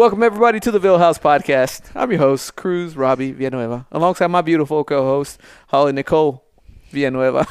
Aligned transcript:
Whatever 0.00 0.14
works. 0.16 0.20
Welcome 0.20 0.22
everybody 0.22 0.60
to 0.60 0.70
the 0.70 0.78
Vill 0.78 0.98
House 0.98 1.18
Podcast. 1.18 1.90
I'm 1.94 2.10
your 2.10 2.20
host, 2.20 2.56
Cruz 2.56 2.96
Robbie 2.96 3.32
Villanueva, 3.32 3.86
alongside 3.92 4.28
my 4.28 4.40
beautiful 4.40 4.82
co-host, 4.82 5.38
Holly 5.68 5.92
Nicole 5.92 6.42
Villanueva. 6.90 7.44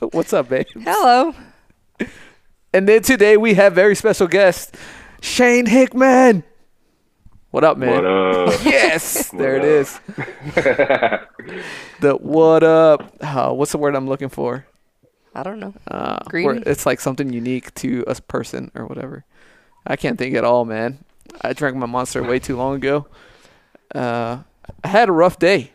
What's 0.12 0.34
up, 0.34 0.50
babe? 0.50 0.66
Hello. 0.74 1.34
And 2.74 2.86
then 2.86 3.00
today 3.02 3.38
we 3.38 3.54
have 3.54 3.74
very 3.74 3.94
special 3.94 4.26
guest, 4.26 4.76
Shane 5.22 5.64
Hickman. 5.64 6.44
What 7.50 7.64
up, 7.64 7.78
man? 7.78 8.04
What 8.04 8.04
up? 8.04 8.60
Yes, 8.66 9.32
What 9.32 9.38
there 9.38 9.56
it 9.56 9.62
up? 9.62 9.66
is. 9.66 10.00
The 12.00 12.14
what 12.20 12.62
up? 12.62 13.16
Uh, 13.22 13.54
what's 13.54 13.72
the 13.72 13.78
word 13.78 13.96
I'm 13.96 14.06
looking 14.06 14.28
for? 14.28 14.66
I 15.34 15.42
don't 15.42 15.60
know. 15.60 15.72
Uh, 15.88 16.18
Greedy? 16.28 16.62
it's 16.66 16.84
like 16.84 17.00
something 17.00 17.32
unique 17.32 17.72
to 17.76 18.04
a 18.06 18.14
person 18.16 18.70
or 18.74 18.84
whatever. 18.84 19.24
I 19.86 19.96
can't 19.96 20.18
think 20.18 20.34
at 20.36 20.44
all, 20.44 20.66
man. 20.66 20.98
I 21.42 21.52
drank 21.52 21.76
my 21.76 21.86
monster 21.86 22.22
way 22.22 22.38
too 22.38 22.56
long 22.56 22.76
ago. 22.76 23.06
Uh, 23.94 24.38
I 24.82 24.88
had 24.88 25.08
a 25.08 25.12
rough 25.12 25.38
day, 25.38 25.72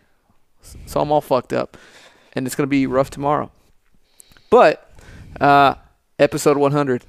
so 0.85 0.99
I'm 0.99 1.11
all 1.11 1.21
fucked 1.21 1.53
up, 1.53 1.77
and 2.33 2.45
it's 2.45 2.55
gonna 2.55 2.67
be 2.67 2.87
rough 2.87 3.09
tomorrow. 3.09 3.51
But 4.49 4.91
uh, 5.39 5.75
episode 6.19 6.57
100. 6.57 7.03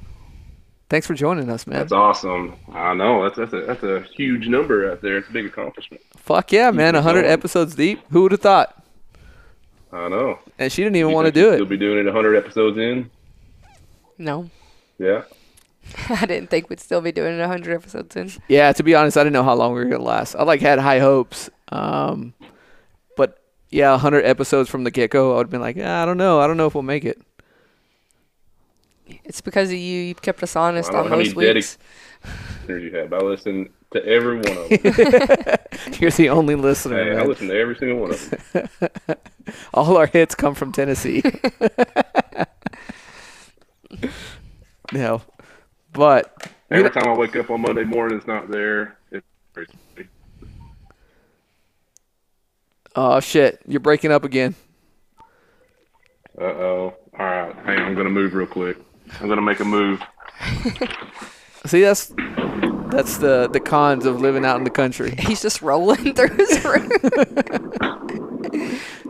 Thanks 0.89 1.06
for 1.06 1.14
joining 1.14 1.48
us, 1.48 1.67
man. 1.67 1.80
That's 1.80 1.92
awesome. 1.92 2.55
I 2.70 2.92
know. 2.92 3.22
That's 3.22 3.39
that's 3.39 3.52
a 3.55 3.61
that's 3.67 3.83
a 3.83 4.02
huge 4.14 4.47
number 4.47 4.91
right 4.91 5.00
there. 5.00 5.17
It's 5.17 5.28
a 5.28 5.33
big 5.33 5.47
accomplishment. 5.47 6.02
Fuck 6.19 6.52
yeah, 6.52 6.70
man! 6.70 6.95
it 6.95 6.98
100 6.98 7.24
episodes 7.24 7.74
deep. 7.74 8.00
Who 8.11 8.22
would 8.22 8.33
have 8.33 8.42
thought? 8.42 8.84
I 9.91 10.08
know. 10.08 10.39
And 10.58 10.70
she 10.70 10.83
didn't 10.83 10.97
even 10.97 11.11
You 11.11 11.14
want 11.14 11.27
to 11.27 11.33
do 11.33 11.50
it. 11.52 11.58
You'll 11.58 11.67
be 11.67 11.77
doing 11.77 11.98
it 11.98 12.05
100 12.05 12.36
episodes 12.36 12.78
in. 12.78 13.11
No. 14.19 14.50
Yeah. 14.98 15.22
I 16.08 16.27
didn't 16.27 16.50
think 16.50 16.70
we'd 16.70 16.80
still 16.80 17.00
be 17.00 17.12
doing 17.12 17.36
it 17.36 17.41
100 17.41 17.75
episodes 17.75 18.16
in. 18.16 18.30
Yeah, 18.48 18.72
to 18.72 18.83
be 18.83 18.94
honest, 18.94 19.16
I 19.16 19.20
didn't 19.20 19.34
know 19.34 19.42
how 19.42 19.55
long 19.55 19.72
we 19.72 19.80
were 19.84 19.91
gonna 19.91 20.05
last. 20.05 20.34
I 20.34 20.42
like 20.44 20.61
had 20.61 20.78
high 20.78 21.00
hopes, 21.00 21.50
um, 21.70 22.34
but 23.16 23.39
yeah, 23.70 23.91
100 23.91 24.24
episodes 24.24 24.69
from 24.69 24.84
the 24.84 24.91
get 24.91 25.11
go, 25.11 25.33
I 25.33 25.36
would 25.36 25.47
have 25.47 25.50
been 25.50 25.61
like, 25.61 25.77
ah, 25.80 26.02
I 26.02 26.06
don't 26.06 26.19
know, 26.19 26.41
I 26.41 26.47
don't 26.47 26.56
know 26.56 26.66
if 26.66 26.74
we'll 26.74 26.83
make 26.83 27.05
it. 27.05 27.20
It's 29.24 29.41
because 29.41 29.69
of 29.70 29.77
you. 29.77 30.00
You 30.00 30.14
kept 30.14 30.42
us 30.42 30.56
honest 30.56 30.91
I 30.91 30.92
don't 30.92 31.00
on 31.00 31.05
know 31.06 31.11
how 31.11 31.16
most 31.22 31.36
many 31.36 31.55
weeks. 31.55 31.78
There's 32.67 32.83
you 32.83 32.96
have. 32.96 33.12
I 33.12 33.19
listen 33.19 33.69
to 33.92 34.05
every 34.06 34.36
one 34.36 34.56
of 34.56 34.69
them. 34.69 34.78
You're 36.00 36.11
the 36.11 36.28
only 36.30 36.55
listener. 36.55 37.02
Hey, 37.05 37.11
I 37.11 37.14
man. 37.17 37.28
listen 37.28 37.48
to 37.48 37.58
every 37.58 37.77
single 37.77 37.98
one 37.98 38.11
of 38.12 38.52
them. 38.52 38.69
All 39.74 39.96
our 39.96 40.06
hits 40.06 40.34
come 40.34 40.55
from 40.55 40.72
Tennessee. 40.72 41.22
no, 44.92 45.22
but 45.93 46.51
Every 46.71 46.91
time 46.91 47.07
I 47.07 47.15
wake 47.17 47.37
up 47.37 47.51
on 47.51 47.61
Monday 47.61 47.85
morning, 47.85 48.17
it's 48.19 48.27
not 48.27 48.51
there. 48.51 48.97
It's 49.11 49.27
crazy. 49.53 49.73
oh 52.97 53.21
shit, 53.21 53.61
you're 53.67 53.81
breaking 53.81 54.11
up 54.13 54.25
again. 54.25 54.55
Uh 56.41 56.45
oh. 56.45 56.95
All 57.19 57.27
right. 57.27 57.55
Hang 57.67 57.79
on. 57.79 57.87
I'm 57.89 57.95
gonna 57.95 58.09
move 58.11 58.33
real 58.35 58.47
quick. 58.47 58.79
I'm 59.20 59.29
gonna 59.29 59.43
make 59.43 59.61
a 59.61 59.64
move. 59.64 60.02
See, 61.67 61.83
that's 61.83 62.13
that's 62.89 63.19
the 63.19 63.48
the 63.52 63.61
cons 63.61 64.07
of 64.07 64.20
living 64.20 64.45
out 64.47 64.57
in 64.57 64.64
the 64.64 64.70
country. 64.70 65.14
He's 65.19 65.42
just 65.42 65.61
rolling 65.63 66.14
through 66.14 66.35
his 66.36 66.64
room. 66.64 66.91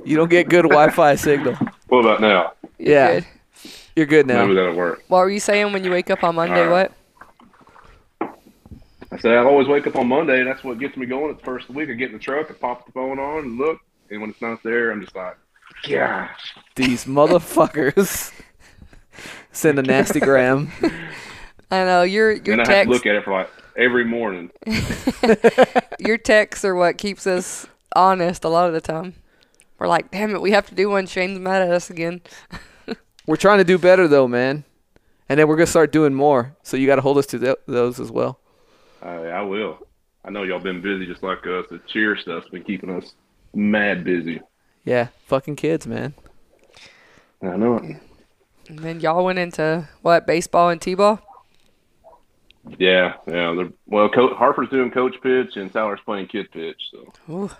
You 0.04 0.16
don't 0.16 0.28
get 0.30 0.48
good 0.48 0.62
Wi-Fi 0.62 1.14
signal. 1.14 1.54
What 1.88 2.00
about 2.00 2.20
now? 2.20 2.54
Yeah, 2.78 3.14
Good. 3.20 3.26
You're 3.96 4.06
good 4.06 4.26
now. 4.26 4.42
Maybe 4.42 4.54
that'll 4.54 4.74
work. 4.74 5.04
What 5.08 5.18
were 5.18 5.30
you 5.30 5.40
saying 5.40 5.72
when 5.72 5.84
you 5.84 5.90
wake 5.90 6.10
up 6.10 6.24
on 6.24 6.34
Monday? 6.34 6.62
All 6.62 6.68
right. 6.68 6.90
What? 6.90 6.92
I 9.12 9.18
said 9.18 9.32
I 9.32 9.44
always 9.44 9.68
wake 9.68 9.86
up 9.86 9.96
on 9.96 10.08
Monday. 10.08 10.42
That's 10.42 10.64
what 10.64 10.78
gets 10.78 10.96
me 10.96 11.04
going. 11.04 11.30
It's 11.30 11.40
the 11.40 11.44
first 11.44 11.68
of 11.68 11.74
the 11.74 11.78
week. 11.78 11.90
I 11.90 11.92
get 11.92 12.08
in 12.08 12.14
the 12.14 12.18
truck, 12.18 12.50
I 12.50 12.54
pop 12.54 12.86
the 12.86 12.92
phone 12.92 13.18
on, 13.18 13.44
and 13.44 13.58
look. 13.58 13.78
And 14.10 14.20
when 14.20 14.30
it's 14.30 14.40
not 14.40 14.62
there, 14.62 14.90
I'm 14.90 15.00
just 15.02 15.14
like, 15.14 15.36
gosh. 15.88 16.54
These 16.74 17.04
motherfuckers 17.04 18.32
send 19.52 19.78
a 19.78 19.82
nasty 19.82 20.20
gram. 20.20 20.72
I 21.70 21.84
know 21.84 22.02
your 22.02 22.32
your 22.32 22.52
and 22.54 22.62
I 22.62 22.72
have 22.72 22.86
to 22.86 22.90
look 22.90 23.06
at 23.06 23.14
it 23.14 23.24
for 23.24 23.32
like 23.32 23.50
every 23.76 24.04
morning. 24.04 24.50
your 25.98 26.16
texts 26.18 26.64
are 26.64 26.74
what 26.74 26.96
keeps 26.96 27.26
us 27.26 27.66
honest 27.94 28.44
a 28.44 28.48
lot 28.48 28.66
of 28.66 28.72
the 28.72 28.80
time. 28.80 29.14
We're 29.78 29.88
like, 29.88 30.10
damn 30.10 30.34
it, 30.34 30.40
we 30.40 30.52
have 30.52 30.68
to 30.68 30.74
do 30.74 30.88
one. 30.88 31.06
Shane's 31.06 31.38
mad 31.38 31.62
at 31.62 31.70
us 31.70 31.90
again. 31.90 32.22
We're 33.26 33.36
trying 33.36 33.58
to 33.58 33.64
do 33.64 33.78
better 33.78 34.08
though, 34.08 34.28
man. 34.28 34.64
And 35.28 35.38
then 35.38 35.48
we're 35.48 35.56
gonna 35.56 35.66
start 35.66 35.92
doing 35.92 36.14
more. 36.14 36.56
So 36.62 36.76
you 36.76 36.86
got 36.86 36.96
to 36.96 37.02
hold 37.02 37.18
us 37.18 37.26
to 37.26 37.38
th- 37.38 37.56
those 37.66 38.00
as 38.00 38.10
well. 38.10 38.38
I, 39.00 39.12
I 39.14 39.42
will. 39.42 39.78
I 40.24 40.30
know 40.30 40.42
y'all 40.42 40.60
been 40.60 40.80
busy 40.82 41.06
just 41.06 41.22
like 41.22 41.46
us. 41.46 41.66
The 41.70 41.80
cheer 41.88 42.16
stuff's 42.16 42.48
been 42.48 42.62
keeping 42.64 42.90
us 42.90 43.14
mad 43.54 44.04
busy. 44.04 44.40
Yeah, 44.84 45.08
fucking 45.26 45.56
kids, 45.56 45.86
man. 45.86 46.14
I 47.42 47.56
know 47.56 47.76
it. 47.76 47.96
And 48.68 48.78
then 48.78 49.00
y'all 49.00 49.24
went 49.24 49.38
into 49.38 49.88
what 50.02 50.26
baseball 50.26 50.68
and 50.70 50.80
t-ball. 50.80 51.20
Yeah, 52.78 53.14
yeah. 53.26 53.54
They're, 53.56 53.72
well, 53.86 54.08
Co- 54.08 54.34
Harper's 54.34 54.68
doing 54.68 54.90
coach 54.92 55.16
pitch 55.22 55.56
and 55.56 55.72
Tyler's 55.72 55.98
playing 56.04 56.28
kid 56.28 56.50
pitch. 56.52 56.80
So, 56.92 57.12
Ooh, 57.32 57.50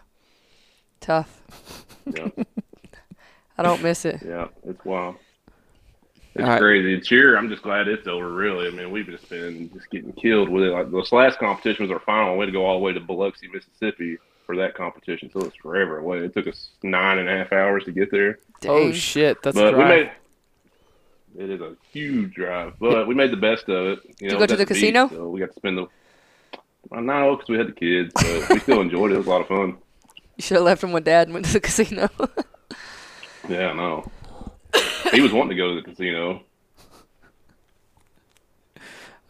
tough. 1.01 1.43
yeah, 2.07 2.29
I 3.59 3.63
don't 3.65 3.83
miss 3.83 4.05
it. 4.05 4.21
yeah, 4.25 4.47
it's 4.65 4.85
wild. 4.85 5.17
It's 6.35 6.43
All 6.45 6.49
right. 6.51 6.59
crazy. 6.59 7.01
Cheer, 7.01 7.37
I'm 7.37 7.51
just 7.51 7.63
glad 7.63 7.89
it's 7.89 8.07
over. 8.07 8.33
Really, 8.33 8.67
I 8.67 8.71
mean, 8.71 8.91
we've 8.91 9.07
just 9.07 9.29
been 9.29 9.71
just 9.75 9.91
getting 9.91 10.13
killed 10.15 10.49
with 10.49 10.65
it. 10.65 10.71
Like 10.71 10.91
this 10.91 11.13
last 11.13 11.39
competition 11.39 11.85
was 11.87 11.93
our 11.93 12.01
final. 12.01 12.37
We 12.37 12.43
had 12.43 12.47
to 12.47 12.53
go 12.53 12.65
all 12.65 12.79
the 12.79 12.85
way 12.85 12.93
to 12.95 13.01
Biloxi, 13.01 13.49
Mississippi 13.49 14.17
for 14.47 14.57
that 14.57 14.75
competition. 14.75 15.31
So 15.33 15.41
it's 15.41 15.57
forever 15.57 15.99
away. 15.99 16.19
It 16.19 16.33
took 16.35 16.47
us 16.47 16.71
nine 16.83 17.19
and 17.19 17.29
a 17.29 17.33
half 17.37 17.53
hours 17.53 17.85
to 17.85 17.93
get 17.93 18.11
there. 18.11 18.39
Oh 18.67 18.93
shit, 18.93 19.43
that's 19.43 19.57
a 19.57 19.61
but 19.61 19.73
we 19.75 19.79
drive. 19.83 19.89
made 19.89 20.11
it 21.39 21.51
is 21.51 21.61
a 21.61 21.77
huge 21.91 22.35
drive, 22.35 22.75
but 22.79 23.07
we 23.07 23.15
made 23.15 23.31
the 23.31 23.37
best 23.37 23.69
of 23.69 23.87
it. 23.87 23.99
You 24.21 24.29
know, 24.29 24.35
you 24.35 24.39
go 24.39 24.47
to 24.47 24.55
it 24.55 24.57
the 24.57 24.63
at 24.63 24.69
beach, 24.69 24.69
casino? 24.69 25.09
so 25.09 25.29
we 25.29 25.41
got 25.41 25.47
to 25.51 25.55
spend 25.55 25.79
the. 25.79 25.87
I 26.93 27.01
know 27.01 27.37
because 27.37 27.49
we 27.49 27.59
had 27.59 27.69
the 27.69 27.73
kids, 27.73 28.13
but 28.15 28.51
we 28.51 28.59
still 28.61 28.81
enjoyed 28.81 29.13
it. 29.13 29.15
It 29.15 29.19
was 29.19 29.27
a 29.27 29.31
lot 29.31 29.41
of 29.43 29.49
fun. 29.49 29.77
You 30.37 30.43
should 30.43 30.57
have 30.57 30.65
left 30.65 30.83
him 30.83 30.93
with 30.93 31.05
dad 31.05 31.29
and 31.29 31.35
went 31.35 31.47
to 31.47 31.53
the 31.53 31.61
casino. 31.61 32.09
Yeah, 33.49 33.71
I 33.71 33.73
know. 33.75 34.09
He 35.13 35.21
was 35.21 35.33
wanting 35.33 35.51
to 35.51 35.57
go 35.57 35.75
to 35.75 35.81
the 35.81 35.83
casino. 35.83 36.43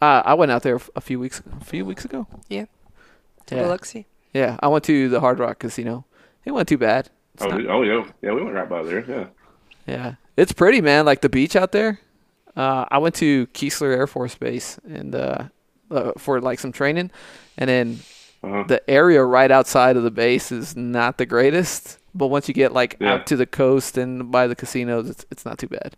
Uh, 0.01 0.21
I 0.25 0.33
went 0.33 0.51
out 0.51 0.63
there 0.63 0.77
a 0.97 1.01
few 1.01 1.17
weeks 1.17 1.41
a 1.61 1.63
few 1.63 1.85
weeks 1.85 2.03
ago. 2.03 2.27
yeah. 2.49 2.65
To 3.45 3.55
Yeah. 3.55 3.61
Biloxi. 3.63 4.05
Yeah, 4.33 4.57
I 4.61 4.67
went 4.67 4.83
to 4.85 5.07
the 5.07 5.21
Hard 5.21 5.39
Rock 5.39 5.59
Casino. 5.59 6.03
It 6.43 6.51
wasn't 6.51 6.67
too 6.69 6.77
bad. 6.77 7.09
It's 7.35 7.43
Oh, 7.45 7.47
not- 7.47 7.67
oh 7.69 7.83
yeah, 7.83 8.03
yeah. 8.21 8.33
We 8.33 8.43
went 8.43 8.53
right 8.55 8.67
by 8.67 8.83
there. 8.83 9.05
Yeah. 9.07 9.25
yeah, 9.87 10.15
it's 10.35 10.51
pretty, 10.51 10.81
man. 10.81 11.05
Like 11.05 11.21
the 11.21 11.29
beach 11.29 11.55
out 11.55 11.71
there. 11.71 11.99
Uh, 12.55 12.83
I 12.91 12.97
went 12.97 13.15
to 13.15 13.47
Keesler 13.47 13.95
Air 13.95 14.05
Force 14.07 14.35
Base 14.35 14.77
and 14.85 15.15
uh, 15.15 15.45
uh, 15.89 16.11
for 16.17 16.41
like 16.41 16.59
some 16.59 16.73
training, 16.73 17.09
and 17.57 17.69
then 17.69 17.99
Uh-huh. 18.43 18.63
the 18.67 18.81
area 18.89 19.23
right 19.23 19.51
outside 19.51 19.95
of 19.95 20.03
the 20.03 20.11
base 20.11 20.51
is 20.51 20.75
not 20.75 21.17
the 21.17 21.25
greatest. 21.25 21.97
But 22.15 22.27
once 22.27 22.47
you 22.47 22.53
get 22.53 22.71
like 22.73 22.97
Yeah. 22.99 23.13
out 23.13 23.27
to 23.27 23.35
the 23.35 23.45
coast 23.45 23.97
and 23.97 24.31
by 24.31 24.47
the 24.47 24.55
casinos, 24.55 25.09
it's 25.09 25.25
it's 25.31 25.45
not 25.45 25.57
too 25.57 25.67
bad. 25.67 25.95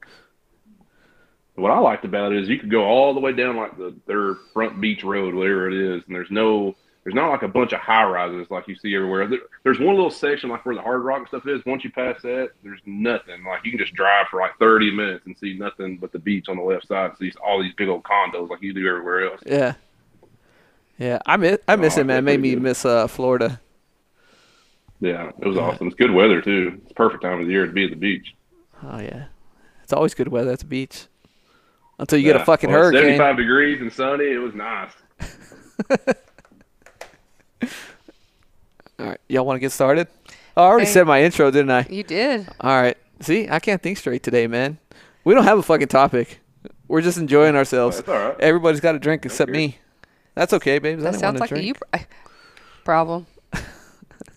What 1.55 1.71
I 1.71 1.79
liked 1.79 2.03
about 2.03 2.33
it 2.33 2.43
is 2.43 2.49
you 2.49 2.59
could 2.59 2.69
go 2.71 2.83
all 2.83 3.13
the 3.13 3.19
way 3.21 3.31
down 3.31 3.55
like 3.55 3.77
the 3.77 3.95
their 4.07 4.35
front 4.53 4.79
beach 4.81 5.03
road, 5.03 5.33
whatever 5.33 5.69
it 5.69 5.73
is, 5.73 6.03
and 6.05 6.15
there's 6.15 6.31
no 6.31 6.75
there's 7.03 7.15
not 7.15 7.29
like 7.29 7.43
a 7.43 7.47
bunch 7.47 7.71
of 7.71 7.79
high 7.79 8.03
rises 8.03 8.47
like 8.49 8.67
you 8.67 8.75
see 8.75 8.93
everywhere. 8.95 9.27
There, 9.27 9.39
there's 9.63 9.79
one 9.79 9.95
little 9.95 10.09
section 10.09 10.49
like 10.49 10.65
where 10.65 10.75
the 10.75 10.81
hard 10.81 11.03
rock 11.03 11.27
stuff 11.27 11.47
is. 11.47 11.63
Once 11.65 11.83
you 11.83 11.91
pass 11.91 12.21
that, 12.23 12.49
there's 12.63 12.81
nothing. 12.85 13.43
Like 13.45 13.63
you 13.63 13.71
can 13.71 13.79
just 13.79 13.93
drive 13.93 14.25
for 14.29 14.39
like 14.41 14.57
30 14.59 14.91
minutes 14.91 15.25
and 15.27 15.37
see 15.37 15.53
nothing 15.57 15.97
but 15.97 16.11
the 16.11 16.19
beach 16.19 16.49
on 16.49 16.57
the 16.57 16.63
left 16.63 16.87
side. 16.87 17.11
See 17.19 17.31
all 17.45 17.61
these 17.61 17.73
big 17.77 17.87
old 17.89 18.03
condos 18.03 18.49
like 18.49 18.61
you 18.61 18.73
do 18.73 18.87
everywhere 18.89 19.31
else. 19.31 19.41
Yeah, 19.45 19.75
yeah. 20.97 21.19
I 21.25 21.37
miss 21.37 21.59
I 21.67 21.75
miss 21.77 21.97
Oh, 21.97 22.01
it, 22.01 22.05
man. 22.05 22.17
It 22.19 22.21
made 22.23 22.41
me 22.41 22.53
good. 22.55 22.63
miss 22.63 22.83
uh, 22.85 23.07
Florida. 23.07 23.61
Yeah, 25.01 25.31
it 25.41 25.45
was 25.47 25.57
awesome. 25.57 25.87
It's 25.87 25.95
good 25.95 26.11
weather 26.11 26.41
too. 26.41 26.79
It's 26.83 26.93
perfect 26.93 27.23
time 27.23 27.39
of 27.41 27.45
the 27.47 27.51
year 27.51 27.65
to 27.65 27.71
be 27.71 27.83
at 27.85 27.89
the 27.91 27.95
beach. 27.95 28.33
Oh 28.83 28.99
yeah, 28.99 29.25
it's 29.83 29.93
always 29.93 30.13
good 30.13 30.29
weather 30.29 30.51
at 30.51 30.59
the 30.59 30.65
beach. 30.65 31.07
Until 31.99 32.19
you 32.19 32.25
get 32.25 32.35
a 32.41 32.43
fucking 32.45 32.69
Well, 32.69 32.79
hurricane. 32.83 33.03
75 33.17 33.37
degrees 33.37 33.81
and 33.81 33.91
sunny. 33.93 34.25
It 34.25 34.37
was 34.39 34.53
nice. 34.53 34.91
All 38.99 39.05
right, 39.07 39.19
y'all 39.27 39.45
want 39.45 39.57
to 39.57 39.59
get 39.61 39.71
started? 39.71 40.07
Oh, 40.55 40.63
I 40.63 40.67
already 40.67 40.85
Hey. 40.85 40.91
said 40.93 41.07
my 41.07 41.21
intro, 41.23 41.51
didn't 41.51 41.71
I? 41.71 41.85
You 41.89 42.03
did. 42.03 42.47
All 42.61 42.81
right. 42.81 42.97
See, 43.19 43.47
I 43.49 43.59
can't 43.59 43.81
think 43.81 43.97
straight 43.97 44.23
today, 44.23 44.47
man. 44.47 44.77
We 45.23 45.33
don't 45.33 45.43
have 45.43 45.57
a 45.57 45.63
fucking 45.63 45.87
topic. 45.89 46.39
We're 46.87 47.01
just 47.01 47.17
enjoying 47.17 47.55
ourselves. 47.55 47.97
That's 47.97 48.09
all 48.09 48.29
right. 48.29 48.39
Everybody's 48.39 48.79
got 48.79 48.95
a 48.95 48.99
drink 48.99 49.25
except 49.25 49.51
me. 49.51 49.77
That's 50.33 50.53
okay, 50.53 50.79
babes. 50.79 51.03
That 51.03 51.11
didn't 51.11 51.21
sounds 51.21 51.39
like 51.39 51.49
to 51.49 51.55
a 51.55 51.61
you 51.61 51.73
pr- 51.73 51.97
problem. 52.83 53.25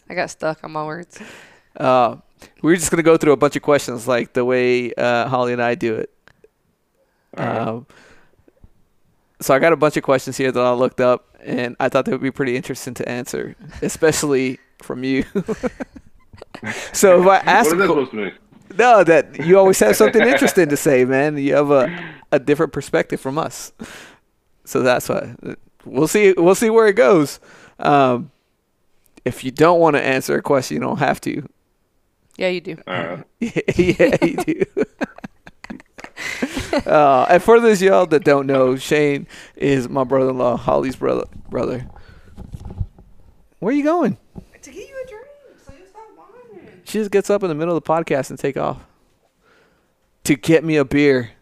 I 0.09 0.15
got 0.15 0.31
stuck 0.31 0.65
on 0.65 0.73
my 0.73 0.85
words. 0.85 1.19
Uh, 1.77 2.17
we're 2.63 2.77
just 2.77 2.91
gonna 2.91 3.03
go 3.03 3.17
through 3.17 3.33
a 3.33 3.37
bunch 3.37 3.57
of 3.57 3.63
questions 3.63 4.07
like 4.09 4.33
the 4.33 4.45
way 4.45 4.93
uh, 4.95 5.29
Holly 5.29 5.53
and 5.53 5.63
I 5.63 5.75
do 5.75 5.95
it. 5.97 6.11
All 7.37 7.45
right. 7.47 7.59
Um, 7.59 7.87
so 9.41 9.55
I 9.55 9.59
got 9.61 9.73
a 9.73 9.77
bunch 9.77 9.97
of 9.97 10.03
questions 10.03 10.37
here 10.37 10.51
that 10.51 10.61
I 10.61 10.73
looked 10.73 11.01
up, 11.01 11.37
and 11.45 11.77
I 11.79 11.89
thought 11.89 12.05
they 12.07 12.13
would 12.13 12.21
be 12.23 12.31
pretty 12.33 12.57
interesting 12.57 12.95
to 12.95 13.09
answer, 13.09 13.55
especially 13.83 14.59
from 14.83 15.05
you. 15.05 15.25
so 16.93 17.21
if 17.23 17.27
I 17.29 17.37
ask, 17.39 17.71
What 17.71 17.73
is 17.73 17.79
that 17.79 17.85
a- 17.85 17.87
supposed 17.87 18.11
to 18.13 18.17
mean? 18.17 18.33
no, 18.77 19.05
that 19.05 19.45
you 19.47 19.59
always 19.59 19.79
have 19.81 19.97
something 19.97 20.23
interesting 20.23 20.69
to 20.69 20.77
say, 20.77 21.05
man. 21.05 21.37
You 21.39 21.55
have 21.55 21.71
a 21.71 22.15
a 22.33 22.39
different 22.39 22.73
perspective 22.73 23.21
from 23.21 23.39
us, 23.39 23.73
so 24.65 24.83
that's 24.83 25.09
why 25.09 25.35
we'll 25.85 26.09
see. 26.09 26.35
We'll 26.37 26.55
see 26.55 26.71
where 26.71 26.87
it 26.89 26.95
goes. 26.95 27.39
Um, 27.79 28.31
if 29.29 29.45
you 29.45 29.51
don't 29.51 29.79
want 29.79 29.95
to 29.95 30.03
answer 30.03 30.37
a 30.37 30.43
question, 30.43 30.77
you 30.77 30.81
don't 30.81 30.99
have 30.99 31.21
to. 31.21 31.47
Yeah, 32.39 32.49
you 32.49 32.61
do. 32.61 32.79
All 32.87 32.95
right. 32.95 33.25
yeah, 33.41 34.17
you 34.25 34.37
do. 34.37 34.65
uh, 36.91 37.27
and 37.29 37.43
for 37.43 37.61
those 37.61 37.83
of 37.83 37.89
y'all 37.89 38.07
that 38.07 38.25
don't 38.25 38.47
know, 38.47 38.77
Shane 38.77 39.27
is 39.55 39.89
my 39.89 40.05
brother-in-law, 40.05 40.57
Holly's 40.57 40.97
brother. 40.97 41.25
Brother, 41.51 41.87
where 43.59 43.73
are 43.73 43.77
you 43.77 43.85
going? 43.85 44.17
To 44.63 44.71
get 44.71 44.89
you 44.89 45.05
a 45.05 45.09
drink, 45.09 45.27
so 45.65 45.73
you 45.73 45.85
stop 45.91 46.09
whining. 46.17 46.81
She 46.85 46.99
just 46.99 47.11
gets 47.11 47.29
up 47.29 47.43
in 47.43 47.49
the 47.49 47.55
middle 47.55 47.77
of 47.77 47.85
the 47.85 47.89
podcast 47.89 48.31
and 48.31 48.39
take 48.39 48.57
off 48.57 48.81
to 50.25 50.37
get 50.37 50.65
me 50.65 50.77
a 50.77 50.85
beer. 50.85 51.33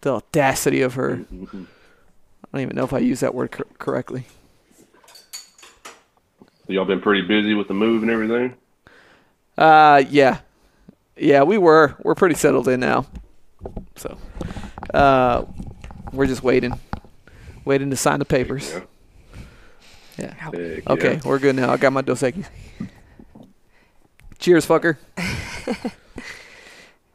The 0.00 0.14
audacity 0.14 0.80
of 0.80 0.94
her. 0.94 1.24
I 1.32 2.56
don't 2.56 2.62
even 2.62 2.76
know 2.76 2.84
if 2.84 2.94
I 2.94 2.98
use 2.98 3.20
that 3.20 3.34
word 3.34 3.52
cor- 3.52 3.66
correctly. 3.78 4.24
So 6.70 6.74
y'all 6.74 6.84
been 6.84 7.00
pretty 7.00 7.22
busy 7.22 7.54
with 7.54 7.66
the 7.66 7.74
move 7.74 8.02
and 8.02 8.12
everything. 8.12 8.54
Uh, 9.58 10.04
yeah, 10.08 10.38
yeah, 11.16 11.42
we 11.42 11.58
were. 11.58 11.96
We're 12.04 12.14
pretty 12.14 12.36
settled 12.36 12.68
in 12.68 12.78
now. 12.78 13.06
So, 13.96 14.16
uh, 14.94 15.46
we're 16.12 16.28
just 16.28 16.44
waiting, 16.44 16.78
waiting 17.64 17.90
to 17.90 17.96
sign 17.96 18.20
the 18.20 18.24
papers. 18.24 18.72
Yeah. 18.72 18.84
Yeah. 20.16 20.34
Heck 20.34 20.54
Okay, 20.86 21.14
yeah. 21.14 21.20
we're 21.24 21.40
good 21.40 21.56
now. 21.56 21.72
I 21.72 21.76
got 21.76 21.92
my 21.92 22.02
Dos 22.02 22.22
Equis. 22.22 22.46
Cheers, 24.38 24.64
fucker. 24.64 24.96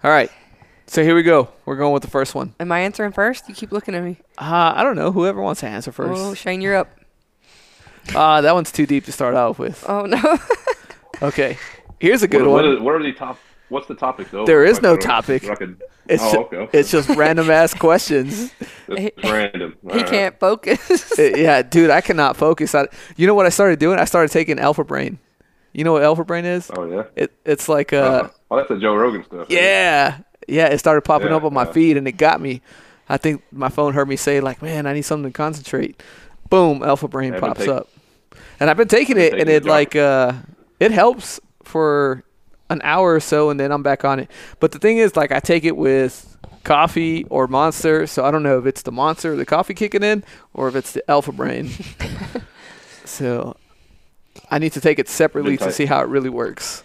All 0.04 0.12
right. 0.12 0.31
So 0.88 1.02
here 1.02 1.16
we 1.16 1.24
go. 1.24 1.48
We're 1.63 1.78
going 1.78 1.94
with 1.94 2.04
the 2.04 2.10
first 2.10 2.36
one. 2.36 2.54
Am 2.60 2.74
I 2.74 2.81
answering 2.81 3.13
first? 3.13 3.48
You 3.48 3.56
keep 3.56 3.72
looking 3.72 3.96
at 3.96 4.04
me. 4.04 4.18
Uh, 4.38 4.74
I 4.75 4.84
don't 4.84 4.98
know. 4.98 5.13
Whoever 5.13 5.42
wants 5.42 5.62
to 5.62 5.68
answer 5.68 5.94
first. 5.94 6.22
Oh. 6.22 6.34
Shane, 6.34 6.60
you're 6.60 6.75
up. 6.75 6.90
Uh, 8.13 8.42
that 8.42 8.54
one's 8.54 8.72
too 8.72 8.86
deep 8.86 9.06
to 9.06 9.12
start 9.12 9.36
out 9.36 9.57
with. 9.57 9.84
Oh 9.88 10.06
no. 10.06 10.38
Okay. 11.22 11.57
Here's 12.00 12.24
a 12.24 12.28
good 12.28 12.42
what, 12.42 12.52
one. 12.52 12.66
What, 12.66 12.74
is, 12.75 12.81
what 12.81 12.96
are 12.96 13.02
the 13.04 13.13
top? 13.13 13.40
What's 13.69 13.88
the 13.88 13.96
topic 13.96 14.30
though? 14.31 14.46
There 14.46 14.66
is 14.66 14.81
no 14.81 14.98
topic. 14.98 15.44
what 15.44 15.62
It's, 16.07 16.22
oh, 16.22 16.31
ju- 16.52 16.57
okay. 16.57 16.78
it's 16.78 16.92
just 16.92 17.07
random 17.10 17.50
ass 17.50 17.74
questions. 17.80 18.52
It's 18.90 19.24
random. 19.24 19.75
he 19.81 19.90
All 19.90 19.96
right. 19.96 20.06
can't 20.07 20.40
focus. 20.40 21.18
Uh, 21.18 21.22
yeah, 21.36 21.62
dude, 21.62 21.90
I 21.90 22.02
cannot 22.02 22.36
focus. 22.38 22.75
I, 22.75 22.88
you 23.16 23.25
know 23.28 23.34
what 23.34 23.46
I 23.46 23.50
started 23.50 23.80
doing? 23.80 23.98
I 23.98 24.04
started 24.06 24.31
taking 24.31 24.60
Alpha 24.60 24.84
Brain. 24.84 25.18
You 25.74 25.86
know 25.86 25.94
what 25.94 26.04
Alpha 26.04 26.25
Brain 26.25 26.44
is? 26.46 26.69
Oh 26.75 26.86
yeah. 26.86 27.04
It, 27.16 27.31
it's 27.46 27.69
like 27.69 27.94
uh, 27.94 27.96
Uh, 28.25 28.30
oh, 28.52 28.57
that's 28.57 28.68
the 28.69 28.78
Joe 28.78 28.94
Rogan 28.94 29.24
stuff. 29.24 29.48
Yeah, 29.50 30.19
yeah. 30.50 30.68
It 30.68 30.80
started 30.80 31.02
popping 31.04 31.30
Yeah, 31.30 31.38
up 31.38 31.44
on 31.46 31.54
my 31.54 31.63
yeah. 31.63 31.72
feed, 31.72 31.96
and 31.98 32.07
it 32.10 32.18
got 32.18 32.40
me. 32.42 32.62
I 33.07 33.16
think 33.18 33.42
my 33.54 33.69
phone 33.69 33.94
heard 33.94 34.10
me 34.10 34.18
say 34.18 34.42
like, 34.42 34.62
"Man, 34.62 34.86
I 34.86 34.92
need 34.94 35.04
something 35.04 35.31
to 35.31 35.36
concentrate." 35.36 36.04
Boom, 36.50 36.84
Alpha 36.84 37.07
Brain 37.07 37.30
Yeah, 37.31 37.38
I've 37.38 37.42
been 37.42 37.50
pops 37.50 37.60
take- 37.62 37.69
up, 37.69 37.90
and 38.60 38.69
I've 38.69 38.78
been 38.78 38.88
taking 38.88 39.18
it, 39.18 39.34
and 39.34 39.50
it 39.50 39.66
like 39.66 39.96
uh, 39.96 40.34
it 40.80 40.92
helps 40.92 41.40
for 41.63 42.24
an 42.69 42.81
hour 42.84 43.13
or 43.13 43.19
so, 43.19 43.50
and 43.50 43.60
then 43.60 43.72
I'm 43.72 43.84
back 43.84 44.06
on 44.06 44.19
it. 44.19 44.30
But 44.60 44.72
the 44.72 44.80
thing 44.80 44.98
is, 44.98 45.16
like, 45.16 45.31
I 45.31 45.40
take 45.40 45.63
it 45.66 45.78
with 45.78 46.38
coffee 46.63 47.25
or 47.25 47.48
Monster, 47.48 48.07
so 48.07 48.25
I 48.25 48.31
don't 48.31 48.44
know 48.44 48.57
if 48.57 48.66
it's 48.66 48.81
the 48.81 48.92
Monster 48.92 49.34
or 49.34 49.36
the 49.36 49.46
coffee 49.46 49.74
kicking 49.74 50.04
in, 50.04 50.24
or 50.54 50.68
if 50.68 50.75
it's 50.75 50.94
the 50.94 51.10
Alpha 51.10 51.31
Brain. 51.31 51.69
so 53.06 53.56
I 54.50 54.60
need 54.60 54.74
to 54.74 54.81
take 54.81 55.00
it 55.00 55.07
separately 55.07 55.57
to 55.57 55.72
see 55.72 55.86
how 55.86 56.02
it 56.02 56.07
really 56.07 56.30
works. 56.30 56.84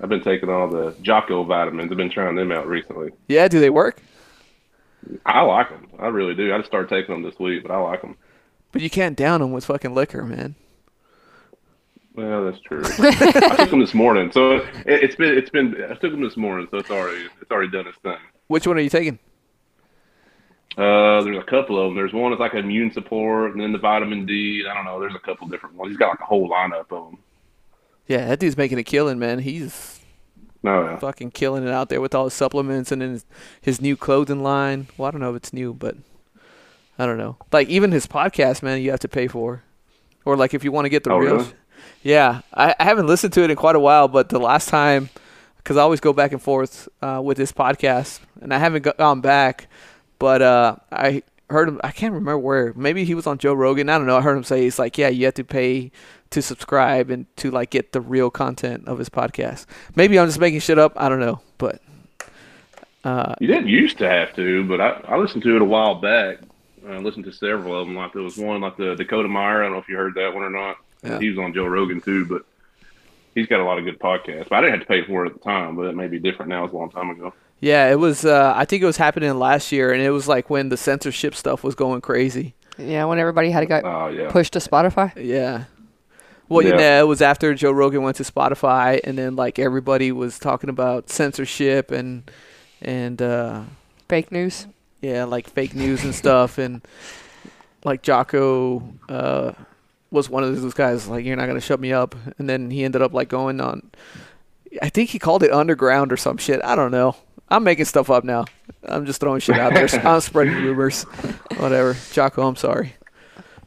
I've 0.00 0.08
been 0.08 0.22
taking 0.22 0.50
all 0.50 0.68
the 0.68 0.94
Jocko 1.00 1.44
vitamins. 1.44 1.90
I've 1.90 1.96
been 1.96 2.10
trying 2.10 2.34
them 2.34 2.52
out 2.52 2.66
recently. 2.66 3.12
Yeah, 3.28 3.48
do 3.48 3.60
they 3.60 3.70
work? 3.70 4.02
I 5.24 5.42
like 5.42 5.70
them. 5.70 5.88
I 5.98 6.08
really 6.08 6.34
do. 6.34 6.52
I 6.52 6.58
just 6.58 6.68
started 6.68 6.88
taking 6.88 7.14
them 7.14 7.22
this 7.22 7.38
week, 7.38 7.62
but 7.62 7.70
I 7.70 7.78
like 7.78 8.02
them. 8.02 8.16
But 8.76 8.82
you 8.82 8.90
can't 8.90 9.16
down 9.16 9.40
them 9.40 9.52
with 9.52 9.64
fucking 9.64 9.94
liquor, 9.94 10.22
man. 10.24 10.54
Well, 12.14 12.44
that's 12.46 12.60
true. 12.60 12.82
I 12.98 13.56
took 13.56 13.70
them 13.70 13.80
this 13.80 13.94
morning, 13.94 14.30
so 14.32 14.52
it, 14.52 14.64
it's 14.86 15.16
been 15.16 15.36
it's 15.36 15.50
been. 15.50 15.74
I 15.84 15.94
took 15.94 16.12
them 16.12 16.22
this 16.22 16.36
morning, 16.36 16.66
so 16.70 16.78
it's 16.78 16.90
already 16.90 17.26
it's 17.40 17.50
already 17.50 17.70
done 17.70 17.86
its 17.86 17.98
thing. 17.98 18.16
Which 18.48 18.66
one 18.66 18.76
are 18.78 18.80
you 18.80 18.88
taking? 18.90 19.18
Uh, 20.78 21.22
there's 21.22 21.38
a 21.38 21.42
couple 21.42 21.78
of 21.78 21.86
them. 21.88 21.94
There's 21.94 22.12
one 22.12 22.30
that's 22.32 22.40
like 22.40 22.54
immune 22.54 22.90
support, 22.92 23.52
and 23.52 23.60
then 23.60 23.72
the 23.72 23.78
vitamin 23.78 24.26
D. 24.26 24.64
I 24.70 24.74
don't 24.74 24.84
know. 24.84 25.00
There's 25.00 25.14
a 25.14 25.18
couple 25.18 25.46
different 25.48 25.76
ones. 25.76 25.90
He's 25.90 25.98
got 25.98 26.08
like 26.10 26.20
a 26.20 26.24
whole 26.24 26.48
lineup 26.50 26.90
of 26.90 27.10
them. 27.12 27.18
Yeah, 28.06 28.26
that 28.28 28.40
dude's 28.40 28.56
making 28.56 28.78
a 28.78 28.84
killing, 28.84 29.18
man. 29.18 29.38
He's 29.40 30.00
No, 30.62 30.84
yeah. 30.84 30.98
fucking 30.98 31.32
killing 31.32 31.64
it 31.64 31.70
out 31.70 31.88
there 31.88 32.00
with 32.00 32.14
all 32.14 32.24
his 32.24 32.34
supplements 32.34 32.92
and 32.92 33.02
then 33.02 33.10
his, 33.12 33.24
his 33.60 33.80
new 33.80 33.96
clothing 33.96 34.42
line. 34.42 34.86
Well, 34.96 35.08
I 35.08 35.10
don't 35.10 35.20
know 35.20 35.30
if 35.30 35.36
it's 35.36 35.52
new, 35.52 35.74
but 35.74 35.96
I 36.98 37.06
don't 37.06 37.18
know. 37.18 37.36
Like 37.52 37.68
even 37.68 37.92
his 37.92 38.06
podcast, 38.06 38.62
man, 38.62 38.80
you 38.80 38.90
have 38.90 39.00
to 39.00 39.08
pay 39.08 39.28
for, 39.28 39.62
or 40.24 40.36
like 40.36 40.54
if 40.54 40.64
you 40.64 40.72
want 40.72 40.84
to 40.86 40.88
get 40.90 41.04
the 41.04 41.12
Oh, 41.12 41.18
real. 41.18 41.36
really? 41.36 41.52
Yeah, 42.02 42.40
I, 42.54 42.74
I 42.78 42.84
haven't 42.84 43.06
listened 43.06 43.32
to 43.34 43.42
it 43.42 43.50
in 43.50 43.56
quite 43.56 43.76
a 43.76 43.80
while, 43.80 44.06
but 44.08 44.28
the 44.28 44.38
last 44.38 44.68
time, 44.68 45.10
because 45.58 45.76
I 45.76 45.82
always 45.82 46.00
go 46.00 46.12
back 46.12 46.32
and 46.32 46.40
forth 46.40 46.88
uh, 47.02 47.20
with 47.22 47.36
this 47.36 47.52
podcast, 47.52 48.20
and 48.40 48.54
I 48.54 48.58
haven't 48.58 48.82
go- 48.82 48.94
gone 48.96 49.20
back, 49.20 49.66
but 50.18 50.40
uh, 50.40 50.76
I 50.92 51.22
heard 51.50 51.68
him. 51.68 51.80
I 51.82 51.90
can't 51.90 52.12
remember 52.14 52.38
where. 52.38 52.72
Maybe 52.74 53.04
he 53.04 53.14
was 53.14 53.26
on 53.26 53.38
Joe 53.38 53.54
Rogan. 53.54 53.88
I 53.88 53.98
don't 53.98 54.06
know. 54.06 54.16
I 54.16 54.20
heard 54.20 54.36
him 54.36 54.44
say 54.44 54.62
he's 54.62 54.78
like, 54.78 54.96
yeah, 54.98 55.08
you 55.08 55.24
have 55.24 55.34
to 55.34 55.44
pay 55.44 55.90
to 56.30 56.42
subscribe 56.42 57.10
and 57.10 57.26
to 57.36 57.50
like 57.50 57.70
get 57.70 57.92
the 57.92 58.00
real 58.00 58.30
content 58.30 58.86
of 58.88 58.98
his 58.98 59.08
podcast. 59.08 59.66
Maybe 59.96 60.18
I'm 60.18 60.26
just 60.28 60.38
making 60.40 60.60
shit 60.60 60.78
up. 60.78 60.92
I 60.96 61.08
don't 61.08 61.20
know, 61.20 61.40
but 61.58 61.80
uh, 63.04 63.34
You 63.40 63.46
didn't 63.46 63.68
used 63.68 63.98
to 63.98 64.08
have 64.08 64.34
to, 64.36 64.64
but 64.64 64.80
I, 64.80 64.90
I 65.08 65.16
listened 65.18 65.42
to 65.44 65.56
it 65.56 65.62
a 65.62 65.64
while 65.66 65.96
back. 65.96 66.38
I 66.88 66.98
listened 66.98 67.24
to 67.24 67.32
several 67.32 67.80
of 67.80 67.86
them. 67.86 67.96
Like 67.96 68.12
there 68.12 68.22
was 68.22 68.36
one 68.36 68.60
like 68.60 68.76
the 68.76 68.94
Dakota 68.94 69.28
Meyer. 69.28 69.60
I 69.62 69.64
don't 69.64 69.72
know 69.72 69.78
if 69.78 69.88
you 69.88 69.96
heard 69.96 70.14
that 70.14 70.32
one 70.34 70.42
or 70.42 70.50
not. 70.50 70.76
Yeah. 71.02 71.18
He 71.18 71.28
was 71.30 71.38
on 71.38 71.52
Joe 71.54 71.66
Rogan 71.66 72.00
too, 72.00 72.24
but 72.26 72.42
he's 73.34 73.46
got 73.46 73.60
a 73.60 73.64
lot 73.64 73.78
of 73.78 73.84
good 73.84 73.98
podcasts. 73.98 74.48
But 74.48 74.56
I 74.56 74.60
didn't 74.62 74.78
have 74.78 74.80
to 74.80 74.86
pay 74.86 75.04
for 75.04 75.24
it 75.24 75.28
at 75.30 75.34
the 75.34 75.40
time, 75.40 75.76
but 75.76 75.82
it 75.86 75.94
may 75.96 76.06
be 76.08 76.18
different 76.18 76.48
now. 76.48 76.64
It's 76.64 76.72
a 76.72 76.76
long 76.76 76.90
time 76.90 77.10
ago. 77.10 77.32
yeah, 77.60 77.90
it 77.90 77.98
was. 77.98 78.24
Uh, 78.24 78.52
I 78.56 78.64
think 78.64 78.82
it 78.82 78.86
was 78.86 78.96
happening 78.96 79.32
last 79.38 79.72
year, 79.72 79.92
and 79.92 80.02
it 80.02 80.10
was 80.10 80.26
like 80.28 80.48
when 80.50 80.68
the 80.68 80.76
censorship 80.76 81.34
stuff 81.34 81.62
was 81.64 81.74
going 81.74 82.00
crazy. 82.00 82.54
yeah, 82.78 83.04
when 83.04 83.18
everybody 83.18 83.50
had 83.50 83.60
to 83.60 83.66
go 83.66 83.80
Oh 83.84 84.08
yeah. 84.08 84.30
pushed 84.30 84.52
to 84.54 84.58
Spotify. 84.58 85.12
Yeah. 85.16 85.64
Well, 86.48 86.64
Yeah. 86.64 86.78
yeah, 86.78 87.00
it 87.00 87.04
was 87.08 87.20
after 87.22 87.54
Joe 87.54 87.72
Rogan 87.72 88.02
went 88.02 88.16
to 88.18 88.22
Spotify, 88.22 89.00
and 89.02 89.18
then 89.18 89.34
like 89.36 89.58
everybody 89.58 90.12
was 90.12 90.38
talking 90.38 90.70
about 90.70 91.10
censorship 91.10 91.90
and 91.90 92.30
and 92.80 93.20
uh, 93.20 93.62
Fake 94.08 94.30
news. 94.30 94.66
Yeah, 95.00 95.24
like 95.24 95.48
fake 95.48 95.74
news 95.74 96.04
and 96.04 96.14
stuff, 96.14 96.58
and 96.58 96.80
like 97.84 98.02
Jocko 98.02 98.82
uh, 99.08 99.52
was 100.10 100.28
one 100.28 100.42
of 100.44 100.60
those 100.60 100.74
guys 100.74 101.06
like 101.08 101.24
you're 101.24 101.36
not 101.36 101.46
gonna 101.46 101.60
shut 101.60 101.80
me 101.80 101.92
up, 101.92 102.14
and 102.38 102.48
then 102.48 102.70
he 102.70 102.84
ended 102.84 103.02
up 103.02 103.12
like 103.12 103.28
going 103.28 103.60
on. 103.60 103.90
I 104.82 104.88
think 104.88 105.10
he 105.10 105.18
called 105.18 105.42
it 105.42 105.52
underground 105.52 106.12
or 106.12 106.16
some 106.16 106.36
shit. 106.36 106.60
I 106.64 106.74
don't 106.74 106.90
know. 106.90 107.16
I'm 107.48 107.62
making 107.62 107.84
stuff 107.84 108.10
up 108.10 108.24
now. 108.24 108.44
I'm 108.84 109.06
just 109.06 109.20
throwing 109.20 109.40
shit 109.40 109.56
out 109.56 109.72
there. 109.72 109.88
I'm 110.06 110.20
spreading 110.20 110.54
rumors. 110.54 111.04
Whatever. 111.58 111.96
Jocko, 112.12 112.46
I'm 112.46 112.56
sorry. 112.56 112.94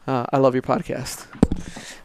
Uh, 0.06 0.26
I 0.32 0.38
love 0.38 0.54
your 0.54 0.62
podcast. 0.64 1.26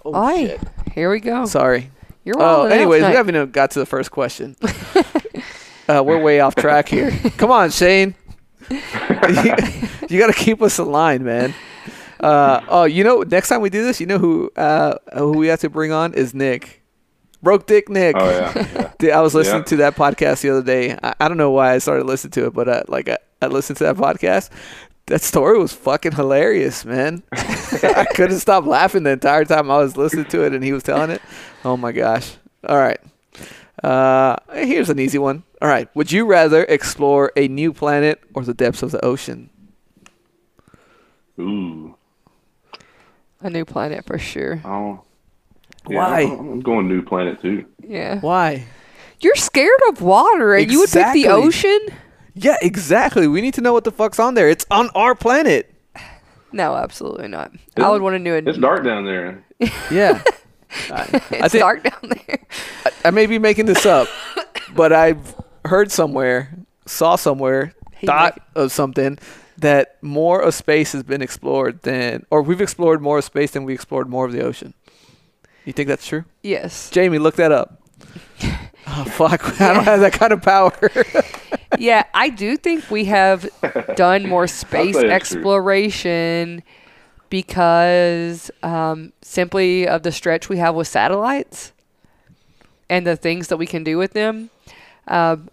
Oh, 0.05 0.15
Oi, 0.15 0.47
shit. 0.47 0.61
here 0.95 1.11
we 1.11 1.21
go. 1.21 1.47
Sorry. 1.47 1.91
You're 2.25 2.37
Oh, 2.39 2.65
anyways, 2.65 3.03
we 3.03 3.13
haven't 3.13 3.35
even 3.35 3.51
got 3.51 3.73
to 3.73 3.79
the 3.81 3.87
first 3.87 4.11
question. 4.11 4.57
uh, 5.89 6.03
we're 6.05 6.21
way 6.21 6.41
off 6.41 6.55
track 6.55 6.89
here. 6.89 7.11
Come 7.37 7.51
on, 7.51 7.71
Shane. 7.71 8.15
you, 8.71 9.55
you 10.09 10.19
got 10.19 10.27
to 10.29 10.33
keep 10.37 10.63
us 10.63 10.79
in 10.79 10.87
line, 10.91 11.25
man. 11.25 11.55
Uh, 12.21 12.61
oh, 12.69 12.85
you 12.85 13.05
know, 13.05 13.23
next 13.23 13.49
time 13.49 13.61
we 13.61 13.71
do 13.71 13.83
this, 13.85 14.01
you 14.01 14.07
know 14.07 14.19
who 14.19 14.51
uh, 14.57 14.97
who 15.17 15.33
we 15.37 15.49
have 15.49 15.61
to 15.61 15.69
bring 15.69 15.93
on 15.93 16.15
is 16.15 16.33
Nick, 16.35 16.83
broke 17.43 17.67
dick 17.67 17.89
Nick. 17.89 18.17
Oh 18.19 18.31
yeah. 18.31 18.53
yeah. 18.75 18.93
Dude, 18.99 19.11
I 19.11 19.21
was 19.21 19.35
listening 19.35 19.61
Yeah. 19.61 19.65
to 19.67 19.77
that 19.77 19.97
podcast 19.97 20.41
the 20.41 20.51
other 20.51 20.63
day. 20.63 20.97
I, 21.03 21.15
I 21.21 21.29
don't 21.29 21.37
know 21.37 21.51
why 21.51 21.75
I 21.75 21.79
started 21.79 22.07
listening 22.07 22.31
to 22.33 22.47
it, 22.47 22.55
but 22.55 22.69
uh, 22.69 22.83
like 22.89 23.09
I, 23.09 23.19
I 23.43 23.47
listened 23.49 23.77
to 23.79 23.85
that 23.85 23.97
podcast. 23.97 24.51
That 25.07 25.21
story 25.21 25.59
was 25.59 25.75
fucking 25.75 26.13
hilarious, 26.13 26.87
man. 26.87 27.23
I 27.33 28.07
couldn't 28.15 28.39
stop 28.39 28.65
laughing 28.65 29.03
the 29.03 29.11
entire 29.11 29.45
time 29.45 29.71
I 29.71 29.77
was 29.77 29.99
listening 29.99 30.25
to 30.27 30.45
it 30.47 30.55
and 30.55 30.65
he 30.65 30.73
was 30.73 30.83
telling 30.83 31.11
it. 31.11 31.21
Oh 31.63 31.77
my 31.77 31.93
gosh. 31.93 32.37
All 32.67 32.79
right. 32.79 32.99
Uh, 33.85 34.37
here's 34.53 34.89
an 34.89 34.99
easy 34.99 35.19
one. 35.19 35.43
All 35.61 35.69
right. 35.69 35.95
Would 35.95 36.11
you 36.11 36.25
rather 36.25 36.65
explore 36.65 37.33
a 37.37 37.49
new 37.49 37.73
planet 37.73 38.21
or 38.35 38.43
the 38.43 38.55
depths 38.55 38.83
of 38.83 38.93
the 38.93 39.05
ocean? 39.05 39.51
Ooh. 41.39 41.97
a 43.41 43.51
new 43.51 43.65
planet 43.65 44.07
for 44.07 44.19
sure. 44.19 44.61
Oh. 44.65 45.03
Yeah, 45.89 45.97
Why? 45.97 46.21
I'm 46.23 46.53
I'm 46.53 46.61
going 46.61 46.89
new 46.89 47.03
planet 47.03 47.43
too. 47.43 47.67
Yeah. 47.87 48.21
Why? 48.21 48.67
You're 49.21 49.35
scared 49.37 49.81
of 49.91 50.01
water, 50.01 50.55
and 50.55 50.71
you 50.71 50.81
would 50.81 50.91
pick 50.91 51.13
the 51.13 51.29
ocean. 51.29 51.79
Yeah, 52.35 52.57
exactly. 52.63 53.29
We 53.29 53.41
need 53.43 53.55
to 53.55 53.61
know 53.61 53.73
what 53.73 53.85
the 53.85 53.93
fuck's 53.93 54.19
on 54.19 54.35
there. 54.35 54.49
It's 54.49 54.67
on 54.71 54.89
our 54.95 55.15
planet. 55.15 55.73
No, 56.53 56.75
absolutely 56.75 57.29
not. 57.29 57.53
I 57.77 57.91
would 57.91 58.01
want 58.01 58.15
to 58.15 58.25
do 58.25 58.35
it. 58.35 58.49
It's 58.49 58.59
dark 58.59 58.85
down 58.85 59.05
there. 59.05 59.45
Yeah. 59.91 60.23
I, 60.91 61.23
It's 61.31 61.53
think- 61.53 61.63
dark 61.63 61.83
down 61.85 62.11
there. 62.27 62.39
I 63.05 63.11
may 63.11 63.27
be 63.27 63.39
making 63.39 63.67
this 63.67 63.87
up, 63.87 64.09
but 64.75 64.93
I've 64.93 65.35
heard 65.65 65.91
somewhere, 65.93 66.57
saw 66.87 67.17
somewhere, 67.17 67.75
He 67.97 68.07
thought 68.07 68.37
make- 68.55 68.65
of 68.65 68.73
something 68.73 69.19
that 69.59 70.03
more 70.03 70.41
of 70.43 70.55
space 70.55 70.93
has 70.93 71.03
been 71.05 71.23
explored 71.23 71.83
than, 71.83 72.27
or 72.31 72.43
we've 72.43 72.61
explored 72.61 73.01
more 73.01 73.19
of 73.19 73.25
space 73.25 73.53
than 73.53 73.65
we 73.65 73.73
explored 73.73 74.09
more 74.09 74.25
of 74.27 74.33
the 74.33 74.43
ocean. 74.43 74.75
You 75.65 75.73
think 75.73 75.89
that's 75.89 76.07
true? 76.07 76.25
Yes. 76.43 76.91
Jamie, 76.91 77.19
look 77.19 77.37
that 77.37 77.53
up. 77.53 77.81
Oh, 78.87 79.05
fuck. 79.05 79.61
I 79.63 79.73
don't 79.73 79.85
have 79.85 80.01
that 80.01 80.13
kind 80.13 80.31
of 80.31 80.43
power. 80.43 80.71
Yeah, 81.79 82.05
I 82.13 82.29
do 82.29 82.55
think 82.59 82.91
we 82.91 83.07
have 83.07 83.49
done 83.97 84.29
more 84.29 84.47
space 84.47 84.95
exploration. 84.95 86.63
true. 86.63 86.71
Because 87.35 88.49
um, 88.63 89.13
simply 89.21 89.89
of 89.89 90.05
the 90.05 90.13
stretch 90.13 90.49
we 90.49 90.57
have 90.59 90.73
with 90.77 90.87
satellites 90.87 91.73
and 92.89 93.05
the 93.05 93.17
things 93.17 93.49
that 93.49 93.57
we 93.57 93.67
can 93.67 93.83
do 93.83 93.99
with 93.99 94.13
them. 94.13 94.51
Um, 95.09 95.49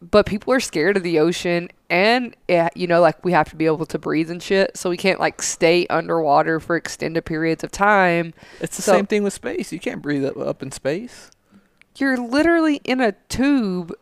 but 0.00 0.24
people 0.24 0.54
are 0.54 0.60
scared 0.60 0.96
of 0.96 1.02
the 1.02 1.18
ocean, 1.18 1.68
and 1.90 2.34
yeah, 2.48 2.70
you 2.74 2.86
know, 2.86 3.02
like 3.02 3.22
we 3.22 3.32
have 3.32 3.50
to 3.50 3.56
be 3.56 3.66
able 3.66 3.84
to 3.84 3.98
breathe 3.98 4.30
and 4.30 4.42
shit, 4.42 4.78
so 4.78 4.88
we 4.88 4.96
can't 4.96 5.20
like 5.20 5.42
stay 5.42 5.86
underwater 5.88 6.58
for 6.58 6.74
extended 6.74 7.26
periods 7.26 7.62
of 7.62 7.70
time. 7.70 8.32
it's 8.62 8.76
the 8.76 8.82
So- 8.82 8.92
same 8.92 9.04
thing 9.06 9.22
with 9.22 9.34
space. 9.34 9.72
You 9.72 9.78
can't 9.78 10.00
breathe 10.00 10.24
up, 10.24 10.38
up 10.38 10.62
in 10.62 10.72
space. 10.72 11.30
You're 11.98 12.16
literally 12.16 12.80
in 12.84 13.02
a 13.02 13.12
tube, 13.28 13.92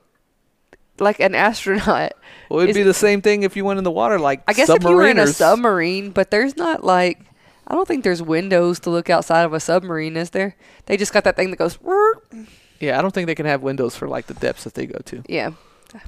like 0.99 1.21
an 1.21 1.35
astronaut. 1.49 2.13
Well, 2.51 2.61
it'd 2.61 2.71
Is- 2.71 2.77
be 2.77 2.83
the 2.83 2.95
same 2.95 3.23
thing 3.23 3.43
if 3.43 3.57
you 3.57 3.65
went 3.65 3.79
in 3.79 3.85
the 3.85 3.91
water, 3.91 4.19
like 4.19 4.43
I 4.49 4.53
guess 4.53 4.69
if 4.69 4.83
you 4.83 4.91
were 4.97 5.07
in 5.09 5.19
a 5.19 5.27
submarine, 5.27 6.11
but 6.11 6.31
there's 6.31 6.57
not 6.57 6.85
like 6.85 7.21
I 7.67 7.75
don't 7.75 7.89
think 7.89 8.05
there's 8.05 8.23
windows 8.23 8.79
to 8.81 8.91
look 8.91 9.09
outside 9.09 9.43
of 9.45 9.53
a 9.55 9.61
submarine, 9.61 10.17
is 10.17 10.31
there? 10.31 10.55
They 10.87 10.97
just 10.97 11.13
got 11.13 11.25
that 11.25 11.35
thing 11.37 11.51
that 11.51 11.57
goes 11.57 11.79
Yeah, 12.81 12.99
I 12.99 13.03
don't 13.03 13.13
think 13.15 13.27
they 13.27 13.35
can 13.35 13.47
have 13.47 13.63
windows 13.63 13.97
for 13.97 14.07
like 14.09 14.27
the 14.27 14.35
depths 14.35 14.65
that 14.65 14.75
they 14.75 14.87
go 14.87 14.99
to. 15.07 15.23
yeah, 15.29 15.53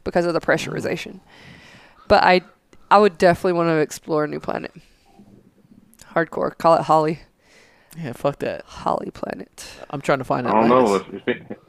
because 0.04 0.26
of 0.26 0.34
the 0.34 0.40
pressurization. 0.40 1.20
But 2.08 2.22
I 2.22 2.42
I 2.90 2.98
would 2.98 3.18
definitely 3.18 3.54
want 3.54 3.68
to 3.68 3.76
explore 3.78 4.24
a 4.24 4.28
new 4.28 4.38
planet. 4.40 4.72
Hardcore. 6.14 6.56
Call 6.56 6.74
it 6.76 6.82
Holly. 6.82 7.20
Yeah, 7.98 8.12
fuck 8.12 8.38
that. 8.40 8.62
Holly 8.66 9.10
planet. 9.10 9.66
I'm 9.90 10.00
trying 10.00 10.18
to 10.18 10.24
find 10.24 10.46
I 10.46 10.52
don't 10.52 10.68
know 10.68 10.94
if 10.96 11.14
if, 11.14 11.28
it, 11.28 11.60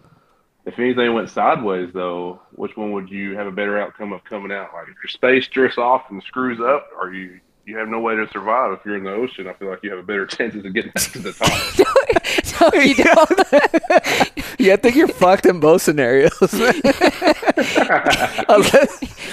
if 0.67 0.77
anything 0.77 1.13
went 1.13 1.29
sideways 1.29 1.89
though. 1.93 2.41
Which 2.51 2.75
one 2.75 2.91
would 2.91 3.09
you 3.09 3.36
have 3.38 3.47
a 3.47 3.51
better 3.51 3.79
outcome 3.79 4.12
of 4.13 4.24
coming 4.25 4.51
out? 4.51 4.74
Like 4.74 4.89
if 4.89 4.95
your 5.01 5.09
space 5.09 5.47
drifts 5.47 5.77
off 5.77 6.12
and 6.12 6.21
screws 6.21 6.59
up, 6.59 6.89
or 7.00 7.13
you 7.13 7.39
you 7.65 7.77
have 7.77 7.88
no 7.89 8.00
way 8.00 8.15
to 8.15 8.27
survive 8.31 8.71
if 8.71 8.79
you're 8.86 8.95
in 8.97 9.03
the 9.03 9.12
ocean. 9.12 9.47
I 9.47 9.53
feel 9.53 9.69
like 9.69 9.79
you 9.83 9.89
have 9.89 10.00
a 10.00 10.03
better 10.03 10.25
chances 10.27 10.63
of 10.65 10.74
getting 10.74 10.91
back 10.91 11.12
to 11.12 11.19
the 11.19 11.33
top. 11.33 11.50
no, 12.74 12.81
you 12.81 12.95
don't. 13.03 14.59
Yeah, 14.59 14.74
I 14.74 14.75
think 14.77 14.95
you're 14.95 15.07
fucked 15.07 15.45
in 15.45 15.59
both 15.59 15.81
scenarios. 15.81 16.31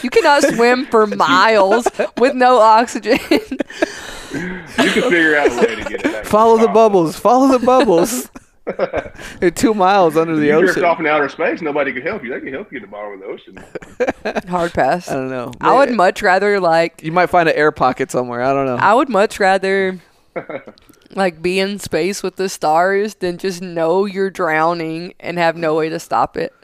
You 0.02 0.10
cannot 0.10 0.42
swim 0.42 0.86
for 0.86 1.06
miles 1.06 1.88
with 2.18 2.34
no 2.34 2.58
oxygen. 2.58 3.18
you 3.22 4.62
can 4.76 5.02
figure 5.02 5.36
out 5.36 5.50
a 5.52 5.56
way 5.56 5.74
to 5.76 5.84
get 5.88 6.04
it 6.04 6.12
back. 6.12 6.24
follow 6.26 6.58
the 6.58 6.66
top. 6.66 6.74
bubbles. 6.74 7.16
Follow 7.18 7.56
the 7.56 7.64
bubbles. 7.64 8.28
They're 9.40 9.50
two 9.50 9.74
miles 9.74 10.16
under 10.16 10.36
the 10.36 10.50
ocean. 10.52 10.60
You're 10.60 10.70
ocean. 10.70 10.84
off 10.84 11.00
in 11.00 11.06
outer 11.06 11.28
space. 11.28 11.60
Nobody 11.60 11.92
can 11.92 12.02
help 12.02 12.24
you. 12.24 12.30
They 12.30 12.40
can 12.40 12.52
help 12.52 12.72
you 12.72 12.78
at 12.78 12.82
the 12.82 12.88
bottom 12.88 13.14
of 13.14 13.20
the 13.20 13.26
ocean. 13.26 14.48
Hard 14.48 14.72
pass. 14.72 15.10
I 15.10 15.14
don't 15.14 15.28
know. 15.28 15.52
I 15.60 15.74
would 15.74 15.90
much 15.92 16.22
rather 16.22 16.58
like 16.60 17.02
You 17.02 17.12
might 17.12 17.26
find 17.26 17.48
an 17.48 17.54
air 17.54 17.72
pocket 17.72 18.10
somewhere. 18.10 18.42
I 18.42 18.52
don't 18.52 18.66
know. 18.66 18.76
I 18.76 18.94
would 18.94 19.10
much 19.10 19.38
rather 19.38 20.00
like 21.10 21.42
be 21.42 21.60
in 21.60 21.78
space 21.78 22.22
with 22.22 22.36
the 22.36 22.48
stars 22.48 23.16
than 23.16 23.36
just 23.36 23.60
know 23.60 24.06
you're 24.06 24.30
drowning 24.30 25.14
and 25.20 25.36
have 25.36 25.56
no 25.56 25.74
way 25.74 25.90
to 25.90 25.98
stop 25.98 26.36
it. 26.36 26.54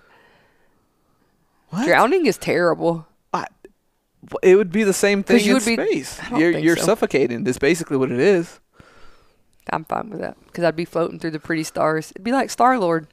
What? 1.69 1.87
Drowning 1.87 2.27
is 2.27 2.39
terrible. 2.39 3.07
It 4.43 4.57
would 4.57 4.71
be 4.71 4.85
the 4.85 4.93
same 4.93 5.23
thing 5.23 5.45
in 5.45 5.55
be, 5.55 5.61
space. 5.61 6.21
You're, 6.37 6.51
you're 6.51 6.77
so. 6.77 6.85
suffocating. 6.85 7.45
That's 7.45 7.59
basically 7.59 7.97
what 7.97 8.13
it 8.13 8.21
is. 8.21 8.61
I'm 9.71 9.85
fine 9.85 10.11
with 10.11 10.21
that 10.21 10.37
because 10.47 10.65
I'd 10.65 10.77
be 10.77 10.85
floating 10.85 11.19
through 11.19 11.33
the 11.33 11.39
pretty 11.39 11.65
stars. 11.65 12.11
It'd 12.13 12.25
be 12.25 12.33
like 12.33 12.51
Star 12.51 12.79
Lord. 12.79 13.07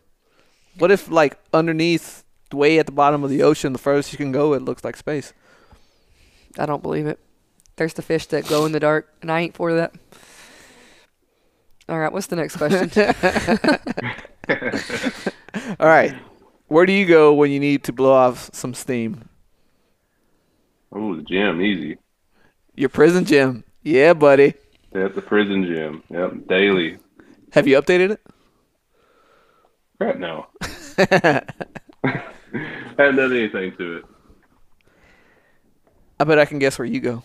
What 0.77 0.91
if 0.91 1.09
like 1.09 1.37
underneath, 1.53 2.23
way 2.53 2.79
at 2.79 2.85
the 2.85 2.91
bottom 2.91 3.23
of 3.23 3.29
the 3.29 3.43
ocean, 3.43 3.73
the 3.73 3.79
furthest 3.79 4.11
you 4.11 4.17
can 4.17 4.31
go, 4.31 4.53
it 4.53 4.61
looks 4.61 4.83
like 4.83 4.95
space. 4.95 5.33
I 6.57 6.65
don't 6.65 6.81
believe 6.81 7.07
it. 7.07 7.19
There's 7.75 7.93
the 7.93 8.01
fish 8.01 8.25
that 8.27 8.45
glow 8.45 8.65
in 8.65 8.71
the 8.71 8.79
dark, 8.79 9.13
and 9.21 9.31
I 9.31 9.41
ain't 9.41 9.55
for 9.55 9.73
that. 9.73 9.93
All 11.89 11.99
right, 11.99 12.11
what's 12.11 12.27
the 12.27 12.35
next 12.35 12.57
question? 12.57 12.91
All 15.79 15.87
right. 15.87 16.15
Where 16.67 16.85
do 16.85 16.91
you 16.91 17.05
go 17.05 17.33
when 17.33 17.51
you 17.51 17.59
need 17.59 17.83
to 17.85 17.93
blow 17.93 18.11
off 18.11 18.49
some 18.53 18.73
steam? 18.73 19.29
Oh, 20.91 21.15
the 21.15 21.21
gym, 21.21 21.61
easy. 21.61 21.97
Your 22.75 22.89
prison 22.89 23.23
gym. 23.23 23.63
Yeah, 23.83 24.13
buddy. 24.13 24.55
That's 24.91 25.15
the 25.15 25.21
prison 25.21 25.65
gym. 25.65 26.03
Yep, 26.09 26.47
daily. 26.47 26.97
Have 27.51 27.67
you 27.67 27.79
updated 27.81 28.11
it? 28.11 28.21
Crap, 29.99 30.17
no. 30.17 30.47
Haven't 30.97 31.47
done 33.15 33.33
anything 33.35 33.75
to 33.77 33.97
it. 33.97 34.05
I 36.19 36.23
bet 36.23 36.39
I 36.39 36.45
can 36.45 36.59
guess 36.59 36.79
where 36.79 36.85
you 36.85 36.99
go. 36.99 37.23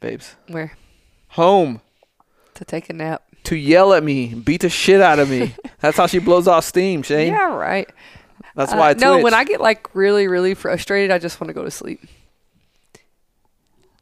Babes. 0.00 0.36
Where 0.48 0.72
Home. 1.30 1.80
to 2.54 2.64
take 2.64 2.88
a 2.88 2.92
nap? 2.92 3.22
To 3.44 3.56
yell 3.56 3.92
at 3.92 4.02
me, 4.02 4.34
beat 4.34 4.62
the 4.62 4.68
shit 4.68 5.00
out 5.00 5.18
of 5.18 5.30
me. 5.30 5.54
That's 5.80 5.96
how 5.96 6.06
she 6.06 6.18
blows 6.18 6.48
off 6.48 6.64
steam, 6.64 7.02
Shane. 7.02 7.32
Yeah, 7.32 7.54
right. 7.54 7.88
That's 8.54 8.72
Uh, 8.72 8.76
why 8.76 8.90
I 8.90 8.94
no, 8.94 9.18
when. 9.20 9.34
I 9.34 9.44
get 9.44 9.60
like 9.60 9.94
really, 9.94 10.28
really 10.28 10.54
frustrated, 10.54 11.10
I 11.10 11.18
just 11.18 11.40
want 11.40 11.48
to 11.48 11.54
go 11.54 11.64
to 11.64 11.70
sleep. 11.70 12.00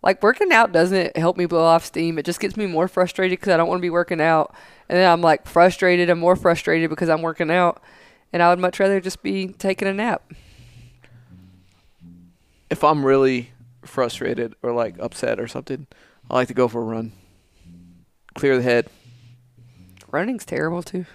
Like 0.06 0.22
working 0.22 0.52
out 0.52 0.70
doesn't 0.70 1.16
help 1.16 1.36
me 1.36 1.46
blow 1.46 1.64
off 1.64 1.84
steam. 1.84 2.16
It 2.16 2.24
just 2.24 2.38
gets 2.38 2.56
me 2.56 2.66
more 2.66 2.86
frustrated 2.86 3.40
because 3.40 3.52
I 3.52 3.56
don't 3.56 3.66
want 3.66 3.80
to 3.80 3.82
be 3.82 3.90
working 3.90 4.20
out, 4.20 4.54
and 4.88 4.96
then 4.96 5.10
I'm 5.10 5.20
like 5.20 5.48
frustrated 5.48 6.08
and 6.08 6.20
more 6.20 6.36
frustrated 6.36 6.90
because 6.90 7.08
I'm 7.08 7.22
working 7.22 7.50
out, 7.50 7.82
and 8.32 8.40
I 8.40 8.50
would 8.50 8.60
much 8.60 8.78
rather 8.78 9.00
just 9.00 9.20
be 9.24 9.48
taking 9.48 9.88
a 9.88 9.92
nap. 9.92 10.32
if 12.70 12.84
I'm 12.84 13.04
really 13.04 13.50
frustrated 13.82 14.54
or 14.62 14.70
like 14.70 14.94
upset 15.00 15.40
or 15.40 15.48
something, 15.48 15.88
I 16.30 16.34
like 16.34 16.48
to 16.48 16.54
go 16.54 16.68
for 16.68 16.82
a 16.82 16.84
run. 16.84 17.10
Clear 18.34 18.56
the 18.56 18.62
head. 18.62 18.88
Running's 20.12 20.44
terrible 20.44 20.84
too. 20.84 21.06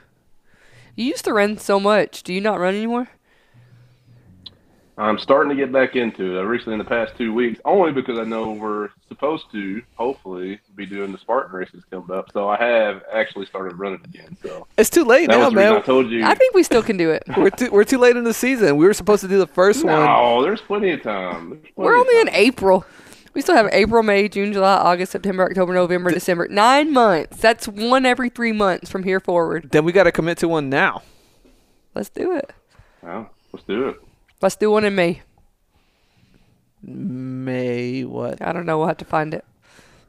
You 0.96 1.06
used 1.06 1.24
to 1.24 1.32
run 1.32 1.58
so 1.58 1.80
much. 1.80 2.24
Do 2.24 2.34
you 2.34 2.42
not 2.42 2.60
run 2.60 2.76
anymore? 2.76 3.08
I'm 4.98 5.18
starting 5.18 5.50
to 5.50 5.56
get 5.56 5.72
back 5.72 5.96
into 5.96 6.38
it. 6.38 6.40
I 6.42 6.44
recently, 6.44 6.74
in 6.74 6.80
the 6.80 6.86
past 6.86 7.14
two 7.18 7.34
weeks, 7.34 7.60
only 7.66 7.92
because 7.92 8.20
I 8.20 8.24
know 8.24 8.52
we're 8.52 8.90
supposed 9.08 9.46
to, 9.54 9.82
hopefully, 9.96 10.60
be 10.76 10.86
doing 10.86 11.12
the 11.12 11.18
Spartan 11.18 11.54
races 11.56 11.84
coming 11.90 12.12
up. 12.16 12.32
So 12.34 12.50
I 12.50 12.58
have 12.62 13.02
actually 13.12 13.46
started 13.48 13.80
running 13.80 14.02
again. 14.04 14.38
So 14.44 14.68
It's 14.78 14.90
too 14.90 15.04
late 15.04 15.28
that 15.30 15.38
now, 15.38 15.46
was 15.46 15.54
the 15.54 15.60
reason 15.60 15.76
I 15.78 15.82
told 15.82 16.10
you. 16.12 16.24
I 16.26 16.36
think 16.36 16.54
we 16.54 16.62
still 16.64 16.84
can 16.84 16.98
do 16.98 17.10
it. 17.10 17.24
We're 17.38 17.50
too, 17.50 17.72
we're 17.72 17.84
too 17.86 17.98
late 17.98 18.16
in 18.18 18.26
the 18.26 18.34
season. 18.34 18.78
We 18.78 18.86
were 18.86 18.94
supposed 18.94 19.22
to 19.22 19.28
do 19.28 19.40
the 19.40 19.48
first 19.48 19.84
one. 19.84 19.94
no, 20.06 20.44
there's 20.44 20.62
plenty 20.62 20.92
of 20.92 21.02
time. 21.02 21.50
Plenty 21.50 21.72
We're 21.76 21.96
of 21.96 22.02
only 22.08 22.20
in. 22.22 22.30
April. 22.30 22.86
We 23.34 23.42
still 23.42 23.56
have 23.56 23.70
April, 23.72 24.04
May, 24.04 24.28
June, 24.28 24.52
July, 24.52 24.76
August, 24.76 25.14
September, 25.14 25.46
October, 25.46 25.74
November, 25.74 26.12
December. 26.12 26.48
Nine 26.50 26.92
months. 26.92 27.38
That's 27.38 27.66
one 27.68 28.06
every 28.06 28.30
three 28.30 28.52
months 28.52 28.90
from 28.92 29.04
here 29.04 29.22
forward. 29.22 29.70
Then 29.72 29.86
we 29.86 29.94
got 29.94 30.04
to 30.04 30.12
commit 30.12 30.38
to 30.40 30.50
one 30.50 30.70
now. 30.70 31.02
Let's 31.96 32.10
do 32.10 32.34
it. 32.36 32.52
Well, 33.02 33.30
let's 33.54 33.66
do 33.66 33.88
it. 33.90 34.02
Let's 34.42 34.56
do 34.56 34.72
one 34.72 34.84
in 34.86 34.96
May. 34.96 35.22
May 36.84 38.04
what? 38.04 38.42
I 38.42 38.52
don't 38.52 38.66
know. 38.66 38.78
We'll 38.80 38.88
have 38.88 38.98
to 38.98 39.06
find 39.06 39.34
it. 39.34 39.46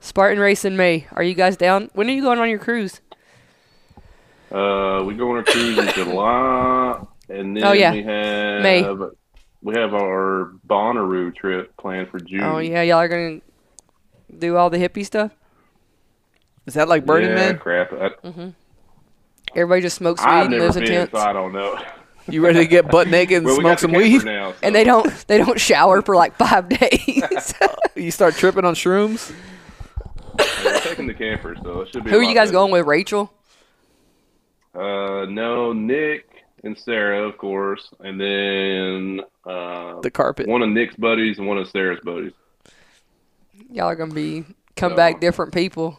Spartan 0.01 0.39
race 0.39 0.65
in 0.65 0.77
May. 0.77 1.07
Are 1.12 1.23
you 1.23 1.35
guys 1.35 1.57
down? 1.57 1.91
When 1.95 2.09
are 2.09 2.12
you 2.12 2.23
going 2.23 2.39
on 2.39 2.49
your 2.49 2.59
cruise? 2.59 3.01
Uh, 4.51 5.03
we 5.07 5.15
go 5.15 5.31
on 5.33 5.39
a 5.39 5.45
cruise 5.45 5.79
in 5.79 5.89
July, 5.95 7.03
and 7.29 7.57
then 7.57 7.65
Oh, 7.65 7.73
yeah. 7.73 7.93
we 7.93 8.03
have 8.03 8.62
May. 8.62 8.83
we 9.62 9.75
have 9.75 9.95
our 9.95 10.53
Bonnaroo 10.67 11.35
trip 11.35 11.75
planned 11.77 12.09
for 12.11 12.19
June. 12.21 12.43
Oh 12.43 12.59
yeah, 12.59 12.83
y'all 12.83 12.99
are 12.99 13.09
gonna 13.09 13.41
do 14.39 14.57
all 14.57 14.69
the 14.71 14.77
hippie 14.79 15.07
stuff. 15.07 15.31
Is 16.67 16.75
that 16.75 16.89
like 16.89 17.07
Burning 17.07 17.31
yeah, 17.31 17.35
Man? 17.37 17.59
crap. 17.59 17.93
I, 17.93 18.11
Everybody 19.55 19.83
just 19.83 19.97
smokes 19.97 20.23
weed 20.23 20.31
I've 20.31 20.43
and 20.47 20.51
never 20.53 20.65
lives 20.65 20.77
in 20.77 20.83
been, 20.85 20.93
tents, 20.93 21.12
so 21.12 21.19
I 21.19 21.33
don't 21.33 21.53
know. 21.53 21.79
You 22.29 22.45
ready 22.45 22.61
to 22.61 22.67
get 22.67 22.88
butt 22.91 23.09
naked 23.09 23.38
and 23.38 23.47
well, 23.47 23.57
smoke 23.57 23.79
some 23.79 23.91
camper 23.91 24.05
weed? 24.05 24.25
now, 24.25 24.52
so- 24.52 24.59
and 24.62 24.75
they 24.75 24.85
don't 24.85 25.07
they 25.29 25.38
don't 25.38 25.59
shower 25.61 26.02
for 26.02 26.14
like 26.14 26.37
five 26.37 26.69
days. 26.81 27.55
You 27.97 28.11
start 28.11 28.35
tripping 28.35 28.64
on 28.64 28.75
shrooms? 28.75 29.33
We're 30.64 30.81
taking 30.81 31.07
the 31.07 31.14
camper, 31.14 31.57
so 31.62 31.81
it 31.83 31.88
should 31.93 32.05
be. 32.05 32.11
Who 32.11 32.19
are 32.19 32.23
you 32.23 32.35
guys 32.35 32.49
better. 32.49 32.52
going 32.52 32.73
with? 32.73 32.87
Rachel. 32.87 33.33
Uh, 34.75 35.26
no, 35.29 35.73
Nick 35.73 36.26
and 36.64 36.79
Sarah, 36.79 37.29
of 37.29 37.37
course, 37.37 37.88
and 38.00 38.19
then 38.21 39.21
uh, 39.45 40.00
The 40.00 40.11
carpet. 40.11 40.47
one 40.49 40.62
of 40.62 40.71
Nick's 40.71 40.97
buddies 40.97 41.38
and 41.38 41.47
one 41.47 41.59
of 41.59 41.69
Sarah's 41.69 42.00
buddies. 42.05 42.33
Y'all 43.71 43.87
are 43.88 43.97
gonna 43.97 44.14
be 44.14 44.45
come 44.76 44.93
So- 44.93 44.97
back 44.97 45.21
different 45.21 45.52
people 45.52 45.99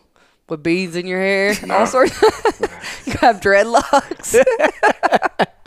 with 0.50 0.64
beads 0.64 0.96
in 0.96 1.06
your 1.06 1.20
hair, 1.20 1.54
and 1.62 1.72
all 1.72 1.86
sorts. 1.86 2.20
you 3.06 3.14
have 3.22 3.40
dreadlocks. 3.42 4.36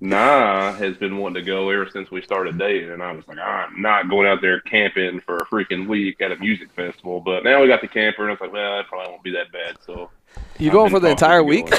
Nah 0.00 0.72
has 0.74 0.96
been 0.96 1.18
wanting 1.18 1.42
to 1.42 1.46
go 1.50 1.70
ever 1.70 1.88
since 1.90 2.10
we 2.10 2.20
started 2.22 2.58
dating, 2.58 2.90
and 2.90 3.02
I 3.02 3.12
was 3.12 3.26
like, 3.26 3.38
I'm 3.38 3.80
not 3.80 4.08
going 4.10 4.26
out 4.26 4.40
there 4.40 4.60
camping 4.60 5.20
for 5.20 5.38
a 5.38 5.46
freaking 5.46 5.86
week 5.88 6.20
at 6.20 6.32
a 6.32 6.36
music 6.36 6.68
festival. 6.74 7.20
But 7.20 7.44
now 7.44 7.62
we 7.62 7.68
got 7.68 7.80
the 7.80 7.88
camper, 7.88 8.22
and 8.22 8.30
I 8.30 8.32
was 8.32 8.40
like, 8.40 8.52
well, 8.52 8.76
that 8.76 8.86
probably 8.88 9.10
won't 9.10 9.22
be 9.22 9.32
that 9.32 9.52
bad. 9.52 9.76
So 9.86 10.10
You 10.58 10.70
going 10.70 10.90
for 10.90 11.00
the 11.00 11.08
entire 11.10 11.42
week? 11.44 11.70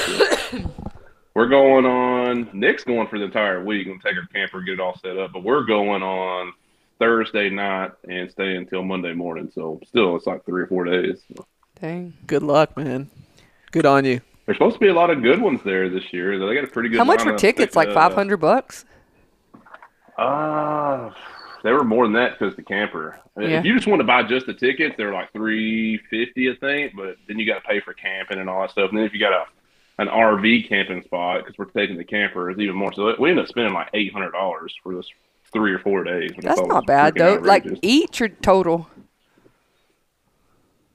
we're 1.34 1.48
going 1.48 1.84
on. 1.86 2.48
Nick's 2.52 2.84
going 2.84 3.08
for 3.08 3.18
the 3.18 3.26
entire 3.26 3.62
week. 3.64 3.86
Gonna 3.86 3.98
take 4.02 4.16
our 4.16 4.26
camper, 4.32 4.60
get 4.62 4.74
it 4.74 4.80
all 4.80 4.98
set 4.98 5.18
up. 5.18 5.32
But 5.32 5.42
we're 5.44 5.64
going 5.64 6.02
on 6.02 6.52
Thursday 6.98 7.50
night 7.50 7.92
and 8.08 8.30
stay 8.30 8.56
until 8.56 8.82
Monday 8.82 9.12
morning. 9.12 9.50
So 9.54 9.80
still, 9.86 10.16
it's 10.16 10.26
like 10.26 10.44
three 10.46 10.62
or 10.62 10.66
four 10.66 10.84
days. 10.84 11.22
Dang. 11.80 12.14
Good 12.26 12.42
luck, 12.42 12.76
man. 12.76 13.10
Good 13.70 13.84
on 13.84 14.04
you. 14.06 14.20
There's 14.46 14.56
supposed 14.56 14.74
to 14.74 14.80
be 14.80 14.88
a 14.88 14.94
lot 14.94 15.10
of 15.10 15.22
good 15.22 15.40
ones 15.42 15.60
there 15.64 15.88
this 15.88 16.12
year. 16.12 16.38
They 16.38 16.54
got 16.54 16.64
a 16.64 16.68
pretty 16.68 16.88
good. 16.88 16.98
How 16.98 17.04
much 17.04 17.24
were 17.24 17.36
tickets? 17.36 17.74
Like 17.74 17.88
uh, 17.88 17.94
five 17.94 18.14
hundred 18.14 18.36
bucks. 18.38 18.84
Uh, 20.16 21.10
they 21.64 21.72
were 21.72 21.84
more 21.84 22.04
than 22.04 22.12
that 22.14 22.38
because 22.38 22.54
the 22.54 22.62
camper. 22.62 23.18
Yeah. 23.38 23.58
If 23.58 23.64
you 23.64 23.74
just 23.74 23.88
want 23.88 24.00
to 24.00 24.04
buy 24.06 24.22
just 24.22 24.46
the 24.46 24.54
tickets, 24.54 24.94
they're 24.96 25.12
like 25.12 25.32
three 25.32 25.98
fifty, 26.10 26.48
I 26.48 26.54
think. 26.60 26.94
But 26.96 27.16
then 27.26 27.38
you 27.38 27.46
got 27.46 27.62
to 27.62 27.68
pay 27.68 27.80
for 27.80 27.92
camping 27.92 28.38
and 28.38 28.48
all 28.48 28.60
that 28.62 28.70
stuff. 28.70 28.88
And 28.90 28.98
then 28.98 29.04
if 29.04 29.12
you 29.12 29.20
got 29.20 29.32
a 29.32 29.44
an 29.98 30.08
RV 30.08 30.68
camping 30.68 31.02
spot, 31.02 31.40
because 31.44 31.58
we're 31.58 31.64
taking 31.66 31.96
the 31.96 32.04
camper, 32.04 32.50
it's 32.50 32.60
even 32.60 32.76
more. 32.76 32.92
So 32.92 33.14
we 33.18 33.30
end 33.30 33.40
up 33.40 33.48
spending 33.48 33.74
like 33.74 33.88
eight 33.94 34.12
hundred 34.12 34.30
dollars 34.30 34.74
for 34.82 34.94
this 34.94 35.08
three 35.52 35.72
or 35.72 35.80
four 35.80 36.04
days. 36.04 36.30
That's 36.38 36.60
not 36.60 36.86
bad 36.86 37.14
though. 37.16 37.34
Like 37.34 37.62
outrageous. 37.64 37.80
each 37.82 38.20
or 38.20 38.28
total. 38.28 38.88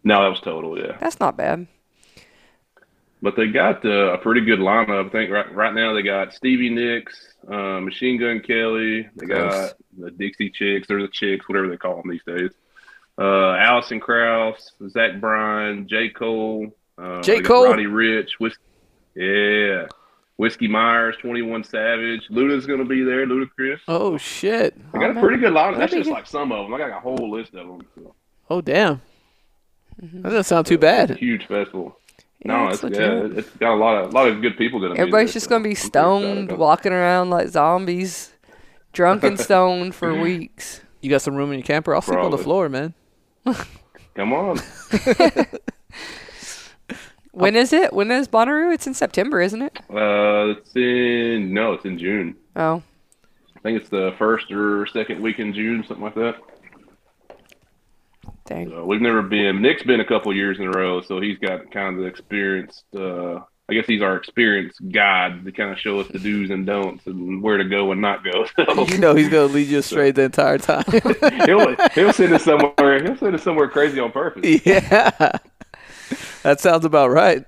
no, 0.04 0.22
that 0.24 0.30
was 0.30 0.40
total, 0.40 0.80
yeah. 0.80 0.98
That's 1.00 1.20
not 1.20 1.36
bad. 1.36 1.68
But 3.24 3.36
they 3.36 3.48
got 3.48 3.86
uh, 3.86 4.14
a 4.14 4.18
pretty 4.18 4.42
good 4.42 4.58
lineup. 4.60 5.08
I 5.08 5.10
think 5.10 5.30
right 5.32 5.54
right 5.54 5.74
now 5.76 5.94
they 5.94 6.02
got 6.02 6.34
Stevie 6.34 6.70
Nicks, 6.72 7.36
uh, 7.48 7.80
Machine 7.80 8.20
Gun 8.20 8.40
Kelly. 8.40 9.08
They 9.16 9.26
got 9.28 9.50
Gross. 9.52 9.74
the 10.00 10.12
Dixie 10.12 10.50
Chicks 10.50 10.90
or 10.90 11.02
the 11.02 11.08
Chicks, 11.08 11.48
whatever 11.48 11.70
they 11.70 11.78
call 11.78 12.02
them 12.02 12.10
these 12.10 12.24
days. 12.26 12.50
Uh, 13.20 13.52
Alison 13.58 14.00
Krauss, 14.00 14.72
Zach 14.90 15.20
Bryan, 15.22 15.88
J 15.88 16.10
Cole, 16.10 16.76
uh, 16.98 17.22
J. 17.22 17.42
Cole? 17.42 17.66
Roddy 17.70 17.86
Ricch, 17.86 18.32
Whis- 18.40 18.58
yeah, 19.16 19.86
Whiskey 20.38 20.68
Myers, 20.68 21.16
Twenty 21.22 21.44
One 21.44 21.64
Savage. 21.64 22.28
Luda's 22.32 22.66
gonna 22.66 22.86
be 22.86 23.04
there. 23.04 23.28
Ludacris. 23.28 23.82
Oh 23.88 24.18
shit. 24.18 24.76
They 24.94 25.00
got 25.00 25.16
Oh, 25.16 25.20
a 25.20 25.22
pretty 25.22 25.38
good 25.38 25.54
lineup. 25.54 25.78
That's 25.78 25.94
just 25.94 26.06
good. 26.06 26.14
like 26.14 26.26
some 26.26 26.52
of 26.52 26.66
them. 26.66 26.74
I 26.74 26.80
got 26.80 26.90
a 26.98 27.00
whole 27.00 27.30
list 27.30 27.54
of 27.54 27.68
them. 27.68 27.82
So. 27.94 28.16
Oh 28.50 28.62
damn. 28.62 29.00
Mm-hmm. 30.02 30.22
That 30.24 30.30
doesn't 30.30 30.44
sound 30.46 30.66
too 30.66 30.76
It's 30.76 30.82
a 30.84 30.88
bad. 30.88 31.18
huge 31.18 31.46
festival. 31.46 31.98
Yeah, 32.44 32.52
no, 32.52 32.68
it's 32.68 32.76
it's, 32.76 32.84
legit. 32.84 33.00
yeah, 33.00 33.40
it's 33.40 33.50
got 33.58 33.74
a 33.74 33.76
lot 33.76 34.04
of 34.04 34.12
a 34.12 34.16
lot 34.16 34.28
of 34.28 34.42
good 34.42 34.58
people 34.58 34.80
gonna. 34.80 34.96
be 34.96 35.00
Everybody's 35.00 35.30
there, 35.30 35.34
just 35.34 35.46
so 35.46 35.50
gonna 35.50 35.64
be 35.64 35.70
I'm 35.70 35.76
pretty 35.76 35.88
excited 35.88 36.48
stoned, 36.48 36.52
walking 36.58 36.92
around 36.92 37.30
like 37.30 37.50
zombies, 37.50 38.34
drunk 38.94 39.24
and 39.24 39.40
stoned 39.48 39.96
for 39.96 40.20
weeks. 40.20 40.82
You 41.02 41.10
got 41.10 41.22
some 41.22 41.36
room 41.36 41.52
in 41.52 41.60
your 41.60 41.66
camper? 41.66 41.96
I'll 41.96 42.02
sleep 42.02 42.20
on 42.20 42.32
the 42.32 42.38
floor, 42.38 42.70
man. 42.70 42.94
Come 44.16 44.34
on. 44.34 44.60
When 47.32 47.56
is 47.56 47.72
it? 47.72 47.94
When 47.94 48.12
is 48.12 48.28
Bonnaroo? 48.28 48.74
It's 48.74 48.88
in 48.88 48.94
September, 48.94 49.40
isn't 49.40 49.62
it? 49.62 49.80
Uh, 49.90 50.56
it's 50.58 50.76
in 50.76 51.54
no, 51.54 51.74
it's 51.74 51.86
in 51.86 51.98
June. 51.98 52.36
Oh, 52.56 52.84
I 53.56 53.60
think 53.62 53.80
it's 53.80 53.90
the 53.90 54.14
first 54.18 54.52
or 54.52 54.86
second 54.88 55.22
week 55.22 55.40
in 55.40 55.54
June, 55.54 55.84
something 55.88 56.04
like 56.04 56.16
that. 56.16 56.36
Dang. 58.46 58.70
So 58.70 58.86
we've 58.86 59.02
never 59.02 59.22
been. 59.22 59.62
Nick's 59.62 59.84
been 59.84 60.00
a 60.00 60.06
couple 60.06 60.34
years 60.36 60.60
in 60.60 60.66
a 60.66 60.72
row, 60.72 61.02
so 61.02 61.20
he's 61.22 61.38
got 61.38 61.72
kind 61.72 61.96
of 61.96 62.02
the 62.02 62.08
experienced. 62.08 62.84
Uh, 62.96 63.40
I 63.70 63.74
guess 63.74 63.86
he's 63.86 64.02
our 64.02 64.18
experienced 64.18 64.82
guide 64.92 65.46
to 65.46 65.52
kind 65.54 65.72
of 65.72 65.80
show 65.80 66.00
us 66.02 66.08
the 66.10 66.20
do's 66.20 66.50
and 66.50 66.66
don'ts 66.66 67.06
and 67.08 67.42
where 67.42 67.58
to 67.58 67.64
go 67.64 67.92
and 67.94 68.02
not 68.02 68.22
go. 68.24 68.46
So 68.58 68.86
You 68.88 68.98
know 68.98 69.16
he's 69.16 69.30
gonna 69.30 69.46
lead 69.46 69.68
you 69.68 69.80
astray 69.80 70.12
the 70.12 70.24
entire 70.24 70.58
time. 70.58 70.84
he'll 71.46 71.76
he'll 71.94 72.12
send 72.14 72.34
us 72.34 72.44
somewhere. 72.44 73.02
He'll 73.02 73.16
send 73.18 73.34
us 73.36 73.44
somewhere 73.44 73.70
crazy 73.70 74.00
on 74.00 74.12
purpose. 74.12 74.66
yeah. 74.66 75.38
That 76.44 76.60
sounds 76.60 76.84
about 76.84 77.12
right. 77.12 77.46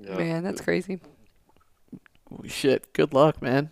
Yeah. 0.00 0.16
Man, 0.16 0.44
that's 0.44 0.60
crazy. 0.60 1.00
Shit. 2.44 2.92
Good 2.92 3.12
luck, 3.12 3.42
man. 3.42 3.70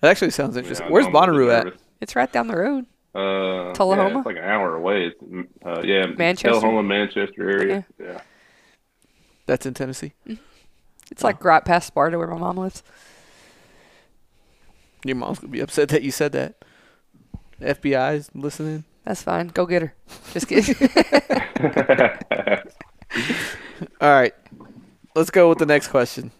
That 0.00 0.10
actually 0.10 0.30
sounds 0.30 0.56
interesting. 0.56 0.86
Yeah, 0.86 0.92
Where's 0.92 1.06
I'm 1.06 1.14
a 1.14 1.20
little 1.20 1.34
Bonnaroo 1.46 1.66
at? 1.66 1.74
It's 2.00 2.16
right 2.16 2.32
down 2.32 2.48
the 2.48 2.56
road. 2.56 2.86
Uh, 3.14 3.72
Tullahoma? 3.74 4.10
Yeah, 4.10 4.18
it's 4.18 4.26
like 4.26 4.36
an 4.36 4.44
hour 4.44 4.76
away. 4.76 5.06
It's, 5.06 5.48
uh, 5.64 5.82
yeah, 5.82 6.06
Manchester? 6.06 6.60
Tullahoma, 6.60 6.82
Manchester 6.82 7.50
area. 7.50 7.86
Yeah. 7.98 8.20
That's 9.46 9.66
in 9.66 9.74
Tennessee. 9.74 10.12
It's 11.10 11.24
like 11.24 11.44
right 11.44 11.64
past 11.64 11.88
Sparta 11.88 12.16
where 12.18 12.28
my 12.28 12.38
mom 12.38 12.56
lives. 12.56 12.82
Your 15.04 15.16
mom's 15.16 15.40
gonna 15.40 15.50
be 15.50 15.60
upset 15.60 15.88
that 15.88 16.02
you 16.02 16.10
said 16.10 16.32
that. 16.32 16.62
FBI's 17.60 18.30
listening. 18.34 18.84
That's 19.04 19.22
fine. 19.22 19.48
Go 19.48 19.66
get 19.66 19.82
her. 19.82 19.94
Just 20.32 20.46
kidding. 20.46 20.76
All 24.00 24.12
right. 24.12 24.34
Let's 25.14 25.30
go 25.30 25.48
with 25.48 25.58
the 25.58 25.66
next 25.66 25.88
question. 25.88 26.30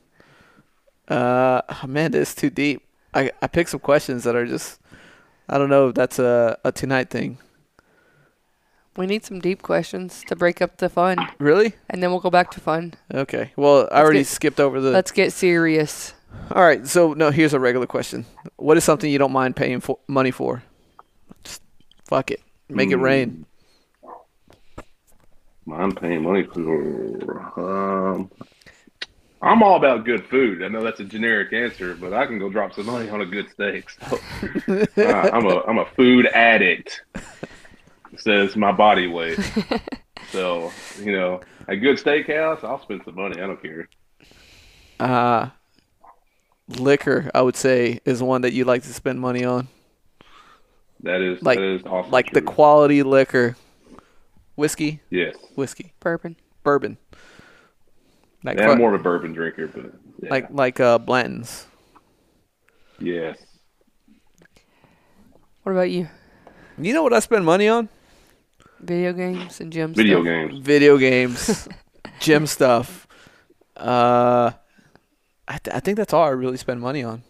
Uh, 1.08 1.62
man, 1.86 2.12
this 2.12 2.28
is 2.30 2.34
too 2.34 2.50
deep. 2.50 2.82
I 3.12 3.32
I 3.42 3.46
picked 3.48 3.70
some 3.70 3.80
questions 3.80 4.24
that 4.24 4.36
are 4.36 4.46
just. 4.46 4.79
I 5.50 5.58
don't 5.58 5.68
know 5.68 5.88
if 5.88 5.94
that's 5.94 6.18
a 6.18 6.56
a 6.64 6.70
tonight 6.72 7.10
thing. 7.10 7.38
we 8.96 9.06
need 9.06 9.24
some 9.24 9.40
deep 9.40 9.62
questions 9.62 10.22
to 10.28 10.36
break 10.36 10.60
up 10.62 10.76
the 10.78 10.88
fun, 10.88 11.16
Really? 11.38 11.74
and 11.88 12.02
then 12.02 12.10
we'll 12.10 12.20
go 12.20 12.30
back 12.30 12.50
to 12.52 12.60
fun. 12.60 12.94
Okay. 13.12 13.52
Well, 13.56 13.88
I 13.92 14.00
already 14.00 14.20
get- 14.20 14.26
skipped 14.28 14.60
over 14.60 14.80
the. 14.80 14.90
Let's 14.90 15.10
get 15.12 15.32
serious. 15.32 16.14
All 16.52 16.62
right. 16.62 16.86
So 16.86 17.12
no, 17.14 17.30
here's 17.30 17.54
a 17.54 17.60
regular 17.60 17.86
question. 17.86 18.24
What 18.56 18.76
is 18.76 18.84
something 18.84 19.10
you 19.10 19.18
don't 19.18 19.32
mind 19.32 19.56
paying 19.56 19.80
for 19.80 19.98
money 20.06 20.30
for? 20.30 20.62
Just 21.44 21.62
fuck 22.06 22.30
it. 22.30 22.40
Make 22.68 22.90
it 22.90 22.96
Hmm. 22.98 23.02
rain. 23.04 23.46
I'm 25.72 25.92
paying 25.94 26.22
money 26.22 26.44
for. 26.44 28.12
Um, 28.14 28.30
I'm 29.42 29.62
all 29.62 29.76
about 29.76 30.04
good 30.04 30.26
food. 30.26 30.62
I 30.62 30.68
know 30.68 30.82
that's 30.84 31.00
a 31.00 31.04
generic 31.04 31.52
answer, 31.52 31.94
but 31.94 32.12
I 32.12 32.26
can 32.26 32.38
go 32.38 32.50
drop 32.50 32.74
some 32.74 32.86
money 32.86 33.08
on 33.08 33.20
a 33.22 33.26
good 33.26 33.48
steak. 33.50 33.88
So, 33.90 34.18
uh, 35.02 35.30
I'm 35.32 35.46
a 35.46 35.60
I'm 35.66 35.78
a 35.78 35.86
food 35.96 36.26
addict. 36.26 37.02
Says 38.16 38.56
my 38.56 38.72
body 38.72 39.06
weight. 39.06 39.38
So 40.32 40.70
you 41.02 41.10
know, 41.10 41.40
a 41.66 41.74
good 41.74 41.96
steakhouse, 41.96 42.62
I'll 42.62 42.80
spend 42.80 43.00
some 43.04 43.16
money. 43.16 43.40
I 43.42 43.46
don't 43.48 43.60
care. 43.60 43.88
Uh 45.00 45.48
liquor, 46.78 47.28
I 47.34 47.42
would 47.42 47.56
say, 47.56 47.98
is 48.04 48.22
one 48.22 48.42
that 48.42 48.52
you 48.52 48.64
like 48.64 48.82
to 48.84 48.92
spend 48.94 49.18
money 49.18 49.44
on. 49.44 49.66
That 51.02 51.20
is 51.20 51.42
Like- 51.42 51.58
that 51.58 51.64
is 51.64 51.82
also 51.84 52.10
Like 52.10 52.30
the 52.32 52.42
quality 52.42 53.02
liquor. 53.02 53.56
Whiskey, 54.54 55.00
yes. 55.10 55.34
whiskey, 55.56 55.94
Bourbon. 55.98 56.36
bourbon. 56.62 56.98
Like 58.42 58.58
Yeah, 58.58 58.66
fu- 58.66 58.72
I'm 58.72 58.78
more 58.78 58.94
of 58.94 59.00
a 59.00 59.02
bourbon 59.02 59.32
drinker, 59.32 59.66
but 59.68 59.92
yeah. 60.22 60.30
like 60.30 60.46
like 60.50 60.80
uh 60.80 60.98
Blanton's. 60.98 61.66
yes. 62.98 63.36
What 65.62 65.72
about 65.72 65.90
you? 65.90 66.08
You 66.78 66.94
know 66.94 67.02
what 67.02 67.12
I 67.12 67.20
spend 67.20 67.44
money 67.44 67.68
on? 67.68 67.88
Video 68.80 69.12
games 69.12 69.60
and 69.60 69.70
gym 69.72 69.92
Video 69.92 70.16
stuff? 70.22 70.24
games. 70.24 70.58
Video 70.60 70.96
games, 70.96 71.68
gym 72.20 72.46
stuff. 72.46 73.06
Uh 73.76 74.52
I 75.46 75.58
th- 75.58 75.74
I 75.76 75.80
think 75.80 75.96
that's 75.98 76.12
all 76.14 76.24
I 76.24 76.28
really 76.30 76.56
spend 76.56 76.80
money 76.80 77.02
on. 77.02 77.22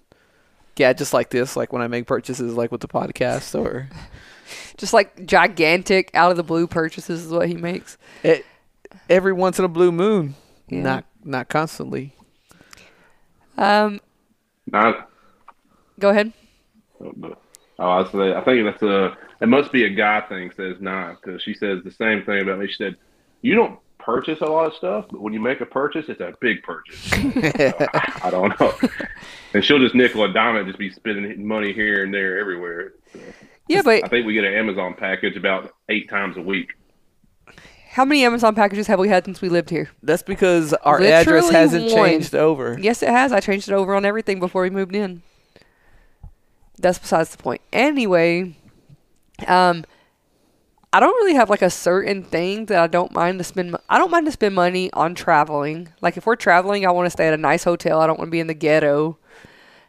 Yeah, 0.77 0.93
just 0.93 1.13
like 1.13 1.31
this, 1.31 1.57
like 1.57 1.73
when 1.73 1.83
I 1.83 1.89
make 1.89 2.07
purchases 2.07 2.55
like 2.55 2.71
with 2.71 2.81
the 2.81 2.89
podcast 2.89 3.59
or 3.59 3.89
Just 4.77 4.93
like 4.95 5.27
gigantic 5.27 6.11
out 6.15 6.31
of 6.31 6.37
the 6.37 6.43
blue 6.43 6.67
purchases 6.67 7.27
is 7.27 7.31
what 7.33 7.49
he 7.49 7.55
makes. 7.57 7.99
it, 8.23 8.45
every 9.09 9.33
once 9.33 9.59
in 9.59 9.65
a 9.65 9.69
blue 9.69 9.93
moon. 9.93 10.35
Yeah. 10.71 10.83
Not 10.83 11.05
not 11.25 11.49
constantly. 11.49 12.15
Um, 13.59 14.01
Not 14.71 15.11
go 15.99 16.11
ahead. 16.11 16.33
Oh, 17.01 17.13
but- 17.17 17.41
I 17.79 18.05
say 18.13 18.35
I 18.35 18.45
think 18.45 18.67
that's 18.67 18.83
a 18.83 19.17
it 19.41 19.49
must 19.49 19.73
be 19.73 19.85
a 19.85 19.89
guy 19.91 20.21
thing. 20.29 20.51
Says 20.55 20.77
not 20.81 21.17
because 21.23 21.43
she 21.43 21.55
says 21.55 21.83
the 21.83 21.91
same 21.91 22.23
thing 22.25 22.43
about 22.43 22.59
me. 22.59 22.67
She 22.67 22.75
said 22.75 22.97
you 23.41 23.55
don't 23.55 23.79
purchase 23.99 24.41
a 24.43 24.45
lot 24.45 24.67
of 24.67 24.75
stuff, 24.75 25.07
but 25.11 25.23
when 25.23 25.33
you 25.33 25.41
make 25.41 25.63
a 25.63 25.67
purchase, 25.67 26.05
it's 26.11 26.21
a 26.21 26.35
big 26.43 26.63
purchase. 26.63 27.11
I 28.23 28.29
don't 28.31 28.59
know, 28.61 28.75
and 29.55 29.65
she'll 29.65 29.79
just 29.79 29.95
nickel 29.95 30.25
and 30.27 30.35
dime 30.35 30.57
it, 30.57 30.67
just 30.67 30.79
be 30.79 30.91
spending 30.91 31.47
money 31.47 31.73
here 31.73 32.05
and 32.05 32.13
there 32.13 32.39
everywhere. 32.39 32.93
So, 33.15 33.19
Yeah, 33.69 33.81
I 33.87 34.09
think 34.09 34.27
we 34.27 34.35
get 34.35 34.45
an 34.45 34.53
Amazon 34.53 34.93
package 34.95 35.37
about 35.39 35.73
eight 35.89 36.11
times 36.11 36.37
a 36.37 36.43
week. 36.43 36.73
How 37.93 38.05
many 38.05 38.25
Amazon 38.25 38.55
packages 38.55 38.87
have 38.87 39.01
we 39.01 39.09
had 39.09 39.25
since 39.25 39.43
we 39.43 39.49
lived 39.49 39.69
here? 39.69 39.91
That's 40.01 40.23
because 40.23 40.73
our 40.75 41.03
address 41.03 41.51
hasn't 41.51 41.87
one. 41.87 41.95
changed 41.95 42.37
over. 42.37 42.79
Yes, 42.81 43.03
it 43.03 43.09
has. 43.09 43.33
I 43.33 43.41
changed 43.41 43.69
it 43.69 43.75
over 43.75 43.97
on 43.97 44.05
everything 44.05 44.39
before 44.39 44.63
we 44.63 44.71
moved 44.71 44.95
in. 44.95 45.23
That's 46.79 47.01
besides 47.01 47.31
the 47.31 47.43
point. 47.43 47.61
Anyway, 47.73 48.55
um, 49.49 49.85
I 50.93 51.01
don't 51.01 51.15
really 51.17 51.35
have 51.35 51.51
like 51.51 51.63
a 51.63 51.71
certain 51.71 52.23
thing 52.23 52.67
that 52.67 52.81
I 52.81 52.87
don't 52.87 53.13
mind 53.13 53.39
to 53.39 53.45
spend. 53.45 53.77
I 53.89 53.99
don't 53.99 54.13
mind 54.13 54.27
to 54.27 54.33
spend 54.33 54.55
money 54.55 54.93
on 54.93 55.17
traveling. 55.17 55.89
Like 56.01 56.17
if 56.17 56.27
we're 56.27 56.37
traveling, 56.37 56.87
I 56.87 56.93
want 56.93 57.07
to 57.07 57.11
stay 57.11 57.27
at 57.27 57.35
a 57.35 57.39
nice 57.39 57.65
hotel. 57.65 58.01
I 58.01 58.07
don't 58.07 58.21
want 58.21 58.29
to 58.29 58.33
be 58.33 58.41
in 58.41 58.47
the 58.47 58.55
ghetto. 58.55 59.19